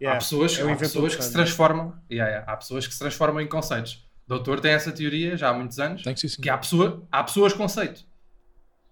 Yeah, 0.00 0.16
há 0.16 0.20
pessoas, 0.20 0.58
é 0.58 0.62
há 0.72 0.76
pessoas 0.76 1.14
que 1.16 1.22
se 1.24 1.32
transformam. 1.32 1.94
Yeah, 2.10 2.28
yeah, 2.30 2.52
há 2.52 2.56
pessoas 2.56 2.86
que 2.86 2.92
se 2.92 2.98
transformam 2.98 3.40
em 3.40 3.46
conceitos. 3.46 4.04
O 4.26 4.28
doutor 4.28 4.58
tem 4.60 4.72
essa 4.72 4.90
teoria 4.90 5.36
já 5.36 5.50
há 5.50 5.54
muitos 5.54 5.78
anos. 5.78 6.02
Tem 6.02 6.12
que 6.12 6.20
ser 6.20 6.28
sim. 6.30 6.42
que 6.42 6.50
há, 6.50 6.58
pessoa, 6.58 7.06
há 7.12 7.22
pessoas 7.22 7.52
conceito. 7.52 8.04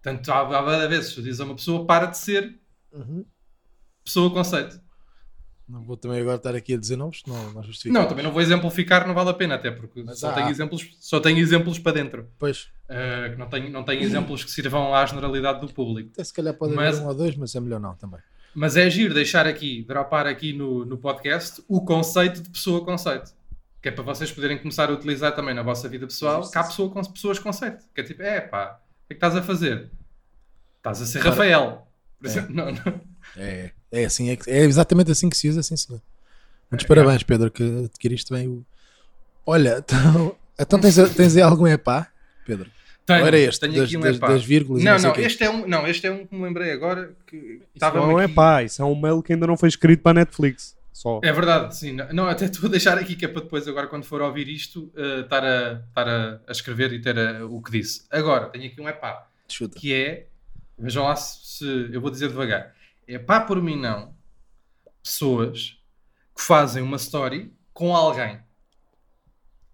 Portanto, 0.01 0.31
há, 0.31 0.41
há 0.59 0.63
várias 0.63 0.89
vezes 0.89 1.15
tu 1.15 1.21
dizes 1.23 1.41
a 1.41 1.45
uma 1.45 1.57
pessoa 1.57 1.85
para 1.87 2.07
de 2.07 2.17
ser 2.19 2.59
Uhum. 2.93 3.25
pessoa 4.05 4.31
conceito. 4.33 4.81
Não 5.69 5.83
vou 5.85 5.97
também 5.97 6.21
agora 6.21 6.37
estar 6.37 6.55
aqui 6.55 6.75
a 6.75 6.77
dizer 6.77 6.97
nomes, 6.97 7.23
não, 7.27 7.53
não 7.53 7.63
justifica. 7.63 7.99
Não, 7.99 8.07
também 8.07 8.25
não 8.25 8.33
vou 8.33 8.43
exemplificar, 8.43 9.07
não 9.07 9.15
vale 9.15 9.31
a 9.31 9.35
pena, 9.35 9.55
até 9.55 9.71
porque 9.71 10.03
Mas 10.03 10.19
só 10.19 10.31
há. 10.31 10.35
tenho, 10.35 10.49
exemplos, 10.51 10.91
só 11.01 11.19
tenho 11.21 11.39
exemplos 11.39 11.79
para 11.79 11.93
dentro. 11.93 12.29
Pois, 12.39 12.69
Uh, 12.93 13.39
não 13.39 13.47
tenho, 13.49 13.71
não 13.71 13.83
tenho 13.85 14.03
exemplos 14.03 14.45
que 14.45 14.51
sirvam 14.51 14.95
à 14.95 15.07
generalidade 15.07 15.63
do 15.63 15.73
público. 15.73 16.11
até 16.13 16.23
se 16.23 16.35
calhar 16.35 16.53
pode 16.53 16.75
Mas- 16.75 16.97
haver 16.97 17.07
um 17.07 17.09
ou 17.09 17.15
dois, 17.15 17.35
mas 17.37 17.55
é 17.55 17.61
melhor 17.61 17.81
não 17.81 17.95
também. 17.95 18.21
Mas 18.55 18.77
é 18.77 18.91
giro 18.91 19.15
deixar 19.15 19.47
aqui, 19.47 19.83
dropar 19.89 20.27
aqui 20.27 20.53
no, 20.53 20.85
no 20.85 20.99
podcast 20.99 21.65
o 21.67 21.83
conceito 21.83 22.43
de 22.43 22.51
pessoa 22.51 22.85
conceito. 22.85 23.33
Que 23.81 23.89
é 23.89 23.93
para 23.93 24.05
vocês 24.05 24.31
poderem 24.31 24.59
começar 24.59 24.91
a 24.91 24.93
utilizar 24.93 25.35
também 25.35 25.55
na 25.55 25.63
vossa 25.63 25.89
vida 25.89 26.07
pessoal, 26.07 26.41
Existe 26.41 26.53
que 26.53 26.59
há 26.59 26.61
isso. 26.61 26.71
pessoa 26.71 26.91
com 26.91 27.03
pessoas 27.03 27.39
conceito. 27.39 27.83
Que 27.95 28.03
é 28.03 28.05
tipo, 28.05 28.23
é 28.23 28.41
pá, 28.43 28.79
o 29.05 29.07
que 29.09 29.15
é 29.15 29.15
que 29.15 29.15
estás 29.15 29.37
a 29.37 29.43
fazer? 29.43 29.91
Estás 30.77 31.01
a 31.01 31.07
ser 31.07 31.21
Rafael. 31.21 31.87
Por 32.19 32.27
É. 32.27 32.31
exemplo, 32.31 32.53
não, 32.55 32.67
não. 32.73 33.01
É, 33.39 33.71
é 33.93 34.05
assim, 34.05 34.31
é, 34.31 34.39
é 34.47 34.65
exatamente 34.65 35.11
assim 35.13 35.29
que 35.29 35.37
se 35.37 35.49
usa, 35.49 35.63
sim 35.63 35.77
senhor. 35.77 36.01
Muitos 36.71 36.87
parabéns, 36.87 37.23
Pedro, 37.23 37.51
que 37.51 37.85
adquiriste 37.85 38.33
bem 38.33 38.49
o. 38.49 38.65
Olha, 39.47 39.79
então, 39.85 40.37
então 40.59 40.79
tens, 40.81 40.97
tens 41.15 41.37
aí 41.37 41.43
algum 41.43 41.67
epá, 41.67 42.09
Pedro? 42.47 42.71
Tenho, 43.05 43.21
Ou 43.21 43.27
era 43.27 43.39
este, 43.39 43.61
tenho 43.61 43.73
das, 43.75 43.83
aqui 43.85 43.97
um 43.97 44.01
das, 44.01 44.19
das 44.19 44.45
vírgulas 44.45 44.83
Não, 44.85 44.97
não, 44.99 45.11
o 45.11 45.13
quê. 45.13 45.23
este 45.23 45.43
é 45.43 45.51
um, 45.51 45.67
não, 45.67 45.87
este 45.89 46.07
é 46.07 46.11
um 46.13 46.25
que 46.25 46.35
me 46.37 46.43
lembrei 46.45 46.71
agora 46.71 47.13
que 47.27 47.61
estava 47.75 47.99
não 47.99 48.21
é 48.21 48.27
aqui. 48.27 48.35
pá, 48.35 48.63
isso 48.63 48.81
é 48.81 48.85
um 48.85 48.95
mail 48.99 49.21
que 49.23 49.33
ainda 49.33 49.45
não 49.47 49.57
foi 49.57 49.69
escrito 49.69 50.01
para 50.03 50.13
a 50.13 50.15
Netflix. 50.25 50.77
Só. 50.93 51.21
É 51.25 51.33
verdade, 51.33 51.77
sim. 51.77 51.93
Não, 51.93 52.13
não, 52.13 52.29
até 52.29 52.45
estou 52.45 52.69
a 52.69 52.71
deixar 52.71 52.97
aqui 52.97 53.17
que 53.17 53.25
é 53.25 53.29
para 53.29 53.43
depois, 53.43 53.67
agora, 53.67 53.89
quando 53.89 54.05
for 54.05 54.23
ouvir 54.23 54.47
isto, 54.49 54.89
eh, 54.97 55.21
estar, 55.23 55.43
a, 55.43 55.83
estar 55.89 56.09
a, 56.09 56.41
a 56.47 56.53
escrever 56.53 56.93
e 56.93 57.01
ter 57.01 57.19
a- 57.19 57.45
o 57.45 57.61
que 57.61 57.73
disse. 57.73 58.03
Agora, 58.09 58.47
tenho 58.47 58.67
aqui 58.67 58.81
um 58.81 58.89
epá, 58.89 59.27
Chuta. 59.49 59.77
que 59.81 59.93
é, 59.93 60.27
vejam 60.79 61.03
lá 61.03 61.17
se, 61.17 61.59
se- 61.59 61.89
eu 61.93 62.01
vou 62.01 62.09
dizer 62.11 62.29
devagar, 62.29 62.73
é 63.15 63.19
pá 63.19 63.41
por 63.41 63.61
mim 63.61 63.77
não, 63.77 64.15
pessoas 65.03 65.79
que 66.35 66.43
fazem 66.43 66.83
uma 66.83 66.97
story 66.97 67.53
com 67.73 67.95
alguém 67.95 68.41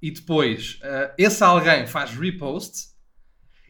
e 0.01 0.11
depois 0.11 0.79
eh, 0.83 1.15
esse 1.19 1.43
alguém 1.43 1.87
faz 1.87 2.11
repost 2.11 2.89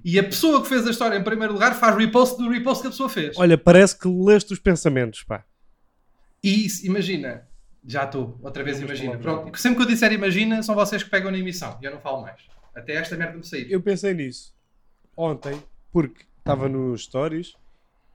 e 0.05 0.19
a 0.19 0.23
pessoa 0.23 0.63
que 0.63 0.69
fez 0.69 0.87
a 0.87 0.91
história 0.91 1.17
em 1.17 1.25
primeiro 1.25 1.53
lugar 1.53 1.75
faz 1.75 1.97
repost 1.97 2.37
do 2.37 2.49
repost 2.49 2.83
que 2.83 2.89
a 2.89 2.91
pessoa 2.91 3.09
fez. 3.09 3.37
Olha, 3.39 3.59
parece 3.59 3.99
que 3.99 4.09
leste 4.09 4.53
os 4.53 4.59
pensamentos, 4.59 5.25
pá. 5.25 5.45
E 6.43 6.67
isso, 6.67 6.87
imagina, 6.87 7.49
já 7.85 8.05
estou, 8.05 8.39
outra 8.43 8.63
vez 8.63 8.79
Vamos 8.79 8.91
imagina. 8.91 9.19
Pronto, 9.19 9.59
sempre 9.59 9.79
que 9.79 9.83
eu 9.83 9.89
disser 9.89 10.13
imagina, 10.13 10.63
são 10.63 10.75
vocês 10.75 11.03
que 11.03 11.11
pegam 11.11 11.31
na 11.31 11.39
emissão 11.39 11.79
e 11.83 11.85
eu 11.85 11.91
não 11.91 12.01
falo 12.01 12.23
mais. 12.23 12.41
Até 12.75 12.95
esta 12.95 13.17
merda 13.17 13.37
me 13.37 13.45
sair. 13.45 13.71
Eu 13.71 13.83
pensei 13.83 14.15
nisso 14.15 14.55
ontem, 15.17 15.61
porque 15.91 16.25
estava 16.39 16.69
nos 16.69 17.03
stories 17.03 17.55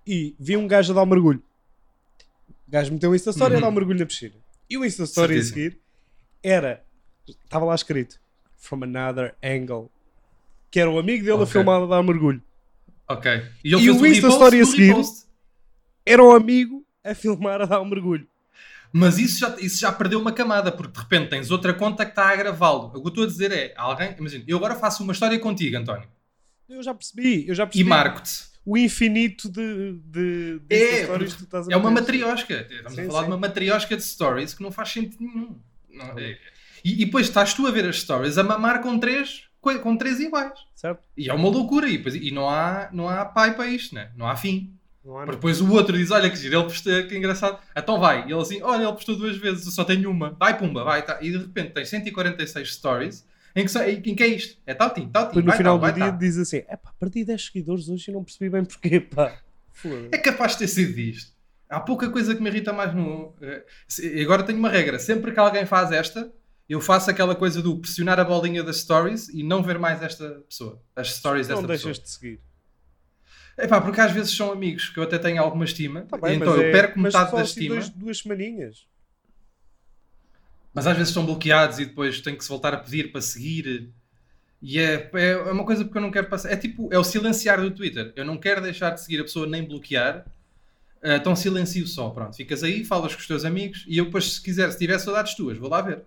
e 0.06 0.36
vi 0.40 0.58
um 0.58 0.68
gajo 0.68 0.92
a 0.92 0.96
dar 0.96 1.04
um 1.04 1.08
mergulho. 1.08 1.42
O 2.68 2.72
gajo 2.72 2.92
meteu 2.92 3.12
um 3.12 3.16
Story 3.16 3.54
Uhum. 3.54 3.58
a 3.58 3.62
dar 3.62 3.68
um 3.70 3.72
mergulho 3.72 4.00
na 4.00 4.06
piscina. 4.06 4.34
E 4.70 4.78
o 4.78 4.86
Insta 4.86 5.04
Story 5.04 5.38
a 5.40 5.44
seguir 5.44 5.80
era, 6.42 6.84
estava 7.28 7.66
lá 7.66 7.76
escrito, 7.76 8.20
from 8.58 8.84
another 8.84 9.36
angle, 9.44 9.92
que 10.72 10.80
era 10.80 10.90
o 10.90 10.98
amigo 10.98 11.24
dele 11.24 11.38
a 11.38 11.42
Ok. 11.42 11.48
filmar 11.52 11.82
a 11.82 11.86
dar 11.86 12.00
um 12.00 12.04
mergulho. 12.04 12.42
Ok. 13.08 13.32
E, 13.64 13.70
E 13.72 13.90
o 13.90 14.06
Story 14.30 14.62
a 14.62 14.66
seguir? 14.66 14.88
repost. 14.88 15.26
Era 16.06 16.24
o 16.24 16.32
amigo 16.36 16.86
a 17.04 17.14
filmar 17.14 17.62
a 17.62 17.66
dar 17.66 17.82
um 17.82 17.86
mergulho. 17.86 18.28
Mas 18.92 19.18
isso 19.18 19.40
já, 19.40 19.56
isso 19.60 19.80
já 19.80 19.92
perdeu 19.92 20.20
uma 20.20 20.32
camada, 20.32 20.72
porque 20.72 20.94
de 20.94 21.00
repente 21.00 21.30
tens 21.30 21.50
outra 21.50 21.74
conta 21.74 22.06
que 22.06 22.12
está 22.12 22.30
a 22.30 22.36
gravá-lo. 22.36 22.88
O 22.88 22.92
que 22.92 22.98
eu 23.00 23.08
estou 23.10 23.24
a 23.24 23.28
dizer 23.28 23.52
é, 23.52 23.74
alguém, 23.76 24.16
imagina, 24.18 24.44
eu 24.48 24.58
agora 24.58 24.76
faço 24.76 25.02
uma 25.04 25.14
história 25.14 25.38
contigo, 25.40 25.78
António, 25.78 26.08
Eu 26.70 26.82
já 26.84 26.94
percebi, 26.94 27.48
eu 27.48 27.56
já 27.56 27.64
e 27.64 27.68
percebi. 27.68 27.90
marco-te. 27.90 28.53
O 28.66 28.78
infinito 28.78 29.50
de, 29.50 29.94
de, 30.06 30.60
de 30.60 30.76
É, 30.76 31.04
stories 31.04 31.34
que 31.34 31.40
tu 31.40 31.44
estás 31.46 31.68
a 31.68 31.74
É 31.74 31.76
uma 31.76 31.92
matriosca. 31.92 32.68
Estamos 32.70 32.94
Sim, 32.96 33.02
a 33.02 33.06
falar 33.08 33.20
sim. 33.20 33.26
de 33.26 33.32
uma 33.32 33.38
matriosca 33.38 33.98
de 33.98 34.04
stories 34.04 34.54
que 34.54 34.64
não 34.64 34.72
faz 34.72 34.90
sentido 34.90 35.18
nenhum. 35.22 35.56
Não, 35.92 36.18
é- 36.18 36.38
E, 36.84 37.02
e 37.02 37.06
depois 37.06 37.28
estás 37.28 37.54
tu 37.54 37.68
a 37.68 37.72
ver 37.72 37.86
as 37.86 38.00
stories 38.00 38.38
a 38.38 38.44
mamar 38.44 38.82
com 38.82 38.98
três, 39.00 39.44
co- 39.60 39.78
com 39.80 39.98
três 39.98 40.20
iguais. 40.20 40.54
Certo? 40.76 41.02
E 41.18 41.30
é 41.30 41.34
uma 41.34 41.50
loucura. 41.50 41.88
E, 41.90 41.98
depois- 41.98 42.16
e 42.16 42.32
não, 42.32 42.50
há, 42.50 42.90
não 42.94 43.10
há 43.10 43.26
pai 43.26 43.56
para 43.56 43.68
isto, 43.68 43.94
né? 43.96 44.12
não 44.16 44.28
há 44.28 44.36
fim. 44.36 44.74
Não 45.04 45.18
há 45.18 45.24
Porque 45.26 45.36
depois 45.36 45.60
o 45.60 45.70
outro 45.74 45.98
diz: 45.98 46.12
Olha 46.12 46.30
que 46.30 46.36
giro, 46.38 46.56
ele 46.56 46.64
postou, 46.64 47.06
que 47.08 47.18
engraçado. 47.18 47.60
Então 47.76 48.00
vai. 48.00 48.22
E 48.26 48.32
ele 48.32 48.42
assim: 48.42 48.62
Olha, 48.62 48.84
ele 48.84 48.94
postou 48.94 49.18
duas 49.18 49.36
vezes, 49.36 49.66
eu 49.66 49.72
só 49.74 49.84
tenho 49.84 50.10
uma. 50.10 50.30
Vai, 50.40 50.58
pumba, 50.58 50.86
vai. 50.86 51.06
Tá. 51.06 51.20
E 51.22 51.30
de 51.32 51.38
repente 51.40 51.72
tens 51.72 51.90
146 51.90 52.74
stories 52.74 53.26
em 53.56 53.64
que, 53.66 53.72
só, 53.72 53.84
em 53.84 54.02
que 54.02 54.24
é 54.24 54.28
isto? 54.28 54.60
É 54.66 54.74
tal 54.74 54.90
tim, 54.94 55.08
tal 55.10 55.24
tim. 55.30 55.36
Depois 55.36 55.46
no 55.46 55.52
final 55.54 55.80
tal, 55.80 55.90
do 55.92 55.96
dia 55.96 56.10
tal. 56.10 56.18
diz 56.18 56.38
assim: 56.38 56.64
é 56.68 56.76
pá, 56.76 56.94
perdi 57.00 57.24
10 57.24 57.46
seguidores 57.46 57.88
hoje 57.90 58.10
e 58.10 58.14
não 58.14 58.24
percebi 58.24 58.50
bem 58.50 58.66
porquê, 58.66 59.00
pá. 59.00 59.40
É 60.12 60.18
capaz 60.18 60.54
de 60.54 60.60
ter 60.60 60.68
sido 60.68 60.98
isto. 61.00 61.34
Há 61.70 61.80
pouca 61.80 62.10
coisa 62.10 62.36
que 62.36 62.42
me 62.42 62.50
irrita 62.50 62.72
mais 62.72 62.94
no. 62.94 63.36
eh, 63.42 63.64
Agora 64.22 64.44
tenho 64.44 64.60
uma 64.60 64.70
regra: 64.70 64.98
sempre 65.00 65.32
que 65.32 65.40
alguém 65.40 65.66
faz 65.66 65.92
esta, 65.92 66.32
eu 66.70 66.80
faço 66.80 67.10
aquela 67.10 67.36
coisa 67.36 67.62
do 67.62 67.78
pressionar 67.80 68.20
a 68.20 68.24
bolinha 68.24 68.64
das 68.64 68.78
stories 68.78 69.30
e 69.30 69.44
não 69.44 69.62
ver 69.64 69.78
mais 69.80 70.02
esta 70.04 70.30
pessoa. 70.48 70.82
As 70.96 71.14
stories 71.16 71.48
Não 71.48 71.56
desta 71.58 71.68
deixas 71.68 72.00
pessoa. 72.00 72.04
de 72.04 72.10
seguir. 72.12 72.40
É 73.58 73.68
pá, 73.68 73.80
porque 73.82 74.02
às 74.02 74.12
vezes 74.12 74.36
são 74.36 74.52
amigos 74.52 74.90
que 74.90 74.98
eu 75.00 75.04
até 75.04 75.20
tenho 75.20 75.42
alguma 75.42 75.64
estima, 75.66 76.02
Tá 76.04 76.18
bem, 76.18 76.38
então 76.38 76.56
eu 76.56 76.62
é- 76.64 76.72
perco 76.72 77.00
metade 77.00 77.32
da 77.32 77.42
assim 77.42 77.60
estima, 77.62 77.76
dois- 77.76 77.90
duas 77.90 78.18
semaninhas. 78.18 78.88
Mas 80.74 80.88
às 80.88 80.98
vezes 80.98 81.14
são 81.14 81.26
bloqueados 81.26 81.80
e 81.80 81.86
depois 81.86 82.20
tenho 82.22 82.38
que 82.38 82.44
se 82.44 82.50
voltar 82.50 82.74
a 82.74 82.78
pedir 82.78 83.12
para 83.12 83.22
seguir. 83.22 83.90
E 84.62 84.80
é, 84.80 85.10
é 85.14 85.38
uma 85.52 85.66
coisa 85.66 85.84
porque 85.84 85.98
eu 85.98 86.02
não 86.02 86.12
quero 86.12 86.28
passar. 86.28 86.52
É 86.52 86.56
tipo, 86.56 86.90
é 86.92 86.98
o 86.98 87.04
silenciar 87.04 87.62
do 87.62 87.72
Twitter. 87.72 88.14
Eu 88.16 88.26
não 88.26 88.38
quero 88.38 88.62
deixar 88.62 88.92
de 88.92 89.02
seguir 89.02 89.20
a 89.20 89.24
pessoa 89.24 89.46
nem 89.46 89.64
bloquear. 89.64 90.26
Ah, 91.04 91.18
então 91.18 91.36
silencio 91.36 91.86
só, 91.86 92.10
pronto. 92.10 92.36
Ficas 92.36 92.64
aí, 92.64 92.86
falas 92.86 93.14
com 93.14 93.20
os 93.20 93.28
teus 93.28 93.44
amigos 93.44 93.86
e 93.88 93.98
eu 93.98 94.06
depois, 94.06 94.34
se 94.34 94.42
quiser, 94.42 94.72
se 94.72 94.78
tiver 94.78 94.98
saudades 95.00 95.36
tuas, 95.36 95.58
vou 95.58 95.70
lá 95.70 95.82
ver. 95.82 96.04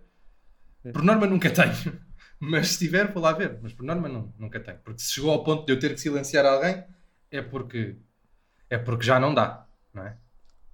Por 0.92 1.02
norma 1.02 1.26
nunca 1.26 1.50
tenho. 1.50 2.00
Mas 2.40 2.68
se 2.68 2.78
tiver, 2.78 3.12
vou 3.12 3.22
lá 3.22 3.32
ver. 3.32 3.58
Mas 3.62 3.72
por 3.72 3.84
norma 3.84 4.08
não, 4.08 4.32
nunca 4.38 4.58
tenho. 4.58 4.78
Porque 4.84 5.02
se 5.02 5.12
chegou 5.12 5.30
ao 5.30 5.44
ponto 5.44 5.66
de 5.66 5.72
eu 5.72 5.78
ter 5.78 5.94
que 5.94 6.00
silenciar 6.00 6.44
alguém, 6.44 6.82
é 7.30 7.40
porque 7.42 7.96
é 8.68 8.78
porque 8.78 9.04
já 9.04 9.20
não 9.20 9.32
dá, 9.32 9.66
não 9.94 10.04
é? 10.04 10.16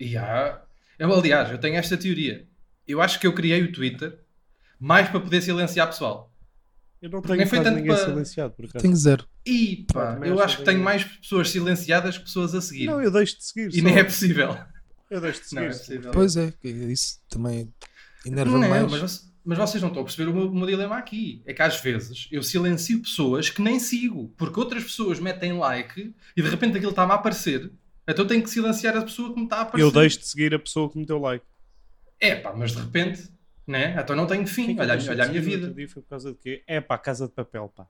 E 0.01 0.17
há... 0.17 0.61
eu, 0.99 1.13
aliás, 1.13 1.51
eu 1.51 1.59
tenho 1.59 1.77
esta 1.77 1.97
teoria. 1.97 2.47
Eu 2.87 3.01
acho 3.01 3.19
que 3.21 3.27
eu 3.27 3.33
criei 3.35 3.63
o 3.63 3.73
Twitter 3.73 4.19
mais 4.79 5.09
para 5.09 5.21
poder 5.21 5.41
silenciar 5.43 5.87
pessoal. 5.89 6.31
Eu 7.01 7.11
não 7.11 7.21
tenho 7.21 7.39
nem 7.39 7.47
foi 7.47 7.59
tanto 7.61 7.77
ninguém 7.77 7.93
para- 7.95 8.05
silenciado, 8.05 8.55
por 8.55 8.65
acaso. 8.65 8.83
Tenho 8.83 8.95
zero. 8.97 9.27
E 9.45 9.85
pá, 9.93 10.15
também 10.15 10.31
eu 10.31 10.41
acho 10.41 10.59
que 10.59 10.65
tenho 10.65 10.79
é- 10.81 10.83
mais 10.83 11.05
pessoas 11.05 11.51
silenciadas 11.51 12.17
que 12.19 12.25
pessoas 12.25 12.55
a 12.55 12.61
seguir. 12.61 12.87
Não, 12.87 13.03
eu 13.03 13.11
deixo 13.11 13.39
de 13.39 13.45
seguir. 13.45 13.69
E 13.71 13.79
só. 13.81 13.85
nem 13.85 13.99
é 13.99 14.05
possível. 14.05 14.57
Eu 15.11 15.21
deixo 15.21 15.43
de 15.49 15.55
Não 15.55 15.63
é 15.63 15.73
seguir. 15.73 15.79
possível. 15.87 16.11
Pois 16.13 16.37
é, 16.37 16.53
que 16.61 16.69
isso 16.69 17.21
também 17.29 17.73
enerva 18.25 18.57
Não, 18.59 18.69
mais. 18.69 18.91
mas, 18.91 19.33
mas 19.45 19.59
vocês 19.59 19.83
não 19.83 19.89
estão 19.89 20.03
a 20.03 20.05
perceber 20.07 20.31
o 20.31 20.35
meu, 20.35 20.49
o 20.49 20.55
meu 20.55 20.67
dilema 20.67 20.97
aqui. 20.97 21.43
É 21.45 21.53
que 21.53 21.61
às 21.63 21.81
vezes 21.81 22.29
eu 22.31 22.43
silencio 22.43 23.01
pessoas 23.01 23.51
que 23.51 23.61
nem 23.61 23.81
sigo, 23.81 24.33
porque 24.37 24.59
outras 24.61 24.85
pessoas 24.85 25.19
metem 25.19 25.53
like 25.59 26.15
e 26.37 26.43
de 26.43 26.49
repente 26.49 26.77
aquilo 26.77 26.91
está-me 26.91 27.13
a 27.13 27.17
aparecer. 27.17 27.71
Então 28.07 28.25
eu 28.25 28.29
tenho 28.29 28.43
que 28.43 28.51
silenciar 28.51 28.97
a 28.97 29.03
pessoa 29.03 29.31
que 29.33 29.39
me 29.39 29.45
está 29.45 29.57
a 29.59 29.61
aparecer. 29.63 29.85
eu 29.87 29.91
deixo 29.93 30.19
de 30.21 30.27
seguir 30.27 30.55
a 30.55 30.59
pessoa 30.59 30.89
que 30.91 30.99
meteu 30.99 31.19
like. 31.19 31.45
É 32.23 32.37
pá, 32.37 32.53
mas 32.55 32.73
de 32.73 32.79
repente, 32.81 33.29
né? 33.67 33.97
Então 34.01 34.15
não 34.15 34.27
tenho 34.27 34.47
fim. 34.47 34.79
Olha, 34.79 34.93
a- 34.93 34.97
deixei 34.97 35.13
olha 35.13 35.25
a 35.25 35.29
minha 35.29 35.41
vida. 35.43 35.67
outro 35.67 35.75
dia 35.75 35.89
foi 35.89 36.03
por 36.03 36.09
causa 36.09 36.33
de 36.33 36.39
quê? 36.39 36.63
É 36.67 36.81
pá, 36.81 36.97
Casa 36.97 37.27
de 37.27 37.33
Papel, 37.35 37.69
pá. 37.75 37.87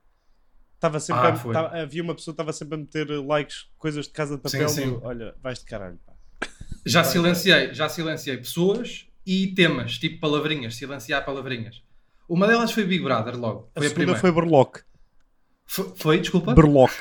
Estava 0.74 0.98
sempre 0.98 1.22
Ah, 1.22 1.28
a- 1.28 1.52
tava- 1.52 1.80
havia 1.80 2.02
uma 2.02 2.14
pessoa 2.14 2.32
que 2.34 2.40
estava 2.42 2.52
sempre 2.52 2.74
a 2.74 2.78
meter 2.78 3.08
likes, 3.24 3.66
coisas 3.78 4.06
de 4.06 4.12
Casa 4.12 4.36
de 4.36 4.42
Papel. 4.42 4.68
Sim, 4.68 4.82
sim. 4.84 4.92
e 4.94 4.98
Olha, 5.06 5.34
vais 5.42 5.58
de 5.60 5.64
caralho, 5.66 5.98
pá. 6.06 6.12
Já 6.84 7.04
silenciei, 7.04 7.72
já 7.74 7.88
silenciei 7.88 8.36
pessoas 8.38 9.06
e 9.24 9.48
temas, 9.54 9.98
tipo 9.98 10.18
palavrinhas, 10.18 10.74
silenciar 10.76 11.24
palavrinhas. 11.24 11.82
Uma 12.28 12.46
delas 12.48 12.72
foi 12.72 12.84
Big 12.84 13.04
Brother 13.04 13.36
logo. 13.38 13.70
A 13.76 13.78
Foi 13.80 13.86
a, 13.86 13.90
segunda 13.90 13.94
primeira. 14.14 14.20
foi 14.20 14.32
Berlock. 14.32 14.80
Foi, 15.66 15.92
foi, 15.96 16.20
desculpa? 16.20 16.54
Berlock. 16.54 16.92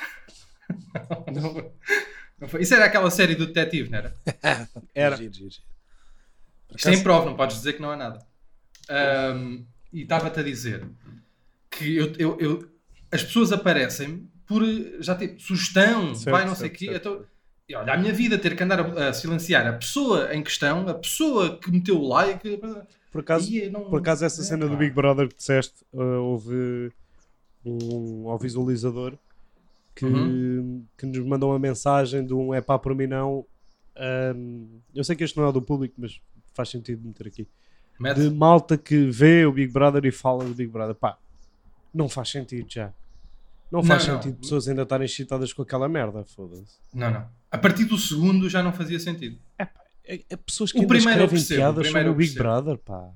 Não, 1.33 1.71
não 2.39 2.47
foi. 2.47 2.61
Isso 2.61 2.73
era 2.73 2.85
aquela 2.85 3.09
série 3.11 3.35
do 3.35 3.47
detetive, 3.47 3.89
não 3.89 3.97
era? 3.99 4.13
Era. 4.95 5.15
Giro, 5.17 5.33
giro, 5.33 5.49
Isto 6.75 6.89
é 6.89 6.97
prova, 7.03 7.25
não 7.25 7.35
podes 7.35 7.57
dizer 7.57 7.73
que 7.73 7.81
não 7.81 7.91
há 7.91 7.97
nada. 7.97 8.19
Ahm, 8.89 9.63
e 9.93 10.01
estava-te 10.03 10.39
a 10.39 10.43
dizer 10.43 10.85
que 11.69 11.95
eu, 11.95 12.13
eu- 12.17 12.37
eu- 12.39 12.69
as 13.11 13.23
pessoas 13.23 13.51
aparecem 13.51 14.27
por 14.45 14.61
já 14.99 15.15
tipo 15.15 15.39
sugestão, 15.41 16.13
Certo, 16.15 16.31
vai 16.31 16.45
não 16.45 16.55
sei 16.55 16.67
o 16.67 16.69
certo, 16.69 16.79
quê. 16.79 16.85
certo, 16.87 17.27
Então, 17.69 17.81
olha, 17.81 17.93
a 17.93 17.97
minha 17.97 18.13
vida 18.13 18.37
ter 18.37 18.55
que 18.55 18.63
andar 18.63 18.79
a, 18.79 19.09
a 19.09 19.13
silenciar 19.13 19.65
a 19.67 19.73
pessoa 19.73 20.33
em 20.33 20.43
questão, 20.43 20.87
a 20.87 20.93
pessoa 20.93 21.57
que 21.57 21.71
meteu 21.71 21.97
o 21.99 22.07
like. 22.07 22.59
Por 23.11 23.21
acaso, 23.21 23.53
eu 23.53 23.71
não- 23.71 23.89
por 23.89 23.99
acaso 23.99 24.25
essa 24.25 24.41
é, 24.41 24.43
cena 24.45 24.65
do 24.65 24.71
pá. 24.73 24.77
Big 24.77 24.93
Brother 24.93 25.27
que 25.29 25.35
disseste, 25.35 25.75
uh, 25.93 26.01
houve 26.21 26.91
um, 27.65 28.29
ao 28.29 28.37
visualizador 28.37 29.13
que, 29.95 30.05
Uhum. 30.05 30.85
que 30.97 31.05
nos 31.05 31.19
mandou 31.19 31.51
uma 31.51 31.59
mensagem 31.59 32.25
de 32.25 32.33
um 32.33 32.53
é 32.53 32.61
pá 32.61 32.77
por 32.79 32.95
mim 32.95 33.07
não. 33.07 33.45
Um, 34.35 34.79
eu 34.95 35.03
sei 35.03 35.15
que 35.15 35.23
este 35.23 35.37
não 35.37 35.47
é 35.47 35.51
do 35.51 35.61
público, 35.61 35.95
mas 35.97 36.19
faz 36.53 36.69
sentido 36.69 37.05
meter 37.05 37.27
aqui. 37.27 37.47
Mete. 37.99 38.19
De 38.21 38.29
malta 38.29 38.77
que 38.77 39.09
vê 39.09 39.45
o 39.45 39.51
Big 39.51 39.71
Brother 39.71 40.05
e 40.05 40.11
fala 40.11 40.43
do 40.43 40.53
Big 40.55 40.71
Brother. 40.71 40.95
Pá, 40.95 41.17
não 41.93 42.09
faz 42.09 42.29
sentido 42.29 42.65
já. 42.69 42.93
Não 43.71 43.83
faz 43.83 44.05
Não, 44.05 44.15
não. 44.15 44.21
sentido 44.21 44.39
pessoas 44.39 44.67
ainda 44.67 44.81
estarem 44.81 45.05
excitadas 45.05 45.53
com 45.53 45.61
aquela 45.61 45.87
merda, 45.87 46.25
foda-se. 46.25 46.77
Não, 46.93 47.09
não. 47.11 47.29
A 47.49 47.57
partir 47.57 47.85
do 47.85 47.97
segundo 47.97 48.49
já 48.49 48.61
não 48.61 48.73
fazia 48.73 48.99
sentido. 48.99 49.39
É, 50.03 50.21
é 50.29 50.35
pessoas 50.35 50.71
que 50.71 50.79
O 50.79 50.81
ainda 50.81 50.93
primeiro 50.93 51.11
escrevem 51.23 51.29
percebo, 51.37 51.59
piadas 51.59 51.87
sobre 51.87 52.09
o 52.09 52.15
Big. 52.15 52.33
Brother, 52.35 52.77
pá. 52.77 53.11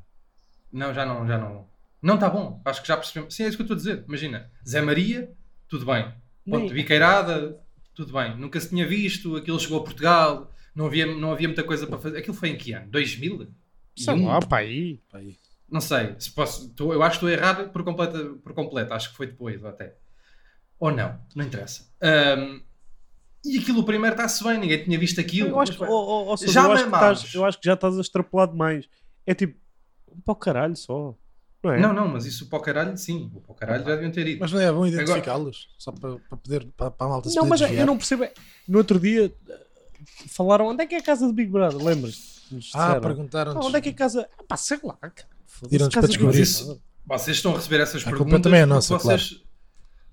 Não, 0.71 0.93
já 0.93 1.05
não, 1.05 1.27
já 1.27 1.37
não. 1.37 1.67
Não 2.01 2.15
está 2.15 2.29
bom. 2.29 2.61
Acho 2.63 2.81
que 2.81 2.87
já 2.87 2.95
percebemos. 2.95 3.33
Sim, 3.33 3.43
é 3.43 3.47
isso 3.47 3.57
que 3.57 3.63
eu 3.63 3.65
estou 3.65 3.75
a 3.75 3.77
dizer. 3.77 4.05
Imagina, 4.07 4.49
Zé 4.67 4.81
Maria, 4.81 5.31
tudo 5.67 5.85
bem. 5.85 6.13
Ponto 6.47 6.71
biqueirada, 6.73 7.59
tudo 7.93 8.13
bem. 8.13 8.37
Nunca 8.37 8.59
se 8.59 8.69
tinha 8.69 8.87
visto, 8.87 9.35
aquilo 9.35 9.59
chegou 9.59 9.79
a 9.79 9.83
Portugal, 9.83 10.51
não 10.75 10.85
havia, 10.87 11.05
não 11.05 11.31
havia 11.31 11.47
muita 11.47 11.63
coisa 11.63 11.87
para 11.87 11.97
fazer. 11.97 12.17
Aquilo 12.17 12.35
foi 12.35 12.49
em 12.49 12.57
que 12.57 12.73
ano? 12.73 12.87
2000? 12.89 13.47
Sei 13.97 14.13
E 14.13 14.17
um? 14.19 14.27
lá, 14.27 14.39
pá, 14.41 14.57
aí. 14.59 14.99
Pá, 15.09 15.19
aí. 15.19 15.37
Não 15.69 15.81
sei. 15.81 16.15
Se 16.19 16.29
posso, 16.31 16.69
tô- 16.69 16.93
eu 16.93 17.01
acho 17.01 17.19
que 17.19 17.25
estou 17.25 17.29
errado 17.29 17.69
por 17.71 17.83
completo, 17.83 18.39
por 18.43 18.53
completo. 18.53 18.93
Acho 18.93 19.09
que 19.11 19.17
foi 19.17 19.27
depois 19.27 19.63
até. 19.63 19.95
Ou 20.79 20.91
não, 20.91 21.17
não 21.35 21.45
interessa. 21.45 21.87
Ahm, 22.01 22.61
e 23.43 23.57
aquilo, 23.59 23.79
o 23.79 23.83
primeiro 23.85 24.15
está-se 24.15 24.43
bem, 24.43 24.59
ninguém 24.59 24.83
tinha 24.83 24.99
visto 24.99 25.19
aquilo. 25.21 25.49
Eu 25.49 25.59
acho, 25.59 25.73
que, 25.73 25.79
Mas, 25.79 25.89
oh, 25.89 25.93
oh, 25.93 26.33
oh, 26.33 26.37
já 26.51 26.63
eu, 26.65 26.71
acho 26.71 26.85
estás- 26.85 27.33
eu 27.33 27.45
acho 27.45 27.59
que 27.59 27.65
já 27.65 27.73
estás 27.73 27.97
a 27.97 28.01
extrapolar 28.01 28.47
demais. 28.49 28.87
É 29.25 29.33
tipo, 29.33 29.57
para 30.23 30.31
o 30.33 30.35
caralho 30.35 30.75
só. 30.75 31.15
Não 31.63 31.71
é? 31.71 31.79
Não, 31.79 31.93
não, 31.93 32.07
mas 32.07 32.25
isso 32.25 32.47
para 32.47 32.59
o 32.59 32.61
caralho, 32.61 32.95
sim. 32.97 33.27
Para 33.43 33.51
o 33.51 33.55
caralho 33.55 33.83
já 33.83 33.91
deviam 33.95 34.11
ter 34.11 34.27
ido. 34.27 34.39
Mas 34.39 34.51
não 34.51 34.59
é 34.59 34.71
bom 34.71 34.85
identificá-los? 34.85 35.73
Só 35.79 35.91
para, 35.91 36.17
para 36.19 36.37
poder 36.37 36.67
para, 36.77 36.91
para 36.91 37.07
a 37.07 37.09
malta 37.09 37.29
se 37.29 37.35
Não, 37.37 37.45
mas 37.47 37.59
eu 37.61 37.67
desviar. 37.67 37.87
não 37.87 37.97
percebo. 37.97 38.23
é- 38.25 38.33
No 38.67 38.77
outro 38.77 38.99
dia 38.99 39.33
falaram 40.27 40.67
onde 40.67 40.83
é 40.83 40.85
que 40.87 40.95
é 40.95 40.99
a 40.99 41.03
casa 41.03 41.25
do 41.27 41.33
Big 41.33 41.49
Brother, 41.51 41.77
lembras? 41.83 42.35
Ah, 42.73 42.99
perguntaram 42.99 43.53
Ah, 43.53 43.65
onde 43.65 43.77
é 43.77 43.81
que 43.81 43.89
é 43.89 43.91
a 43.91 43.95
casa? 43.95 44.29
Ah, 44.37 44.43
pá, 44.47 44.57
sei 44.57 44.79
lá, 44.83 44.93
cara. 44.95 45.13
Casa 45.69 45.89
para 45.91 46.07
descobrir. 46.07 46.45
Brother. 46.45 46.81
Vocês 47.07 47.37
estão 47.37 47.53
a 47.53 47.55
receber 47.55 47.79
essas 47.81 48.01
A 48.01 48.05
culpa 48.05 48.17
perguntas. 48.17 48.41
também 48.43 48.59
é 48.59 48.63
porque 48.63 48.73
nossa, 48.75 48.97
vocês, 48.97 49.43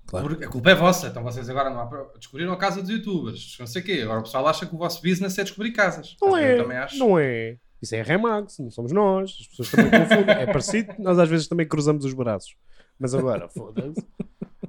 Claro. 0.05 0.27
porque 0.29 0.45
a 0.45 0.47
culpa 0.49 0.69
é 0.71 0.75
vossa. 0.75 1.07
Então 1.07 1.23
vocês 1.23 1.49
agora 1.49 1.69
não 1.69 1.79
há 1.81 2.07
descobriram 2.17 2.53
a 2.53 2.57
casa 2.57 2.81
dos 2.81 2.89
youtubers. 2.89 3.55
Não 3.59 3.67
sei 3.67 3.81
o 3.81 3.85
quê. 3.85 4.01
Agora 4.03 4.19
o 4.19 4.23
pessoal 4.23 4.47
acha 4.47 4.65
que 4.65 4.73
o 4.75 4.77
vosso 4.77 5.01
business 5.01 5.37
é 5.37 5.43
descobrir 5.43 5.71
casas. 5.71 6.15
Não 6.21 6.37
Eu 6.37 6.59
é, 6.59 6.61
também 6.61 6.77
acho. 6.77 6.97
não 6.97 7.17
é. 7.19 7.57
Isso 7.81 7.95
é 7.95 7.99
a 8.01 8.03
Remax, 8.03 8.59
não 8.59 8.71
somos 8.71 8.91
nós. 8.91 9.35
As 9.41 9.47
pessoas 9.47 9.71
também 9.71 9.91
confundem. 9.91 10.35
É 10.35 10.45
parecido, 10.45 10.93
nós 10.99 11.19
às 11.19 11.27
vezes 11.29 11.47
também 11.47 11.67
cruzamos 11.67 12.05
os 12.05 12.13
braços. 12.13 12.55
Mas 12.97 13.13
agora, 13.13 13.49
foda-se. 13.49 14.01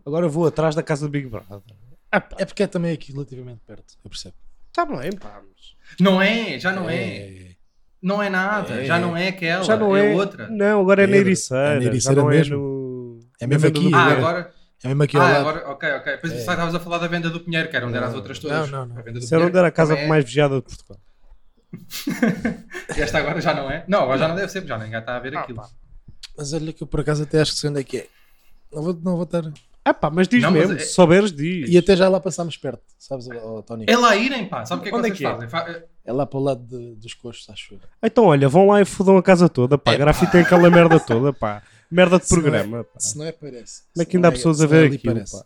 Agora 0.04 0.28
vou 0.28 0.46
atrás 0.46 0.74
da 0.74 0.82
casa 0.82 1.06
do 1.06 1.10
Big 1.10 1.28
Brother. 1.28 1.60
É 2.10 2.44
porque 2.44 2.62
é 2.62 2.66
também 2.66 2.92
aqui 2.92 3.12
relativamente 3.12 3.60
perto, 3.66 3.94
eu 4.04 4.10
percebo. 4.10 4.34
Tá 4.74 4.84
bem, 4.84 5.12
pá. 5.16 5.40
mas- 5.42 5.96
Não 6.00 6.20
é, 6.20 6.58
já 6.58 6.72
não 6.72 6.90
é. 6.90 7.54
Não 8.02 8.22
é 8.22 8.28
nada. 8.28 8.82
É. 8.82 8.84
Já 8.84 8.98
não 8.98 9.16
é 9.16 9.28
aquela. 9.28 9.64
Já 9.64 9.76
não 9.78 9.96
é, 9.96 10.12
outra. 10.14 10.46
Não, 10.50 10.80
agora 10.82 11.00
é 11.02 11.04
É, 11.04 11.06
na 11.06 11.16
Ericeira. 11.16 11.64
é 11.64 11.74
na 11.76 11.80
já 11.80 11.86
Ericeira 11.88 12.20
não 12.20 12.28
mesmo. 12.28 12.54
é 12.54 12.58
no. 12.58 13.20
É 13.40 13.46
mesmo 13.46 13.66
aqui, 13.68 13.90
Ah, 13.94 14.10
é. 14.10 14.12
Agora. 14.16 14.54
É 14.82 14.88
mesmo 14.88 15.02
aqui 15.04 15.16
ao 15.16 15.22
Ah, 15.22 15.28
lado. 15.30 15.40
agora. 15.48 15.68
Ok, 15.70 15.90
ok. 15.92 16.12
Depois 16.16 16.32
É. 16.34 16.36
estavas 16.36 16.74
a 16.74 16.80
falar 16.80 16.98
da 16.98 17.06
venda 17.06 17.30
do 17.30 17.40
Pinheiro, 17.40 17.70
que 17.70 17.76
era 17.76 17.86
onde 17.86 17.96
eram 17.96 18.08
as 18.08 18.14
outras 18.14 18.38
todas. 18.38 18.70
Não, 18.70 18.80
não, 18.80 18.86
não. 18.94 18.98
A 18.98 19.02
venda 19.02 19.18
do 19.18 19.24
Isso 19.24 19.34
era 19.34 19.46
onde 19.46 19.56
era 19.56 19.68
a 19.68 19.70
casa 19.70 19.94
é. 19.94 20.06
mais 20.06 20.22
vigiada 20.24 20.56
de 20.56 20.62
Portugal. 20.62 20.98
E 22.96 23.00
esta 23.00 23.18
agora 23.18 23.40
já 23.40 23.54
não 23.54 23.70
é? 23.70 23.84
Não, 23.88 24.02
agora 24.02 24.18
já 24.18 24.28
não 24.28 24.34
deve 24.36 24.48
ser, 24.52 24.64
já 24.66 24.78
ninguém 24.78 24.98
está 24.98 25.16
a 25.16 25.18
ver 25.20 25.36
Ah, 25.36 25.40
aquilo. 25.40 25.56
pá. 25.58 25.68
Mas 26.36 26.52
olha 26.52 26.72
que 26.72 26.82
eu 26.82 26.86
por 26.86 27.00
acaso 27.00 27.22
até 27.22 27.40
acho 27.40 27.52
que 27.52 27.58
sei 27.58 27.70
onde 27.70 27.80
é 27.80 27.84
que 27.84 27.96
é. 27.98 28.06
Não 28.72 28.82
vou, 28.82 28.94
não 28.94 29.14
vou 29.16 29.24
estar. 29.24 29.42
Ah, 29.84 29.92
pá, 29.92 30.08
mas 30.10 30.26
diz 30.26 30.42
Não, 30.42 30.50
mas 30.50 30.60
mesmo. 30.62 30.76
é- 30.76 30.78
Se 30.78 30.94
souberes, 30.94 31.30
diz. 31.30 31.68
E 31.70 31.76
até 31.76 31.94
já 31.94 32.08
lá 32.08 32.18
passámos 32.18 32.56
perto, 32.56 32.82
sabes, 32.98 33.28
ó, 33.30 33.60
Tony? 33.62 33.84
É 33.86 33.96
lá 33.96 34.16
irem, 34.16 34.48
pá. 34.48 34.64
Sabe 34.64 34.80
o 34.80 34.82
que 34.82 34.88
é 34.88 34.92
que 34.92 34.96
Onde 34.96 35.08
é 35.08 35.10
vocês 35.10 35.18
que 35.18 35.26
é? 35.26 35.30
fazem? 35.30 35.48
Fa- 35.48 35.82
É 36.06 36.12
lá 36.12 36.24
para 36.26 36.38
o 36.38 36.42
lado 36.42 36.62
de- 36.66 36.94
dos 36.96 37.12
coxos, 37.14 37.48
acho 37.50 37.74
eu. 37.74 37.80
Então, 38.02 38.24
olha, 38.24 38.48
vão 38.48 38.66
lá 38.68 38.80
e 38.80 38.84
fodam 38.84 39.16
a 39.18 39.22
casa 39.22 39.48
toda, 39.48 39.76
pá. 39.76 39.92
É, 39.92 39.96
Grafitem 39.98 40.40
aquela 40.40 40.70
merda 40.70 40.98
toda, 41.00 41.32
pá. 41.32 41.62
Merda 41.90 42.18
de 42.18 42.26
Se 42.26 42.34
é- 42.34 42.40
programa, 42.40 42.84
pá. 42.84 42.98
Se 43.00 43.16
não 43.18 43.24
é, 43.26 43.32
parece. 43.32 43.82
Como 43.92 44.02
é 44.02 44.04
que 44.06 44.16
ainda 44.16 44.28
há 44.28 44.30
não 44.30 44.36
pessoas 44.36 44.60
a 44.60 44.64
é 44.64 44.66
ver 44.66 44.86
aquilo, 44.92 45.14
parece. 45.14 45.38
pá? 45.38 45.44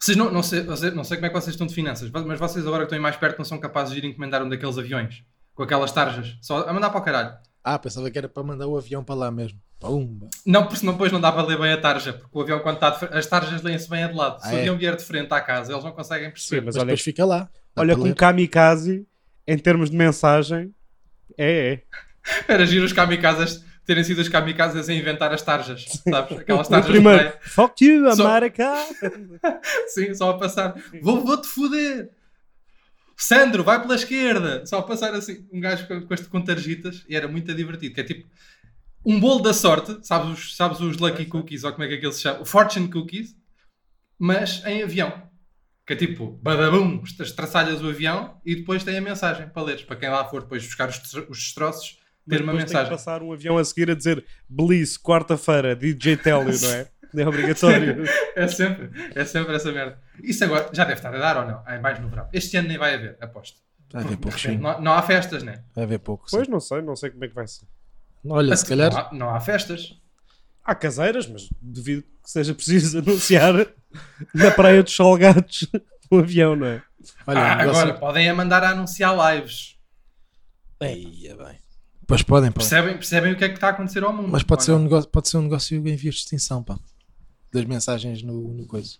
Vocês 0.00 0.16
não, 0.16 0.30
não, 0.32 0.42
sei, 0.42 0.62
vocês- 0.62 0.94
não 0.94 1.04
sei 1.04 1.16
como 1.18 1.26
é 1.26 1.28
que 1.28 1.34
vocês 1.40 1.54
estão 1.54 1.66
de 1.66 1.74
finanças, 1.74 2.10
mas 2.10 2.38
vocês 2.38 2.66
agora 2.66 2.80
que 2.82 2.86
estão 2.86 2.96
aí 2.96 3.02
mais 3.02 3.16
perto 3.16 3.38
não 3.38 3.44
são 3.44 3.58
capazes 3.58 3.92
de 3.94 4.00
ir 4.00 4.04
encomendar 4.10 4.42
um 4.42 4.48
daqueles 4.48 4.76
aviões 4.76 5.22
com 5.54 5.62
aquelas 5.62 5.92
tarjas, 5.92 6.36
só 6.40 6.66
a 6.68 6.72
mandar 6.72 6.90
para 6.90 7.00
o 7.00 7.04
caralho. 7.04 7.34
Ah, 7.62 7.78
pensava 7.78 8.10
que 8.10 8.18
era 8.18 8.28
para 8.28 8.42
mandar 8.42 8.66
o 8.66 8.76
avião 8.76 9.04
para 9.04 9.14
lá 9.14 9.30
mesmo. 9.30 9.58
Pumba. 9.82 10.28
Não, 10.46 10.62
porque 10.62 10.76
senão 10.76 10.92
depois 10.92 11.12
não 11.12 11.20
dá 11.20 11.30
para 11.32 11.42
ler 11.46 11.58
bem 11.58 11.72
a 11.72 11.80
tarja, 11.80 12.12
porque 12.12 12.30
o 12.36 12.40
avião 12.40 12.60
quando 12.60 12.76
está 12.76 12.90
de 12.90 12.98
frente, 13.00 13.14
as 13.16 13.26
tarjas 13.26 13.62
leem-se 13.62 13.88
bem 13.88 14.04
a 14.04 14.08
de 14.08 14.14
lado. 14.14 14.40
Se 14.40 14.48
Ah, 14.48 14.52
o 14.52 14.56
é? 14.56 14.60
avião 14.60 14.76
vier 14.78 14.96
de 14.96 15.04
frente 15.04 15.32
à 15.32 15.40
casa, 15.40 15.72
eles 15.72 15.84
não 15.84 15.92
conseguem 15.92 16.28
Sim, 16.28 16.32
perceber. 16.32 16.60
mas 16.62 16.66
Mas 16.66 16.76
olha, 16.76 16.86
depois 16.86 17.00
fica 17.02 17.24
lá. 17.24 17.48
Olha 17.76 17.96
com 17.96 18.14
kamikaze, 18.14 19.06
em 19.46 19.58
termos 19.58 19.90
de 19.90 19.96
mensagem, 19.96 20.74
é, 21.38 21.72
é. 21.74 21.82
Era 22.48 22.64
giro 22.66 22.84
os 22.84 22.92
kamikazes 22.92 23.64
terem 23.84 24.04
sido 24.04 24.20
os 24.20 24.28
kamikazes 24.28 24.88
a 24.88 24.92
inventar 24.94 25.32
as 25.32 25.42
tarjas, 25.42 25.84
sabes? 26.08 26.38
Aquelas 26.38 26.68
tarjas 26.68 26.86
de 26.86 26.92
primeiro, 26.92 27.32
fuck 27.40 27.84
you, 27.84 28.14
Só- 28.14 28.26
America! 28.28 28.72
Sim, 29.88 30.14
só 30.14 30.30
a 30.30 30.38
passar. 30.38 30.74
Vou- 31.02 31.24
Vou-te 31.24 31.48
foder. 31.48 32.10
Sandro, 33.16 33.62
vai 33.64 33.80
pela 33.80 33.94
esquerda. 33.94 34.64
Só 34.66 34.78
a 34.78 34.82
passar 34.82 35.14
assim, 35.14 35.46
um 35.52 35.60
gajo 35.60 35.86
com, 35.86 36.00
com, 36.06 36.14
este, 36.14 36.26
com 36.28 36.40
tarjitas 36.42 37.04
e 37.08 37.14
era 37.16 37.28
muito 37.28 37.52
divertido. 37.54 37.94
Que 37.94 38.00
é 38.00 38.04
tipo 38.04 38.26
um 39.04 39.18
bolo 39.18 39.40
da 39.40 39.52
sorte, 39.52 39.98
sabes 40.06 40.30
os, 40.30 40.56
sabes 40.56 40.80
os 40.80 40.98
Lucky 40.98 41.26
Cookies 41.26 41.64
ou 41.64 41.72
como 41.72 41.84
é 41.84 41.88
que 41.88 41.94
aquilo 41.94 42.12
se 42.12 42.22
chama? 42.22 42.40
O 42.40 42.44
Fortune 42.44 42.88
Cookies, 42.88 43.36
mas 44.18 44.64
em 44.64 44.82
avião. 44.82 45.30
Que 45.84 45.94
é 45.94 45.96
tipo, 45.96 46.38
badabum, 46.40 47.02
estraçalhas 47.20 47.82
o 47.82 47.88
avião 47.88 48.40
e 48.46 48.54
depois 48.54 48.84
tem 48.84 48.96
a 48.96 49.00
mensagem 49.00 49.48
para 49.48 49.62
leres. 49.62 49.82
Para 49.82 49.96
quem 49.96 50.08
lá 50.08 50.24
for 50.24 50.42
depois 50.42 50.64
buscar 50.64 50.88
os, 50.88 50.96
os 51.28 51.38
destroços, 51.38 51.98
ter 52.28 52.40
uma 52.40 52.52
depois 52.52 52.64
tem 52.64 52.66
que 52.66 52.72
mensagem. 52.72 52.90
passar 52.90 53.22
um 53.22 53.32
avião 53.32 53.58
a 53.58 53.64
seguir 53.64 53.90
a 53.90 53.94
dizer 53.94 54.24
Bliss, 54.48 54.96
quarta-feira, 54.96 55.74
DJ 55.74 56.16
Telio, 56.16 56.60
não 56.60 56.70
é? 56.70 56.88
É 57.14 57.28
obrigatório. 57.28 58.04
É 58.34 58.48
sempre, 58.48 58.90
é 59.14 59.22
sempre 59.26 59.54
essa 59.54 59.70
merda. 59.70 60.00
Isso 60.22 60.42
agora 60.44 60.70
já 60.72 60.84
deve 60.84 60.96
estar 60.96 61.14
a 61.14 61.18
dar 61.18 61.36
ou 61.36 61.46
não? 61.46 61.62
É 61.66 61.78
mais 61.78 62.00
no 62.00 62.08
verão. 62.08 62.26
Este 62.32 62.56
ano 62.56 62.68
nem 62.68 62.78
vai 62.78 62.94
haver, 62.94 63.18
aposto. 63.20 63.58
Vai 63.92 64.02
haver 64.02 64.16
pouco, 64.16 64.38
repente 64.38 64.62
não, 64.62 64.80
não 64.80 64.92
há 64.94 65.02
festas, 65.02 65.42
né? 65.42 65.62
Vai 65.74 65.84
haver 65.84 65.98
pouco. 65.98 66.30
sim. 66.30 66.36
Pois, 66.36 66.48
não 66.48 66.58
sei, 66.58 66.80
não 66.80 66.96
sei 66.96 67.10
como 67.10 67.22
é 67.22 67.28
que 67.28 67.34
vai 67.34 67.46
ser. 67.46 67.66
Olha, 68.24 68.56
se 68.56 68.64
calhar. 68.66 68.92
Não 68.92 68.98
há, 69.00 69.12
não 69.14 69.34
há 69.34 69.40
festas. 69.40 69.96
Há 70.64 70.74
caseiras, 70.74 71.26
mas 71.26 71.48
duvido 71.60 72.02
que 72.22 72.30
seja 72.30 72.54
preciso 72.54 72.98
anunciar 73.02 73.54
na 74.34 74.50
praia 74.52 74.82
dos 74.82 74.94
Salgados 74.94 75.66
um 76.10 76.18
avião, 76.20 76.54
não 76.54 76.66
é? 76.66 76.82
Olha, 77.26 77.40
Ah, 77.40 77.54
um 77.54 77.58
negócio- 77.58 77.82
agora, 77.82 77.98
podem 77.98 78.28
é 78.28 78.32
mandar 78.32 78.62
a 78.62 78.70
anunciar 78.70 79.14
lives. 79.34 79.76
Ei, 80.80 81.26
é 81.28 81.34
bem. 81.36 81.58
Pois 82.06 82.22
podem, 82.22 82.50
podem. 82.52 82.68
Percebem, 82.68 82.94
percebem 82.94 83.32
o 83.32 83.36
que 83.36 83.44
é 83.44 83.48
que 83.48 83.54
está 83.54 83.68
a 83.68 83.70
acontecer 83.70 84.02
ao 84.04 84.12
mundo. 84.12 84.28
Mas 84.28 84.42
pode 84.42 84.64
ser, 84.64 84.72
um 84.72 84.76
não? 84.76 84.82
negócio, 84.84 85.08
pode 85.10 85.28
ser 85.28 85.36
um 85.38 85.42
negócio 85.42 85.76
em 85.76 85.96
vias 85.96 86.14
de 86.16 86.20
extinção, 86.20 86.62
pá. 86.62 86.78
Das 87.52 87.64
mensagens 87.64 88.22
no, 88.22 88.52
no 88.54 88.66
coisa. 88.66 88.96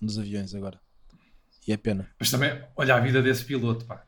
Nos 0.00 0.18
aviões 0.18 0.54
agora. 0.54 0.78
E 1.66 1.72
é 1.72 1.76
pena. 1.76 2.08
Mas 2.18 2.30
também, 2.30 2.62
olha 2.76 2.94
a 2.94 3.00
vida 3.00 3.22
desse 3.22 3.44
piloto, 3.44 3.84
pá. 3.86 4.04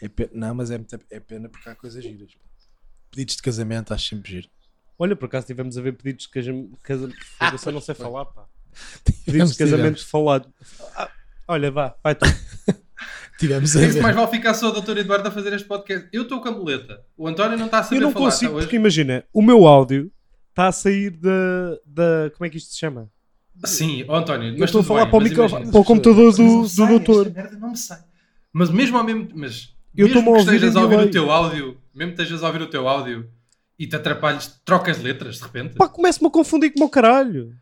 É 0.00 0.08
pe- 0.08 0.30
Não, 0.32 0.54
mas 0.54 0.70
é, 0.70 0.80
é 1.10 1.20
pena 1.20 1.48
porque 1.48 1.68
há 1.68 1.74
coisas 1.74 2.02
giras. 2.02 2.32
pá. 2.34 2.40
Pedidos 3.14 3.36
de 3.36 3.42
casamento, 3.42 3.94
acho 3.94 4.08
sempre 4.08 4.32
giro. 4.32 4.48
Olha, 4.98 5.14
por 5.14 5.26
acaso 5.26 5.46
tivemos 5.46 5.78
a 5.78 5.82
ver 5.82 5.92
pedidos 5.92 6.24
de 6.24 6.30
casamento. 6.30 6.78
Eu 7.66 7.72
não 7.72 7.80
sei 7.80 7.94
falar, 7.96 8.24
pá. 8.26 8.44
Pedidos 9.24 9.52
de 9.52 9.58
casamento 9.58 10.04
falado. 10.06 10.52
Ah, 10.96 11.08
olha, 11.48 11.70
vá, 11.70 11.94
vai 12.02 12.14
tu. 12.14 12.24
Tivemos 13.38 13.76
a 13.76 13.82
Isso 13.82 13.94
ver. 13.94 14.02
mais 14.02 14.14
vale 14.14 14.30
ficar 14.30 14.54
só 14.54 14.68
o 14.70 14.80
Dr. 14.80 14.98
Eduardo 14.98 15.26
a 15.28 15.30
fazer 15.30 15.52
este 15.52 15.66
podcast. 15.66 16.08
Eu 16.12 16.22
estou 16.22 16.40
com 16.40 16.48
a 16.48 16.52
muleta. 16.52 17.00
O 17.16 17.26
António 17.26 17.58
não 17.58 17.66
está 17.66 17.80
a 17.80 17.82
saber 17.82 17.96
Eu 17.96 18.00
não 18.02 18.12
falar. 18.12 18.26
consigo, 18.26 18.52
tá 18.52 18.56
hoje. 18.58 18.66
porque 18.66 18.76
imagina, 18.76 19.24
o 19.32 19.42
meu 19.42 19.66
áudio 19.66 20.10
está 20.50 20.68
a 20.68 20.72
sair 20.72 21.10
da, 21.10 21.76
da. 21.84 22.30
Como 22.36 22.46
é 22.46 22.48
que 22.50 22.56
isto 22.58 22.72
se 22.72 22.78
chama? 22.78 23.10
Sim, 23.64 24.04
ó 24.08 24.16
António. 24.18 24.50
Eu 24.54 24.58
mas 24.60 24.68
estou 24.70 24.80
a 24.82 24.84
falar 24.84 25.02
bem, 25.02 25.10
para 25.10 25.18
o, 25.18 25.22
micro, 25.22 25.46
imagina. 25.46 25.70
para 25.72 25.80
o 25.80 25.84
computador 25.84 26.32
do, 26.32 26.62
do 26.62 26.68
sai, 26.68 26.88
doutor. 26.88 27.30
merda 27.32 27.58
não 27.58 27.70
me 27.70 27.76
sai. 27.76 27.98
Mas 28.52 28.70
mesmo 28.70 28.96
ao 28.98 29.04
mesmo. 29.04 29.28
Mas 29.34 29.74
Eu 29.96 30.06
mesmo 30.06 30.22
que 30.22 30.28
ouvir 30.28 30.40
estejas 30.54 30.76
a 30.76 30.82
ouvir 30.82 30.98
o 31.00 31.10
teu 31.10 31.30
áudio, 31.30 31.76
mesmo 31.94 32.14
que 32.14 32.22
estejas 32.22 32.42
a 32.42 32.46
ouvir 32.48 32.62
o 32.62 32.66
teu 32.66 32.88
áudio 32.88 33.28
e 33.78 33.86
te 33.86 33.96
atrapalhes, 33.96 34.60
trocas 34.64 34.98
letras 35.00 35.36
de 35.38 35.42
repente. 35.44 35.74
Pá, 35.76 35.88
começo-me 35.88 36.28
a 36.28 36.30
confundir 36.30 36.70
com 36.72 36.78
o 36.78 36.82
meu 36.82 36.88
caralho. 36.88 37.52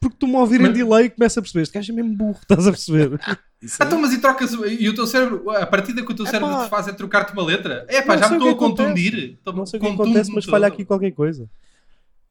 Porque 0.00 0.16
tu-me 0.18 0.36
a 0.36 0.40
ouvir 0.40 0.60
em 0.60 0.64
Mas- 0.64 0.74
delay 0.74 1.06
e 1.06 1.10
começo 1.10 1.38
a 1.38 1.42
perceber. 1.42 1.62
Este 1.62 1.72
gajo 1.74 1.90
é 1.92 1.94
mesmo 1.96 2.14
burro, 2.16 2.38
estás 2.42 2.66
a 2.66 2.70
perceber? 2.70 3.18
Isso 3.62 3.82
Ah, 3.82 3.86
então, 3.86 3.98
mas 4.00 4.12
e 4.12 4.18
trocas 4.20 4.52
e 4.52 4.88
o 4.88 4.94
teu 4.94 5.06
cérebro, 5.06 5.50
a 5.50 5.64
partida 5.66 6.04
que 6.04 6.12
o 6.12 6.14
teu 6.14 6.26
Epá. 6.26 6.30
cérebro 6.30 6.64
te 6.64 6.68
faz 6.68 6.86
é 6.88 6.92
trocar-te 6.92 7.32
uma 7.32 7.42
letra? 7.42 7.86
É 7.88 8.02
pá, 8.02 8.14
Não 8.14 8.22
já 8.22 8.28
me 8.28 8.36
estou 8.36 8.48
a 8.48 8.52
acontece. 8.52 8.82
contundir. 8.88 9.14
Estou- 9.38 9.54
Não 9.54 9.64
sei 9.66 9.78
o 9.78 9.80
que 9.82 9.88
contundo-me 9.88 10.10
acontece, 10.12 10.32
mas 10.34 10.44
todo. 10.44 10.52
falha 10.52 10.66
aqui 10.66 10.84
qualquer 10.84 11.10
coisa. 11.12 11.48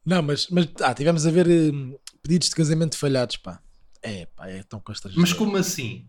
Não, 0.04 0.22
mas, 0.22 0.46
mas 0.48 0.68
ah, 0.80 0.94
tivemos 0.94 1.26
a 1.26 1.30
ver 1.32 1.48
hum, 1.48 1.96
pedidos 2.22 2.48
de 2.48 2.54
casamento 2.54 2.96
falhados, 2.96 3.36
pá. 3.38 3.60
É, 4.00 4.26
pá, 4.36 4.48
é 4.48 4.62
tão 4.62 4.78
constrangedor. 4.78 5.20
Mas 5.20 5.32
como 5.32 5.56
assim? 5.56 6.06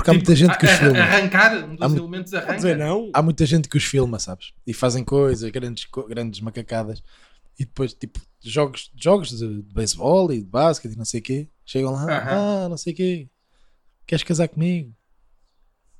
Porque 0.00 0.10
há 0.10 0.14
muita 0.14 0.34
Tipo, 0.34 0.46
gente 0.46 0.58
que 0.58 0.64
os 0.64 0.70
a- 0.70 0.74
a- 0.74 0.78
filma. 0.78 0.98
Arrancar, 1.00 1.52
um 1.64 1.72
Há 1.80 1.86
dos 1.86 1.92
mu- 1.92 1.98
elementos 1.98 2.34
arranca. 2.34 2.56
dizer, 2.56 2.76
não. 2.76 3.10
Há 3.12 3.22
muita 3.22 3.44
gente 3.46 3.68
que 3.68 3.76
os 3.76 3.84
filma, 3.84 4.18
sabes? 4.18 4.52
E 4.66 4.72
fazem 4.72 5.04
coisas, 5.04 5.50
grandes, 5.50 5.86
grandes 6.08 6.40
macacadas. 6.40 7.02
E 7.58 7.64
depois, 7.64 7.92
tipo, 7.92 8.18
jogos, 8.42 8.90
jogos 8.96 9.30
de, 9.30 9.62
de 9.62 9.74
beisebol 9.74 10.32
e 10.32 10.38
de 10.38 10.46
basquete 10.46 10.92
e 10.94 10.96
não 10.98 11.04
sei 11.04 11.20
o 11.20 11.22
quê. 11.22 11.48
Chegam 11.66 11.92
lá, 11.92 12.06
ah, 12.64 12.68
não 12.68 12.76
sei 12.76 12.92
o 12.92 12.96
quê. 12.96 13.28
Queres 14.06 14.24
casar 14.24 14.48
comigo? 14.48 14.92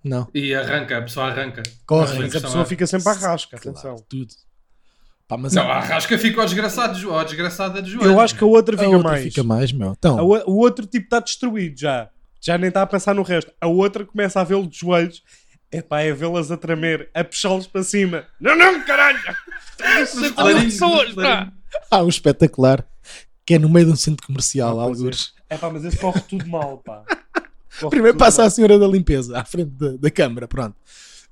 Não. 0.02 0.26
E 0.34 0.54
arranca, 0.54 0.96
a 0.98 1.02
pessoa 1.02 1.26
arranca. 1.26 1.62
Corre. 1.86 2.18
Mas 2.20 2.34
a 2.36 2.40
pessoa 2.40 2.64
fica 2.64 2.86
sempre 2.86 3.08
à 3.10 3.12
rasca, 3.12 3.58
Claro, 3.58 3.78
atenção. 3.78 4.04
tudo. 4.08 4.32
Pá, 5.28 5.36
mas 5.36 5.52
Não, 5.52 5.62
a, 5.70 5.74
a 5.76 5.80
rasca 5.80 6.18
fica 6.18 6.40
ao 6.40 6.46
desgraçado, 6.46 7.12
ao 7.12 7.24
desgraçada 7.24 7.80
de 7.82 7.90
joelho. 7.90 8.10
Eu 8.12 8.18
acho 8.18 8.34
que 8.34 8.42
a 8.42 8.46
outra 8.46 8.74
a 8.74 8.78
fica 8.78 8.90
outra 8.90 9.10
mais. 9.10 9.22
fica 9.24 9.44
mais, 9.44 9.70
meu. 9.72 9.92
Então, 9.92 10.18
A 10.18 10.22
o, 10.22 10.50
o 10.50 10.56
outro 10.56 10.86
tipo 10.86 11.04
está 11.04 11.20
destruído 11.20 11.78
já. 11.78 12.08
Já 12.40 12.56
nem 12.58 12.68
está 12.68 12.82
a 12.82 12.86
pensar 12.86 13.14
no 13.14 13.22
resto. 13.22 13.52
A 13.60 13.66
outra 13.66 14.04
começa 14.04 14.40
a 14.40 14.44
vê-lo 14.44 14.66
de 14.66 14.78
joelhos. 14.78 15.22
É 15.72 15.80
pá, 15.82 16.00
é 16.00 16.12
vê-las 16.12 16.50
a 16.50 16.56
tremer, 16.56 17.08
a 17.14 17.22
puxá-los 17.22 17.66
para 17.66 17.82
cima. 17.84 18.26
Não, 18.40 18.56
não, 18.56 18.82
caralho! 18.84 19.18
Pessoas, 20.64 21.14
pá! 21.14 21.52
há 21.90 22.02
um 22.02 22.08
espetacular 22.08 22.84
que 23.46 23.54
é 23.54 23.58
no 23.58 23.68
meio 23.68 23.86
de 23.86 23.92
um 23.92 23.96
centro 23.96 24.26
comercial, 24.26 24.80
Ah, 24.80 24.84
pois 24.86 24.98
é. 24.98 25.02
alguns. 25.04 25.34
É 25.48 25.56
pá, 25.56 25.70
mas 25.70 25.84
esse 25.84 25.96
corre 25.96 26.20
tudo 26.22 26.46
mal, 26.46 26.78
pá. 26.78 27.02
Corre 27.78 27.90
Primeiro 27.90 28.18
passa 28.18 28.42
mal. 28.42 28.48
a 28.48 28.50
senhora 28.50 28.78
da 28.80 28.86
limpeza 28.88 29.38
à 29.38 29.44
frente 29.44 29.70
da, 29.70 29.92
da 29.96 30.10
câmara, 30.10 30.48
pronto. 30.48 30.74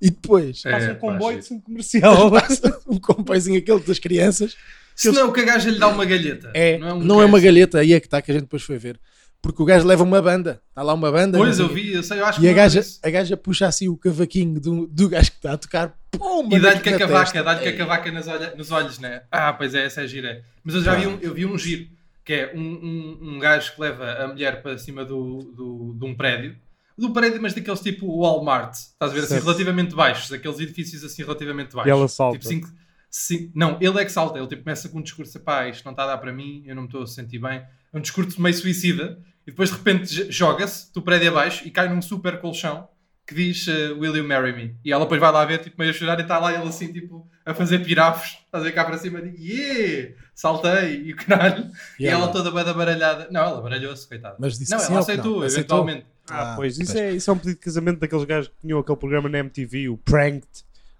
E 0.01 0.09
depois 0.09 0.65
É, 0.65 0.71
Passa 0.71 0.93
um 0.93 0.95
comboio 0.95 1.39
de 1.41 1.45
centro 1.47 1.65
comercial. 1.65 2.31
passa 2.31 2.81
um 2.87 2.99
comboiozinho 2.99 3.59
aquele 3.59 3.81
das 3.81 3.99
crianças. 3.99 4.57
Se 4.95 5.11
não, 5.11 5.33
que 5.33 5.41
a 5.41 5.45
gaja 5.45 5.69
lhe 5.69 5.79
dá 5.81 5.89
uma 5.89 6.05
galheta. 6.05 6.51
É, 6.55 6.79
não 6.79 7.01
não 7.01 7.21
é, 7.21 7.25
é, 7.25 7.27
um 7.27 7.29
uma 7.29 7.39
cast. 7.39 7.45
galheta, 7.45 7.79
aí 7.81 7.93
é 7.93 7.99
que 8.01 8.07
está 8.07 8.23
que 8.23 8.31
a 8.31 8.35
gente 8.35 8.45
depois 8.45 8.63
foi 8.63 8.79
ver. 8.79 9.01
Porque 9.41 9.63
o 9.63 9.65
gajo 9.65 9.87
leva 9.87 10.03
uma 10.03 10.21
banda, 10.21 10.61
está 10.69 10.83
lá 10.83 10.93
uma 10.95 11.13
banda. 11.13 11.39
Pois, 11.39 11.59
eu 11.61 11.69
vi, 11.69 11.93
eu 11.93 12.03
sei, 12.03 12.19
eu 12.19 12.27
acho 12.27 12.39
E 12.39 12.43
que 12.43 12.47
a 12.49 12.51
não 12.51 12.57
gaja, 12.57 12.81
a 13.03 13.11
gaja 13.11 13.37
puxa 13.37 13.67
assim 13.69 13.89
o 13.89 13.97
cavaquinho 13.97 14.61
do, 14.61 14.87
do 14.89 15.09
gajo 15.09 15.31
que 15.31 15.37
está 15.37 15.53
a 15.53 15.57
tocar. 15.57 15.97
Pum, 16.11 16.49
E 16.51 16.59
dá-lhe 16.59 16.81
com 16.81 16.91
a 16.91 16.99
cavaca, 16.99 17.43
dá-lhe 17.45 17.63
com 17.63 17.69
a 17.69 17.73
cavaca 17.79 18.11
nas 18.13 18.27
olha- 18.27 18.55
nos 18.57 18.71
olhos, 18.73 18.99
né? 18.99 19.23
Ah, 19.31 19.53
pois 19.53 19.75
é, 19.75 19.85
essa 19.85 20.03
é 20.03 20.09
gira. 20.09 20.45
Mas 20.65 20.75
eu 20.75 20.83
já 20.83 20.95
vi 20.97 21.07
um, 21.07 21.19
eu 21.21 21.33
vi 21.35 21.47
um 21.47 21.57
giro, 21.57 21.87
que 22.25 22.33
é 22.33 22.53
um, 22.55 22.61
um, 22.61 23.19
um 23.35 23.39
gajo 23.39 23.75
que 23.75 23.81
leva 23.81 24.11
a 24.25 24.27
mulher 24.29 24.61
para 24.61 24.77
cima 24.77 25.05
do, 25.05 25.39
do, 25.57 25.95
de 25.97 26.05
um 26.05 26.15
prédio. 26.17 26.57
Do 26.97 27.13
prédio, 27.13 27.41
mas 27.41 27.55
daqueles 27.55 27.79
tipo 27.81 28.21
Walmart, 28.21 28.75
estás 28.75 29.13
a 29.13 29.15
ver, 29.15 29.21
assim, 29.21 29.29
Certo. 29.35 29.45
relativamente 29.45 29.95
baixos, 29.95 30.33
aqueles 30.33 30.59
edifícios 30.59 31.05
assim 31.05 31.23
relativamente 31.23 31.73
baixos. 31.77 31.87
E 31.89 31.91
ela 31.93 32.09
salta. 32.09 32.39
Tipo, 32.39 32.49
cinco- 32.49 32.71
cinco- 33.09 33.53
não, 33.55 33.79
ele 33.81 34.01
é 34.01 34.05
que 34.05 34.11
salta, 34.11 34.37
ele 34.37 34.49
tipo, 34.49 34.65
começa 34.65 34.89
com 34.89 34.99
um 34.99 35.03
discurso, 35.03 35.39
pá, 35.39 35.69
isto 35.69 35.85
não 35.85 35.93
está 35.93 36.03
a 36.03 36.07
dar 36.09 36.19
para 36.19 36.33
mim, 36.33 36.65
eu 36.67 36.75
não 36.75 36.83
me 36.83 36.89
estou 36.89 37.05
a 37.05 37.07
sentir 37.07 37.39
bem. 37.39 37.63
Um 37.93 38.01
discurso 38.01 38.41
meio 38.41 38.55
suicida, 38.55 39.19
e 39.47 39.51
depois 39.51 39.71
de 39.71 39.77
repente 39.77 40.31
joga-se 40.31 40.93
do 40.93 41.01
prédio 41.03 41.31
abaixo 41.31 41.67
e 41.67 41.71
cai 41.71 41.89
num 41.89 42.03
super 42.03 42.39
colchão 42.41 42.87
que 43.27 43.35
diz 43.35 43.69
eh, 43.69 43.93
Will 43.93 44.17
you 44.17 44.25
marry 44.25 44.53
me? 44.55 44.75
E 44.85 44.91
ela 44.93 45.05
depois 45.05 45.21
vai 45.21 45.31
lá 45.31 45.45
ver, 45.45 45.59
tipo, 45.59 45.77
meio 45.79 45.91
a 45.91 45.95
chorar 45.95 46.19
e 46.19 46.23
está 46.23 46.39
lá 46.39 46.53
ele 46.53 46.67
assim, 46.67 46.91
tipo, 46.93 47.29
a 47.45 47.53
fazer 47.53 47.81
pirafos, 47.81 48.39
estás 48.47 48.63
a 48.63 48.67
ver 48.67 48.73
cá 48.73 48.85
para 48.87 48.97
cima, 48.97 49.21
e 49.21 49.53
yeah, 49.53 50.15
saltei, 50.35 51.03
e 51.03 51.13
o 51.13 51.17
caralho. 51.17 51.71
E, 51.99 52.05
E 52.05 52.07
ela 52.09 52.25
ela? 52.25 52.33
toda 52.33 52.51
bada 52.51 52.73
baralhada. 52.73 53.29
Não, 53.31 53.43
ela 53.43 53.61
baralhou-se, 53.61 54.09
coitada. 54.09 54.37
Mas 54.39 54.59
disse 54.59 54.71
não, 54.71 54.79
que 54.79 54.85
sim 54.85 54.93
ela 54.93 55.01
aceitou, 55.01 55.37
não? 55.41 55.43
Aceitou? 55.43 55.79
eventualmente. 55.79 56.07
Ah, 56.31 56.53
Ah, 56.53 56.57
pois, 56.57 56.79
isso 56.79 56.97
é, 56.97 57.13
isso 57.13 57.31
é 57.31 57.33
um 57.35 57.39
pedido 57.39 57.57
de 57.57 57.61
casamento 57.65 58.01
daqueles 58.01 58.25
gajos 58.25 58.49
que 58.49 58.55
tinham 58.63 58.79
aquele 58.79 58.99
programa 58.99 59.29
na 59.29 59.39
MTV, 59.39 59.89
o 59.91 59.97
Pranked, 59.99 60.47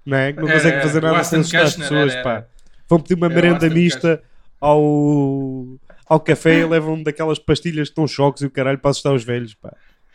não 0.05 0.17
é? 0.19 0.33
Que 0.33 0.41
não 0.41 0.49
Era, 0.49 0.59
conseguem 0.59 0.81
fazer 0.83 1.03
nada 1.03 1.25
sem 1.25 1.41
assustar 1.41 1.63
as 1.65 1.77
pessoas, 1.77 2.13
era, 2.13 2.23
pá. 2.23 2.33
era. 2.33 2.49
Vão 2.89 3.01
pedir 3.01 3.15
uma 3.15 3.29
merenda 3.29 3.69
mista 3.71 4.23
ao, 4.61 5.67
ao 6.09 6.19
café 6.21 6.61
e 6.61 6.65
levam 6.65 7.03
daquelas 7.03 7.39
pastilhas 7.39 7.89
que 7.89 7.93
estão 7.93 8.07
choques 8.09 8.43
e 8.43 8.47
o 8.47 8.51
caralho 8.51 8.79
para 8.79 8.91
assustar 8.91 9.15
os 9.15 9.25
velhos, 9.25 9.55
pá. 9.55 9.75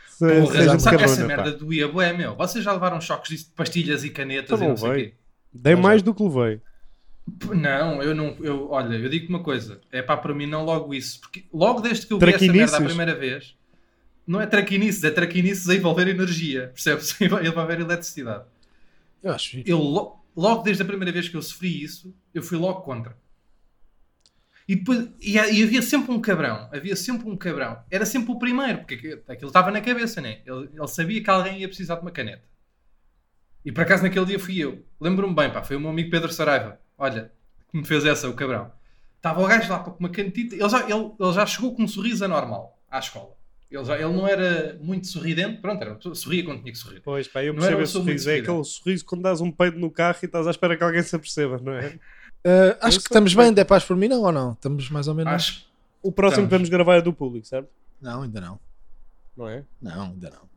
Se, 0.09 0.27
Porra, 0.41 0.51
seja 0.53 0.75
de 0.77 0.81
sabe 0.83 0.97
que 0.97 1.03
essa 1.03 1.15
carona, 1.17 1.35
pá. 1.35 1.43
merda 1.43 1.57
doía 1.57 1.87
bué, 1.87 2.13
meu. 2.13 2.35
Vocês 2.35 2.63
já 2.63 2.71
levaram 2.71 3.01
choques 3.01 3.29
disso 3.29 3.45
de 3.45 3.51
pastilhas 3.51 4.03
e 4.03 4.09
canetas 4.09 4.59
Então 4.59 4.65
e 4.65 4.69
não 4.69 4.77
sei 4.77 4.89
veio. 4.91 5.05
quê? 5.09 5.13
Dei 5.53 5.75
mais 5.75 6.01
do 6.01 6.13
que 6.13 6.23
levei. 6.23 6.61
Não, 7.55 8.01
eu 8.03 8.13
não. 8.13 8.35
Eu, 8.41 8.69
olha, 8.69 8.95
eu 8.95 9.09
digo-te 9.09 9.29
uma 9.29 9.41
coisa. 9.41 9.79
É 9.91 10.01
pá, 10.01 10.17
para 10.17 10.33
mim 10.33 10.45
não 10.45 10.65
logo 10.65 10.93
isso. 10.93 11.21
Porque 11.21 11.45
logo 11.53 11.79
desde 11.81 12.05
que 12.05 12.13
eu 12.13 12.19
vi 12.19 12.29
essa 12.33 12.51
merda 12.51 12.77
a 12.77 12.81
primeira 12.81 13.15
vez, 13.15 13.55
não 14.27 14.41
é 14.41 14.45
traquinices, 14.45 15.03
é 15.03 15.09
traquinices 15.11 15.69
a 15.69 15.75
envolver 15.75 16.07
energia. 16.07 16.67
Percebes? 16.73 17.15
A 17.21 17.45
envolver 17.45 17.79
eletricidade. 17.79 18.43
Eu 19.21 19.31
acho. 19.31 19.61
eu 19.65 19.77
lo- 19.79 20.17
logo 20.35 20.63
desde 20.63 20.83
a 20.83 20.85
primeira 20.85 21.11
vez 21.13 21.29
que 21.29 21.35
eu 21.37 21.41
sofri 21.41 21.81
isso, 21.81 22.13
eu 22.33 22.43
fui 22.43 22.57
logo 22.57 22.81
contra. 22.81 23.15
E, 24.67 24.75
depois, 24.77 25.09
e, 25.21 25.33
e 25.33 25.63
havia 25.63 25.81
sempre 25.81 26.11
um 26.13 26.21
cabrão, 26.21 26.69
havia 26.71 26.95
sempre 26.95 27.29
um 27.29 27.35
cabrão. 27.35 27.83
Era 27.91 28.05
sempre 28.05 28.31
o 28.31 28.39
primeiro, 28.39 28.79
porque 28.79 29.19
aquilo- 29.27 29.47
estava 29.49 29.71
na 29.71 29.81
cabeça, 29.81 30.21
né? 30.21 30.41
Ele, 30.45 30.69
ele 30.73 30.87
sabia 30.87 31.21
que 31.21 31.29
alguém 31.29 31.59
ia 31.59 31.67
precisar 31.67 31.95
de 31.95 32.01
uma 32.01 32.11
caneta. 32.11 32.43
E 33.65 33.71
por 33.71 33.81
acaso 33.81 34.03
naquele 34.03 34.25
dia 34.25 34.39
fui 34.39 34.57
eu. 34.59 34.85
Lembro-me 34.99 35.33
bem, 35.35 35.49
pá, 35.51 35.63
foi 35.63 35.75
o 35.75 35.79
meu 35.79 35.89
amigo 35.89 36.09
Pedro 36.09 36.31
Saraiva. 36.31 36.79
Olha, 36.97 37.31
que 37.71 37.77
me 37.77 37.85
fez 37.85 38.05
essa, 38.05 38.29
o 38.29 38.33
cabrão. 38.33 38.71
Estava 39.17 39.41
o 39.41 39.47
gajo 39.47 39.69
lá 39.71 39.79
com 39.79 39.91
uma 39.99 40.09
canetita. 40.09 40.55
Ele 40.55 40.69
já, 40.69 40.79
ele, 40.89 41.11
ele 41.19 41.33
já 41.33 41.45
chegou 41.45 41.73
com 41.73 41.83
um 41.83 41.87
sorriso 41.87 42.23
anormal 42.25 42.81
à 42.89 42.99
escola. 42.99 43.35
Ele, 43.71 43.83
já, 43.85 43.95
ele 43.95 44.13
não 44.13 44.27
era 44.27 44.77
muito 44.81 45.07
sorridente, 45.07 45.59
pronto, 45.59 45.81
era, 45.81 45.97
sorria 46.13 46.43
quando 46.43 46.59
tinha 46.61 46.71
que 46.71 46.77
sorrir. 46.77 47.01
Pois, 47.01 47.27
pá, 47.27 47.43
eu 47.43 47.55
percebo 47.55 47.81
esse 47.81 47.93
sorriso. 47.93 48.29
É 48.29 48.35
aquele 48.35 48.63
sorriso 48.63 49.03
quando 49.05 49.21
dás 49.23 49.41
um 49.41 49.51
peido 49.51 49.79
no 49.79 49.89
carro 49.89 50.17
e 50.21 50.25
estás 50.25 50.45
à 50.45 50.51
espera 50.51 50.77
que 50.77 50.83
alguém 50.83 51.01
se 51.01 51.15
aperceba, 51.15 51.57
não 51.59 51.73
é? 51.73 51.97
Uh, 52.45 52.75
acho 52.81 52.97
que 52.99 53.05
estamos 53.05 53.33
bem. 53.33 53.53
é 53.55 53.63
paz 53.63 53.83
por 53.85 53.95
mim, 53.95 54.07
não 54.07 54.21
ou 54.21 54.31
não? 54.31 54.51
Estamos 54.53 54.89
mais 54.89 55.07
ou 55.07 55.15
menos. 55.15 55.31
Acho 55.33 55.65
O 56.01 56.11
próximo 56.11 56.43
Estamos. 56.45 56.49
que 56.49 56.55
vamos 56.55 56.69
gravar 56.69 56.95
é 56.97 57.01
do 57.01 57.13
público, 57.13 57.47
certo? 57.47 57.69
Não, 58.01 58.23
ainda 58.23 58.41
não. 58.41 58.59
Não 59.37 59.47
é? 59.47 59.63
Não, 59.81 60.03
ainda 60.03 60.29
não. 60.29 60.53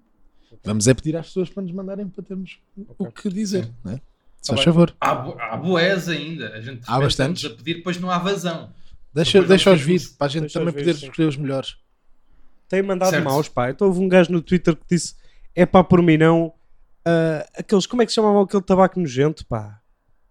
Vamos 0.64 0.88
é 0.88 0.94
pedir 0.94 1.16
às 1.16 1.26
pessoas 1.26 1.48
para 1.48 1.62
nos 1.62 1.72
mandarem 1.72 2.08
para 2.08 2.24
termos 2.24 2.58
o 2.98 3.10
que 3.12 3.28
dizer, 3.28 3.70
não 3.84 3.92
é? 3.92 4.00
Se 4.42 4.48
faz 4.48 4.58
bem. 4.58 4.64
favor. 4.64 4.94
Há, 5.00 5.10
há 5.10 5.56
boés 5.56 6.08
ainda. 6.08 6.48
A 6.54 6.60
gente 6.60 6.82
Há 6.86 6.98
bastantes. 7.00 7.42
estamos 7.42 7.44
a 7.44 7.50
pedir, 7.62 7.74
depois 7.78 8.00
não 8.00 8.10
há 8.10 8.18
vazão. 8.18 8.70
Deixa, 9.14 9.40
Depois 9.40 9.80
vir, 9.80 10.00
ter 10.00 10.08
que- 10.08 10.14
para 10.14 10.26
a 10.26 10.30
gente 10.30 10.40
deixa-os 10.42 10.52
também 10.66 10.74
poder 10.74 10.90
escolher 10.94 11.28
os 11.28 11.36
melhores. 11.36 11.76
Tem 12.68 12.82
mandado 12.82 13.10
Certo. 13.10 13.24
maus, 13.24 13.48
pá. 13.48 13.70
Então 13.70 13.86
houve 13.86 14.00
um 14.00 14.08
gajo 14.08 14.30
no 14.32 14.42
Twitter 14.42 14.74
que 14.76 14.84
disse: 14.90 15.14
é 15.54 15.64
pá, 15.64 15.82
por 15.84 16.02
mim 16.02 16.16
não. 16.18 16.52
ah, 17.04 17.46
aqueles, 17.56 17.86
como 17.86 18.02
é 18.02 18.06
que 18.06 18.10
se 18.12 18.16
chamavam 18.16 18.42
aquele 18.42 18.62
tabaco 18.62 18.98
nojento, 19.00 19.46
pá? 19.46 19.80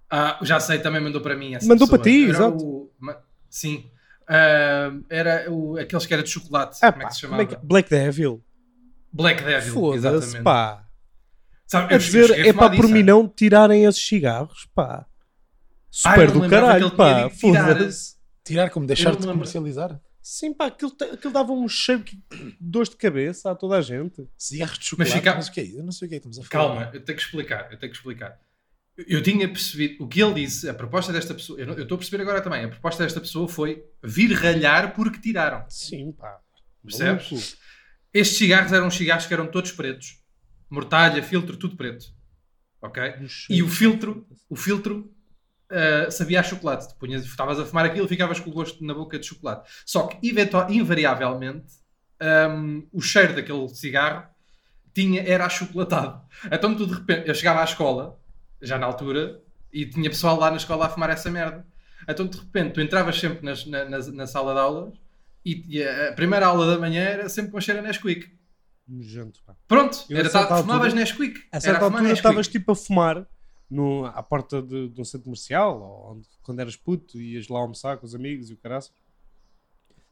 Ah, 0.09 0.37
já 0.43 0.59
sei, 0.59 0.79
também 0.79 1.01
mandou 1.01 1.21
para 1.21 1.35
mim 1.35 1.55
essa 1.55 1.67
Mandou 1.67 1.87
pessoa. 1.87 1.99
para 2.01 2.11
ti, 2.11 2.23
Era 2.23 2.31
exato. 2.31 2.63
o- 2.65 2.91
sim. 3.49 3.89
Ah, 4.27 4.91
era 5.09 5.51
o, 5.51 5.77
aqueles 5.77 6.05
que 6.05 6.13
era 6.13 6.23
de 6.23 6.29
chocolate. 6.29 6.79
Ah, 6.81 6.91
como 6.91 7.03
é 7.03 7.07
que 7.07 7.13
se 7.13 7.19
chamava? 7.21 7.41
é 7.43 7.45
que- 7.45 7.57
Black 7.63 7.89
Devil. 7.89 8.43
Black 9.11 9.43
Devil. 9.43 9.73
Foda-se, 9.73 10.07
exatamente. 10.07 10.43
pá. 10.43 10.85
Sabe, 11.67 11.93
A 11.93 11.97
eu 11.97 11.99
cheguei- 11.99 12.21
dizer, 12.21 12.33
a 12.33 12.47
é 12.47 12.53
pá, 12.53 12.69
por 12.69 12.87
mim 12.87 13.01
não 13.03 13.27
tirarem 13.27 13.85
esses 13.85 14.05
cigarros, 14.05 14.67
pá. 14.75 15.05
Super 15.89 16.33
não 16.33 16.41
do 16.41 16.49
caralho, 16.49 16.91
pá. 16.91 17.29
Foda-se. 17.29 18.15
Tirar 18.43 18.69
como 18.69 18.85
deixar 18.85 19.15
de 19.15 19.25
comercializar? 19.25 19.99
Sim, 20.21 20.53
pá, 20.53 20.67
aquilo, 20.67 20.91
aquilo 21.13 21.33
dava 21.33 21.51
um 21.51 21.67
cheiro 21.67 22.03
que- 22.03 22.15
de 22.17 22.57
dor 22.59 22.87
de 22.87 22.95
cabeça 22.95 23.51
a 23.51 23.55
toda 23.55 23.77
a 23.77 23.81
gente. 23.81 24.27
Cigarros 24.37 24.77
de 24.79 24.85
chocolate? 24.85 25.13
fica- 25.13 25.35
Mas 25.35 25.47
o 25.47 25.51
que 25.51 25.59
é 25.59 25.63
isso? 25.63 25.77
Eu 25.79 25.83
não 25.83 25.91
sei 25.91 26.05
o 26.05 26.09
que 26.09 26.15
é 26.15 26.19
que 26.19 26.27
estamos 26.27 26.39
a 26.47 26.49
falar. 26.51 26.67
Calma, 26.67 26.91
eu 26.93 27.03
tenho 27.03 27.17
que 27.17 27.23
explicar, 27.23 27.71
eu 27.71 27.77
tenho 27.79 27.91
que 27.91 27.97
explicar. 27.97 28.39
Eu- 28.97 29.21
tinha 29.21 29.47
percebido, 29.47 30.03
o 30.03 30.07
que 30.07 30.21
ele 30.23 30.35
disse, 30.45 30.69
a 30.69 30.73
proposta 30.73 31.11
desta 31.11 31.33
pessoa, 31.33 31.59
eu 31.59 31.81
estou 31.83 31.95
a 31.95 31.97
perceber 31.97 32.21
agora 32.23 32.41
também, 32.41 32.63
a 32.63 32.69
proposta 32.69 33.03
desta 33.03 33.19
pessoa 33.19 33.47
foi 33.47 33.83
vir 34.03 34.31
ralhar 34.33 34.93
porque 34.93 35.19
tiraram. 35.19 35.65
Sim, 35.69 36.13
pá. 36.13 36.39
Percebes? 36.83 37.29
Maluco. 37.31 37.47
Estes 38.13 38.37
cigarros 38.37 38.71
eram 38.71 38.89
cigarros 38.89 39.25
que 39.25 39.33
eram 39.33 39.47
todos 39.47 39.71
pretos. 39.73 40.21
Mortalha, 40.69 41.21
filtro, 41.21 41.57
tudo 41.57 41.75
preto. 41.75 42.05
Ok? 42.81 43.01
Um 43.19 43.27
E 43.49 43.61
o 43.63 43.67
filtro, 43.67 44.25
o 44.49 44.55
filtro 44.55 45.11
ah, 45.69 46.09
sabia 46.11 46.39
a 46.39 46.43
chocolate. 46.43 46.87
Tu 46.89 46.95
punhas- 46.95 47.25
Estavas 47.25 47.59
a 47.59 47.65
fumar 47.65 47.85
aquilo 47.85 48.05
e 48.05 48.09
ficavas 48.09 48.39
com 48.39 48.49
o 48.49 48.53
gosto 48.53 48.81
na 48.85 48.93
boca 48.93 49.19
de 49.19 49.25
chocolate. 49.25 49.69
Só 49.85 50.07
que, 50.07 50.17
invariavelmente, 50.69 51.73
ahm, 52.21 52.83
o 52.93 53.01
cheiro 53.01 53.35
daquele 53.35 53.67
cigarro 53.69 54.27
tinha, 54.93 55.21
era 55.21 55.45
achocolatado. 55.45 56.21
Então, 56.51 56.75
tu 56.75 56.85
de 56.87 56.93
repente, 56.93 57.27
eu 57.27 57.35
chegava 57.35 57.61
à 57.61 57.63
escola, 57.65 58.17
já 58.61 58.77
na 58.77 58.85
altura, 58.85 59.41
e 59.71 59.85
tinha 59.85 60.09
pessoal 60.09 60.37
lá 60.39 60.49
na 60.51 60.57
escola 60.57 60.85
a 60.85 60.89
fumar 60.89 61.09
essa 61.09 61.29
merda. 61.29 61.65
Então, 62.07 62.25
de 62.27 62.37
repente, 62.37 62.73
tu 62.73 62.81
entravas 62.81 63.19
sempre 63.19 63.43
nas- 63.43 63.65
na, 63.65 63.85
na- 63.85 63.99
na 63.99 64.27
sala 64.27 64.53
de 64.53 64.59
aulas 64.59 64.93
e, 65.43 65.65
a 66.09 66.13
primeira 66.13 66.45
aula 66.47 66.65
da 66.67 66.79
manhã 66.79 67.01
era 67.03 67.29
sempre 67.29 67.51
com 67.51 67.59
cheiro 67.59 67.79
a 67.79 67.83
Nesquik. 67.83 68.33
Nojento, 68.87 69.41
pá. 69.45 69.55
Pronto, 69.67 70.05
Eu, 70.09 70.17
era, 70.17 70.29
tá, 70.29 70.57
fumavas 70.61 70.87
altura- 70.87 70.99
Nesquik. 71.01 71.39
A 71.51 71.55
Era 71.57 71.61
certa 71.61 71.79
fumar 71.79 71.93
altura 71.93 72.13
estavas 72.13 72.47
tipo 72.47 72.71
a 72.71 72.75
fumar 72.75 73.27
no, 73.69 74.05
à 74.05 74.21
porta 74.21 74.61
de, 74.61 74.89
de 74.89 75.01
um 75.01 75.03
centro 75.03 75.25
comercial, 75.25 75.81
ou 75.81 76.11
onde- 76.17 76.27
quando 76.43 76.59
eras 76.59 76.75
puto, 76.75 77.19
ias 77.19 77.47
lá 77.47 77.59
almoçar 77.59 77.97
com 77.97 78.05
os 78.05 78.13
amigos 78.13 78.49
e 78.49 78.53
o 78.53 78.57
caraças. 78.57 78.93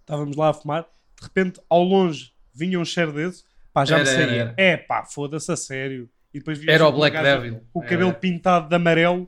Estávamos 0.02 0.36
lá 0.36 0.50
a 0.50 0.54
fumar, 0.54 0.84
de 1.20 1.24
repente, 1.24 1.62
ao 1.70 1.84
longe, 1.84 2.34
vinha 2.54 2.80
um 2.80 2.86
cheiro 2.86 3.14
desse, 3.14 3.44
pá, 3.72 3.86
já 3.86 3.96
me 3.98 4.02
Era, 4.02 4.12
era, 4.12 4.28
saía. 4.30 4.42
era. 4.42 4.54
É 4.58 4.78
pá, 4.78 5.06
foda-se 5.06 5.52
a 5.52 5.56
sério. 5.56 6.10
E 6.34 6.40
depois 6.40 6.58
vias 6.58 6.74
Era 6.74 6.88
o 6.88 6.92
Black 6.92 7.16
gajo 7.16 7.42
Devil. 7.42 7.62
Com 7.72 7.80
o 7.80 7.84
cabelo 7.84 8.10
Era. 8.10 8.20
pintado 8.20 8.68
de 8.68 8.76
amarelo. 8.76 9.28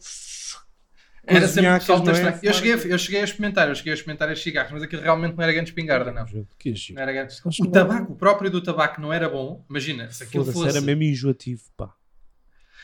Era 1.27 1.45
as 1.45 1.51
sempre 1.51 1.69
é? 1.69 1.77
estranho. 1.77 2.39
Eu 2.43 2.53
cheguei, 2.53 2.73
a, 2.73 2.77
eu 2.77 2.97
cheguei 2.99 3.21
a 3.21 3.23
experimentar, 3.23 3.67
eu 3.67 3.75
cheguei 3.75 3.93
a 3.93 3.95
experimentar 3.95 4.29
estes 4.29 4.43
cigarros, 4.43 4.71
mas 4.71 4.83
aquilo 4.83 5.01
realmente 5.01 5.35
não 5.35 5.43
era 5.43 5.51
grande 5.51 5.69
espingarda, 5.69 6.11
não. 6.11 6.25
Não 6.25 7.01
era 7.01 7.11
grande. 7.11 7.35
O 7.59 7.67
tabaco, 7.67 8.13
o 8.13 8.15
próprio 8.15 8.51
do 8.51 8.61
tabaco 8.61 9.01
não 9.01 9.11
era 9.11 9.27
bom. 9.27 9.65
Imagina, 9.69 10.09
se 10.11 10.23
aquilo 10.23 10.45
fosse... 10.45 10.69
era 10.69 10.81
mesmo 10.81 11.03
enjoativo, 11.03 11.63
pá. 11.75 11.93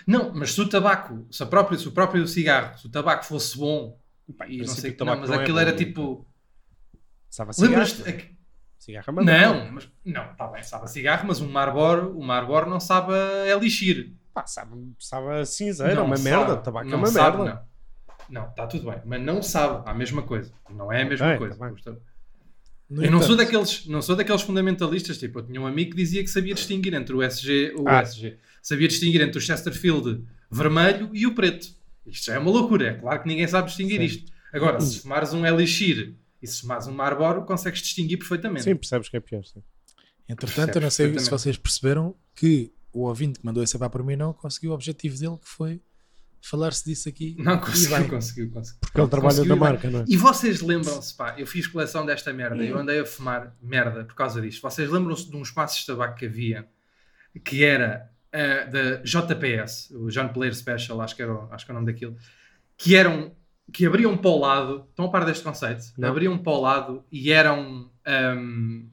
Não, 0.07 0.34
mas 0.34 0.53
se 0.53 0.61
o 0.61 0.67
tabaco, 0.67 1.28
se, 1.30 1.43
a 1.43 1.45
próprio, 1.45 1.78
se 1.78 1.88
o 1.88 1.91
próprio 1.91 2.28
cigarro, 2.28 2.76
se 2.80 2.88
o 2.88 2.89
tabaco 2.89 3.24
fosse 3.24 3.55
bom, 3.55 3.99
Pá, 4.38 4.47
e 4.47 4.57
não 4.57 4.67
sei 4.67 4.91
o 4.91 4.95
que, 4.95 5.03
não, 5.03 5.17
mas 5.17 5.30
não 5.30 5.36
é 5.36 5.41
aquilo 5.41 5.57
bom, 5.57 5.61
era 5.61 5.72
não. 5.72 5.78
tipo... 5.78 6.28
Sabe 7.30 7.51
a 7.51 7.53
cigarro. 7.53 7.72
Lembras-te? 7.72 8.38
Cigarro 8.82 9.05
é 9.21 9.23
Não, 9.23 9.71
mas, 9.73 9.88
não, 10.03 10.32
está 10.32 10.47
bem, 10.47 10.63
sabe 10.63 10.86
a 10.86 10.88
cigarro, 10.88 11.25
mas 11.27 11.39
um 11.39 11.47
Marlboro, 11.47 12.17
o 12.17 12.23
Marlboro 12.23 12.67
não 12.67 12.79
sabe 12.79 13.13
a 13.13 13.47
elixir. 13.47 14.11
Pá, 14.34 14.47
sabe, 14.47 14.71
sabe 14.97 15.27
a 15.39 15.45
cinzeira, 15.45 15.93
Não 15.93 16.05
uma 16.07 16.17
sabe, 16.17 16.29
merda. 16.36 16.57
Tabaco 16.57 16.88
é 16.88 16.89
não 16.89 16.97
uma 16.97 17.05
sabe, 17.07 17.38
merda. 17.43 17.63
Não, 18.27 18.47
está 18.47 18.65
tudo 18.65 18.89
bem, 18.89 18.99
mas 19.05 19.21
não 19.21 19.43
sabe 19.43 19.88
a 19.88 19.93
mesma 19.93 20.23
coisa. 20.23 20.51
Não 20.67 20.91
é 20.91 21.03
a 21.03 21.05
mesma 21.05 21.27
Ok, 21.27 21.38
coisa. 21.38 21.57
tá 21.84 21.93
Eu 22.89 23.11
não 23.11 23.21
sou, 23.21 23.36
daqueles, 23.36 23.86
não 23.86 24.01
sou 24.01 24.15
daqueles 24.15 24.41
fundamentalistas, 24.41 25.19
tipo, 25.19 25.38
eu 25.38 25.43
tinha 25.45 25.61
um 25.61 25.67
amigo 25.67 25.91
que 25.91 25.97
dizia 25.97 26.23
que 26.23 26.29
sabia 26.29 26.55
distinguir 26.55 26.95
entre 26.95 27.13
o 27.15 27.21
SG, 27.21 27.75
o 27.77 27.88
Ah. 27.88 28.01
SG, 28.01 28.39
sabia 28.63 28.88
distinguir 28.88 29.21
entre 29.21 29.38
o 29.38 29.41
Chesterfield 29.41 30.25
vermelho 30.49 31.07
e 31.13 31.27
o 31.27 31.36
preto. 31.36 31.67
Isto 32.03 32.25
já 32.25 32.34
é 32.34 32.39
uma 32.39 32.49
loucura, 32.49 32.88
é 32.88 32.93
claro 32.95 33.21
que 33.21 33.27
ninguém 33.27 33.47
sabe 33.47 33.67
distinguir 33.67 33.99
Sim. 33.99 34.05
isto. 34.05 34.32
Agora, 34.51 34.82
se 34.82 34.99
fumares 35.01 35.34
um 35.34 35.45
Elixir 35.45 36.15
e 36.42 36.48
se 36.48 36.62
fumares 36.62 36.88
um 36.88 36.94
Marlboro, 36.94 37.44
consegues 37.46 37.82
distinguir 37.82 38.18
perfeitamente. 38.18 38.64
Sim, 38.64 38.76
percebes 38.76 39.10
que 39.10 39.18
é 39.18 39.20
pior. 39.20 39.44
Sim. 39.46 39.62
Entretanto, 40.28 40.76
eu 40.78 40.82
não 40.82 40.89
sei 40.89 41.18
se 41.20 41.30
vocês 41.30 41.58
perceberam 41.58 42.16
que 42.36 42.74
o 42.94 43.02
ouvinte 43.08 43.39
que 43.39 43.46
mandou 43.46 43.62
esse 43.64 43.78
pá 43.78 43.89
para 43.89 44.04
mim 44.04 44.16
não 44.16 44.34
conseguiu 44.34 44.72
o 44.72 44.74
objetivo 44.74 45.18
dele, 45.18 45.38
que 45.38 45.48
foi 45.48 45.82
falar-se 46.42 46.84
disso 46.86 47.08
aqui. 47.10 47.36
Não 47.38 47.56
E 47.56 47.60
conseguiu, 47.60 48.10
conseguiu, 48.10 48.52
conseguiu. 48.52 48.80
Porque 48.82 49.00
é 49.00 49.04
o 49.04 49.08
trabalho 49.08 49.36
Conseguiu 49.36 49.56
da 49.56 49.62
bem. 49.62 49.72
marca, 49.74 49.89
não 49.92 50.00
é? 50.02 50.06
E 50.08 50.18
vocês 50.18 50.62
lembram-se, 50.62 51.14
pá, 51.16 51.36
eu 51.38 51.46
fiz 51.46 51.68
coleção 51.68 52.06
desta 52.06 52.34
merda, 52.34 52.64
eu 52.64 52.78
andei 52.78 53.00
a 53.00 53.06
fumar 53.06 53.56
merda 53.62 54.04
por 54.06 54.16
causa 54.16 54.42
disto. 54.42 54.62
Vocês 54.62 54.89
lembram-se 54.89 55.30
de 55.30 55.36
uns 55.38 55.52
passos 55.52 55.82
de 55.82 55.86
tabaco 55.88 56.16
que 56.18 56.26
havia, 56.26 56.68
que 57.46 57.64
era 57.64 58.10
ah, 58.34 58.66
da 58.66 58.96
JPS, 59.04 59.92
o 59.92 60.10
John 60.10 60.30
Player 60.30 60.56
Special, 60.56 61.00
acho 61.02 61.16
que, 61.16 61.22
era, 61.22 61.34
o- 61.34 61.54
acho 61.54 61.66
que 61.66 61.72
é 61.72 61.74
o 61.74 61.78
nome 61.80 61.92
daquilo, 61.92 62.18
que 62.78 62.96
eram, 62.96 63.36
que 63.72 63.86
abriam 63.86 64.17
para 64.17 64.30
o 64.30 64.39
lado, 64.39 64.86
estão 64.89 65.05
a 65.05 65.09
par 65.09 65.26
deste 65.26 65.43
conceito? 65.43 65.84
Não. 65.97 66.09
Abriam 66.09 66.38
para 66.38 66.51
o 66.51 66.61
lado 66.61 67.03
e 67.11 67.32
eram 67.32 67.89
ahm, 68.05 68.88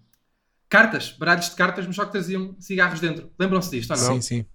cartas, 0.68 1.14
baralhos 1.18 1.50
de 1.50 1.56
cartas, 1.56 1.86
mas 1.86 1.96
só 1.96 2.04
que 2.04 2.12
traziam 2.12 2.54
cigarros 2.58 3.00
dentro. 3.00 3.30
Lembram-se 3.38 3.70
disto 3.70 3.90
ou 3.90 3.96
não? 3.96 4.14
Sim, 4.14 4.20
sim. 4.20 4.46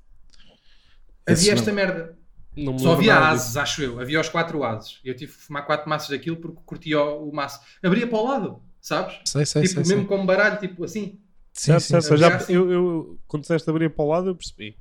Havia 1.25 1.33
Esse 1.33 1.51
esta 1.51 1.71
não. 1.71 1.75
merda. 1.75 2.17
Não 2.55 2.77
Só 2.77 2.93
havia 2.93 3.17
ases, 3.17 3.57
acho 3.57 3.81
eu. 3.81 3.99
Havia 3.99 4.21
os 4.21 4.29
quatro 4.29 4.63
ases. 4.63 4.99
E 5.03 5.09
eu 5.09 5.15
tive 5.15 5.31
que 5.31 5.39
fumar 5.39 5.65
quatro 5.65 5.89
maços 5.89 6.09
daquilo 6.09 6.37
porque 6.37 6.61
curtia 6.65 7.01
o, 7.01 7.29
o 7.29 7.35
maço. 7.35 7.59
Abria 7.81 8.05
para 8.05 8.19
o 8.19 8.23
lado, 8.27 8.61
sabes? 8.79 9.19
Sei, 9.25 9.45
sei, 9.45 9.63
tipo, 9.63 9.73
sei. 9.73 9.95
mesmo 9.95 10.01
sei. 10.01 10.05
como 10.05 10.25
baralho, 10.25 10.59
tipo 10.59 10.83
assim. 10.83 11.19
Sim, 11.51 11.79
sim, 11.79 12.01
sim. 12.01 12.11
eu 12.11 12.17
já, 12.17 12.35
assim. 12.35 12.53
eu, 12.53 12.71
eu, 12.71 13.19
quando 13.27 13.41
disseste 13.41 13.69
abrir 13.69 13.89
para 13.89 14.05
o 14.05 14.07
lado, 14.07 14.29
eu 14.29 14.35
percebi. 14.35 14.77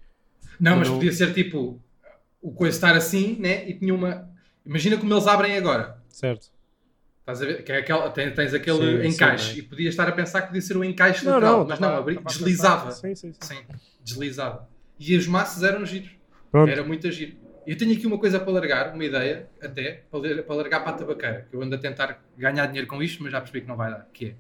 Não, 0.61 0.77
mas 0.77 0.89
Não. 0.89 0.97
podia 0.97 1.13
ser 1.13 1.33
tipo 1.33 1.83
o 2.41 2.53
coisa 2.53 2.77
estar 2.77 2.95
assim, 2.95 3.37
né? 3.39 3.69
E 3.69 3.75
tinha 3.79 3.95
uma. 3.95 4.31
Imagina 4.65 4.97
como 4.97 5.13
eles 5.13 5.27
abrem 5.27 5.57
agora. 5.57 5.99
Certo. 6.09 6.51
Estás 7.21 7.41
a 7.41 7.47
ver? 7.47 7.63
Que 7.65 7.73
é 7.73 7.77
aquela, 7.79 8.11
tens, 8.11 8.35
tens 8.35 8.53
aquele 8.55 8.79
Sim, 8.79 9.03
sim, 9.03 9.15
encaixe 9.15 9.53
é. 9.53 9.59
e 9.59 9.63
podia 9.63 9.89
estar 9.89 10.09
a 10.09 10.13
pensar 10.13 10.43
que 10.43 10.49
podia 10.49 10.61
ser 10.63 10.77
o 10.77 10.85
encaixe 10.85 11.25
Não, 11.25 11.35
lateral, 11.35 11.59
não, 11.61 11.67
mas 11.67 11.79
tava- 11.79 11.93
não, 11.93 11.99
abri, 12.01 12.15
tava 12.17 12.29
a 12.29 12.33
deslizava. 12.33 12.91
Sim, 12.91 13.15
sim, 13.15 13.33
sim. 13.33 13.39
Sim, 13.41 13.65
deslizava. 14.03 14.69
E 14.99 15.17
os 15.17 15.27
maços 15.27 15.63
eram 15.63 15.85
giros. 15.87 16.11
Pronto. 16.51 16.69
Era 16.71 16.83
muito 16.83 17.11
giro. 17.11 17.37
Eu 17.65 17.77
tenho 17.79 17.93
aqui 17.97 18.07
uma 18.07 18.19
coisa 18.19 18.41
para 18.41 18.53
largar, 18.53 18.93
uma 18.93 19.05
ideia, 19.05 19.49
até, 19.63 20.05
para, 20.11 20.55
largar 20.55 20.81
para 20.81 20.91
a 20.91 20.95
tabaqueira, 20.95 21.47
que 21.49 21.55
eu 21.55 21.63
ando 21.63 21.77
a 21.77 21.79
tentar 21.79 22.21
ganhar 22.37 22.67
dinheiro 22.67 22.89
com 22.89 23.01
isto, 23.01 23.23
mas 23.23 23.31
já 23.31 23.41
percebi 23.41 23.61
que 23.61 23.69
não 23.69 23.77
vai 23.77 23.89
dar, 23.91 24.09
que 24.13 24.27
é, 24.31 24.35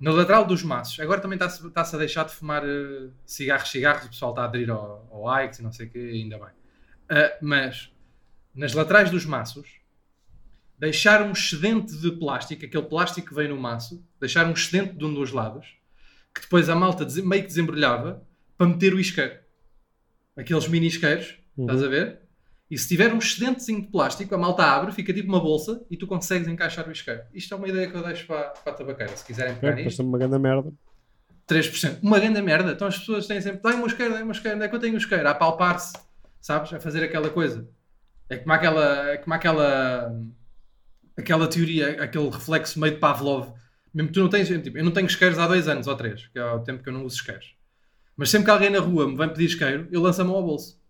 na 0.00 0.10
lateral 0.10 0.44
dos 0.44 0.62
maços, 0.64 0.98
agora 0.98 1.20
também 1.20 1.36
está-se 1.36 1.64
está-se 1.64 1.94
a 1.94 1.98
deixar 2.00 2.24
de 2.24 2.34
fumar 2.34 2.64
eh, 2.64 3.08
cigarros, 3.24 3.70
cigarros, 3.70 4.06
o 4.06 4.08
pessoal 4.08 4.32
está 4.32 4.42
a 4.42 4.44
aderir 4.46 4.68
ao, 4.70 5.08
ao 5.10 5.44
Ike's 5.44 5.60
e 5.60 5.62
não 5.62 5.72
sei 5.72 5.86
o 5.86 5.90
quê, 5.90 5.98
ainda 5.98 6.36
bem. 6.36 6.48
Ah, 7.08 7.32
mas, 7.40 7.92
nas 8.56 8.72
laterais 8.72 9.10
dos 9.10 9.24
maços, 9.24 9.68
deixar 10.78 11.22
um 11.22 11.32
excedente 11.32 11.96
de 11.96 12.10
plástico, 12.12 12.64
aquele 12.64 12.84
plástico 12.84 13.28
que 13.28 13.34
vem 13.34 13.48
no 13.48 13.56
maço, 13.56 14.04
deixar 14.20 14.46
um 14.46 14.52
excedente 14.52 14.94
de 14.94 15.04
um 15.04 15.12
dos 15.14 15.30
lados, 15.32 15.66
que 16.34 16.40
depois 16.40 16.68
a 16.68 16.74
malta 16.74 17.06
meio 17.22 17.42
que 17.42 17.48
desembrulhava, 17.48 18.26
para 18.56 18.66
meter 18.66 18.94
o 18.94 19.00
isqueiro. 19.00 19.38
Aqueles 20.36 20.66
mini 20.68 20.86
isqueiros, 20.86 21.38
Uhum. 21.56 21.64
Estás 21.64 21.82
a 21.82 21.88
ver? 21.88 22.20
E 22.70 22.76
se 22.76 22.88
tiver 22.88 23.12
um 23.14 23.18
excedentezinho 23.18 23.80
de 23.80 23.88
plástico, 23.88 24.34
a 24.34 24.38
malta 24.38 24.64
abre, 24.64 24.92
fica 24.92 25.12
tipo 25.12 25.28
uma 25.28 25.40
bolsa 25.40 25.82
e 25.90 25.96
tu 25.96 26.06
consegues 26.06 26.46
encaixar 26.48 26.86
o 26.86 26.92
isqueiro. 26.92 27.22
Isto 27.32 27.54
é 27.54 27.56
uma 27.56 27.68
ideia 27.68 27.88
que 27.88 27.96
eu 27.96 28.02
deixo 28.02 28.26
para, 28.26 28.50
para 28.50 28.72
a 28.72 28.76
tabaqueira. 28.76 29.16
Se 29.16 29.24
quiserem 29.24 29.52
É, 29.52 29.56
pegar 29.56 29.74
nisto, 29.76 29.84
Parece 29.84 30.02
uma 30.02 30.18
grande 30.18 30.38
merda. 30.38 30.72
3%. 31.48 31.98
Uma 32.02 32.18
grande 32.18 32.42
merda. 32.42 32.72
Então 32.72 32.88
as 32.88 32.98
pessoas 32.98 33.26
têm 33.26 33.40
sempre, 33.40 33.62
dá-me 33.62 33.82
um 33.82 33.86
isqueiro, 33.86 34.12
dá-me 34.12 34.26
um 34.26 34.32
isqueiro, 34.32 34.56
onde 34.56 34.66
é 34.66 34.68
que 34.68 34.74
eu 34.74 34.80
tenho 34.80 34.94
um 34.94 34.98
isqueiro? 34.98 35.26
A 35.26 35.30
apalpar-se, 35.30 35.94
sabes? 36.40 36.72
A 36.74 36.80
fazer 36.80 37.02
aquela 37.04 37.30
coisa. 37.30 37.66
É 38.28 38.36
como 38.36 38.52
aquela, 38.52 39.10
é 39.10 39.16
como 39.18 39.34
aquela, 39.34 40.20
aquela 41.16 41.48
teoria, 41.48 42.02
aquele 42.02 42.28
reflexo 42.28 42.80
meio 42.80 42.94
de 42.94 43.00
Pavlov. 43.00 43.52
Mesmo 43.94 44.12
tu 44.12 44.20
não 44.20 44.28
tens, 44.28 44.48
tipo, 44.48 44.76
eu 44.76 44.84
não 44.84 44.92
tenho 44.92 45.06
isqueiros 45.06 45.38
há 45.38 45.46
dois 45.46 45.68
anos 45.68 45.86
ou 45.86 45.96
três, 45.96 46.26
que 46.26 46.38
é 46.38 46.44
o 46.44 46.60
tempo 46.60 46.82
que 46.82 46.88
eu 46.88 46.92
não 46.92 47.04
uso 47.04 47.16
isqueiros. 47.16 47.54
Mas 48.16 48.30
sempre 48.30 48.46
que 48.46 48.50
alguém 48.50 48.70
na 48.70 48.80
rua 48.80 49.08
me 49.08 49.16
vem 49.16 49.28
pedir 49.28 49.44
isqueiro, 49.44 49.88
eu 49.90 50.00
lanço 50.00 50.20
a 50.20 50.24
mão 50.24 50.36
ao 50.36 50.42
bolso. 50.42 50.80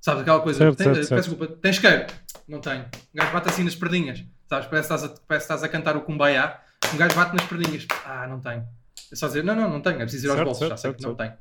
Sabes 0.00 0.22
aquela 0.22 0.40
coisa? 0.40 0.58
Certo, 0.58 0.76
tem, 0.76 0.84
certo, 0.84 1.08
peço 1.08 1.30
desculpa, 1.30 1.56
tem 1.56 1.70
isqueiro? 1.70 2.06
Não 2.46 2.60
tenho. 2.60 2.82
Um 2.82 3.18
gajo 3.18 3.32
bate 3.32 3.48
assim 3.48 3.64
nas 3.64 3.74
perdinhas. 3.74 4.22
Sabes? 4.48 4.68
Parece 4.68 4.88
que 4.88 4.94
estás 4.94 5.04
a, 5.04 5.08
parece 5.26 5.46
que 5.46 5.52
estás 5.52 5.62
a 5.62 5.68
cantar 5.68 5.96
o 5.96 6.02
Kumbaya. 6.02 6.60
Um 6.92 6.96
gajo 6.98 7.16
bate 7.16 7.34
nas 7.34 7.46
perdinhas. 7.46 7.86
Ah, 8.04 8.26
não 8.28 8.38
tenho. 8.38 8.66
É 9.10 9.16
só 9.16 9.26
dizer, 9.26 9.42
não, 9.42 9.54
não, 9.54 9.70
não 9.70 9.80
tenho. 9.80 9.96
É 9.96 10.02
preciso 10.02 10.26
ir 10.26 10.30
aos 10.30 10.36
Certo, 10.36 10.46
bolsos. 10.46 10.68
Já 10.68 10.76
certo, 10.76 10.80
sei 10.80 10.90
certo, 10.90 11.00
que 11.00 11.06
não 11.06 11.14
tenho. 11.14 11.32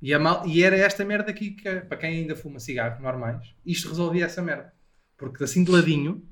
E, 0.00 0.12
a 0.12 0.18
mal- 0.18 0.46
e 0.46 0.62
era 0.62 0.76
esta 0.76 1.04
merda 1.04 1.30
aqui 1.30 1.52
que, 1.52 1.80
para 1.80 1.96
quem 1.96 2.20
ainda 2.20 2.36
fuma 2.36 2.60
cigarros 2.60 3.00
normais, 3.02 3.54
isto 3.64 3.88
resolvia 3.88 4.26
essa 4.26 4.42
merda. 4.42 4.72
Porque 5.16 5.42
assim 5.44 5.64
de 5.64 5.70
ladinho, 5.70 6.22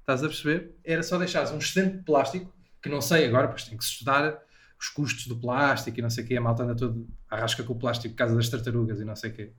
estás 0.00 0.24
a 0.24 0.28
perceber? 0.28 0.74
Era 0.82 1.02
só 1.02 1.18
deixares 1.18 1.50
um 1.50 1.58
excedente 1.58 1.98
de 1.98 2.02
plástico, 2.04 2.52
que 2.82 2.88
não 2.88 3.00
sei 3.02 3.26
agora, 3.26 3.48
pois 3.48 3.64
tem 3.64 3.76
que 3.76 3.84
se 3.84 3.90
estudar 3.92 4.38
os 4.78 4.88
custos 4.88 5.26
do 5.26 5.36
plástico 5.36 5.98
e 5.98 6.02
não 6.02 6.08
sei 6.08 6.24
o 6.24 6.26
quê. 6.26 6.36
A 6.36 6.40
malta 6.40 6.62
anda 6.62 6.74
todo 6.74 7.06
arrasca 7.28 7.62
com 7.62 7.74
o 7.74 7.78
plástico 7.78 8.14
por 8.14 8.18
causa 8.18 8.34
das 8.34 8.48
tartarugas 8.48 8.98
e 9.00 9.04
não 9.04 9.14
sei 9.14 9.30
o 9.30 9.34
quê. 9.34 9.52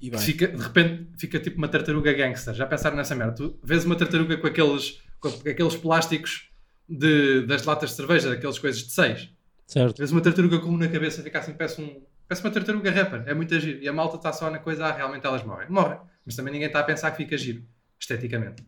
E 0.00 0.10
bem. 0.10 0.20
Fica, 0.20 0.46
de 0.46 0.62
repente 0.62 1.08
fica 1.16 1.40
tipo 1.40 1.56
uma 1.56 1.66
tartaruga 1.68 2.12
gangster. 2.12 2.54
Já 2.54 2.66
pensaram 2.66 2.96
nessa 2.96 3.14
merda? 3.14 3.32
Tu 3.34 3.58
vês 3.64 3.84
uma 3.86 3.96
tartaruga 3.96 4.36
com 4.36 4.46
aqueles, 4.46 5.00
com 5.18 5.28
aqueles 5.28 5.74
plásticos 5.76 6.50
de, 6.86 7.46
das 7.46 7.64
latas 7.64 7.90
de 7.90 7.96
cerveja, 7.96 8.28
daquelas 8.28 8.58
coisas 8.58 8.82
de 8.82 8.92
seis. 8.92 9.30
Certo. 9.66 9.96
Vês 9.98 10.12
uma 10.12 10.20
tartaruga 10.20 10.58
com 10.60 10.68
um 10.68 10.76
na 10.76 10.88
cabeça, 10.88 11.22
fica 11.22 11.38
assim, 11.38 11.54
parece, 11.54 11.80
um, 11.80 12.00
parece 12.28 12.44
uma 12.44 12.52
tartaruga 12.52 12.90
rapper. 12.90 13.24
É 13.26 13.34
muito 13.34 13.58
giro. 13.58 13.82
E 13.82 13.88
a 13.88 13.92
malta 13.92 14.16
está 14.16 14.32
só 14.32 14.50
na 14.50 14.58
coisa, 14.58 14.86
ah, 14.86 14.92
realmente 14.92 15.26
elas 15.26 15.42
morrem. 15.42 15.68
Morrem. 15.70 15.98
Mas 16.24 16.36
também 16.36 16.52
ninguém 16.52 16.68
está 16.68 16.80
a 16.80 16.84
pensar 16.84 17.10
que 17.10 17.16
fica 17.16 17.36
giro, 17.38 17.64
esteticamente. 17.98 18.62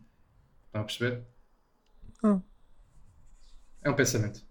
Estão 0.65 0.81
a 0.81 0.83
perceber? 0.83 1.21
Ah. 2.23 2.39
É 3.83 3.89
um 3.89 3.93
pensamento. 3.93 4.41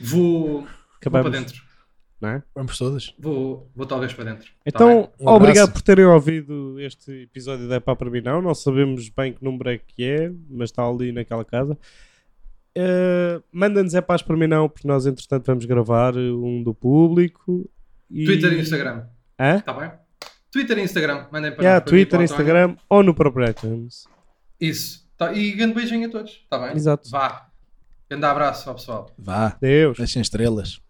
Vou, 0.00 0.62
vou 0.62 1.10
para 1.10 1.30
dentro. 1.30 1.62
Não 2.20 2.28
é? 2.30 2.42
Vamos 2.54 2.78
todas. 2.78 3.14
Vou, 3.18 3.70
vou 3.74 3.86
talvez 3.86 4.12
para 4.12 4.24
dentro. 4.24 4.46
Tá 4.46 4.60
Então, 4.66 4.88
bem? 5.18 5.26
Um 5.26 5.30
obrigado 5.30 5.72
por 5.72 5.82
terem 5.82 6.04
ouvido 6.04 6.80
este 6.80 7.22
episódio 7.22 7.68
da 7.68 7.76
Epá 7.76 7.94
para 7.94 8.10
mim 8.10 8.20
não. 8.20 8.40
Não 8.40 8.54
sabemos 8.54 9.08
bem 9.08 9.32
que 9.32 9.44
número 9.44 9.70
é 9.70 9.78
que 9.78 10.04
é, 10.04 10.32
mas 10.48 10.70
está 10.70 10.86
ali 10.86 11.12
naquela 11.12 11.44
casa. 11.44 11.78
Uh, 12.76 13.42
Manda-nos 13.52 13.94
Epás 13.94 14.22
para 14.22 14.36
mim 14.36 14.46
não, 14.46 14.68
porque 14.68 14.88
nós 14.88 15.06
entretanto 15.06 15.46
vamos 15.46 15.64
gravar 15.64 16.16
um 16.16 16.62
do 16.62 16.74
público. 16.74 17.70
E... 18.14 18.24
Twitter 18.24 18.52
e 18.52 18.60
Instagram. 18.60 19.06
Hã? 19.38 19.56
Está 19.56 19.72
bem? 19.72 19.90
Twitter 20.52 20.78
e 20.78 20.82
Instagram. 20.82 21.26
Mandem 21.32 21.50
para 21.52 21.64
Yeah, 21.64 21.80
nós, 21.80 21.88
e 21.88 21.90
Twitter, 21.90 22.10
para 22.10 22.24
António. 22.24 22.24
Instagram 22.24 22.76
ou 22.88 23.02
no 23.02 23.12
próprio 23.12 23.50
iTunes. 23.50 24.04
Isso. 24.60 25.04
Tá. 25.16 25.32
E 25.32 25.50
grande 25.52 25.74
beijinho 25.74 26.08
a 26.08 26.10
todos. 26.10 26.30
Está 26.32 26.58
bem? 26.58 26.76
Exato. 26.76 27.10
Vá. 27.10 27.48
Grande 28.08 28.24
abraço 28.24 28.68
ao 28.68 28.76
pessoal. 28.76 29.10
Vá. 29.18 29.56
Deus. 29.60 29.98
Deixem 29.98 30.22
estrelas. 30.22 30.80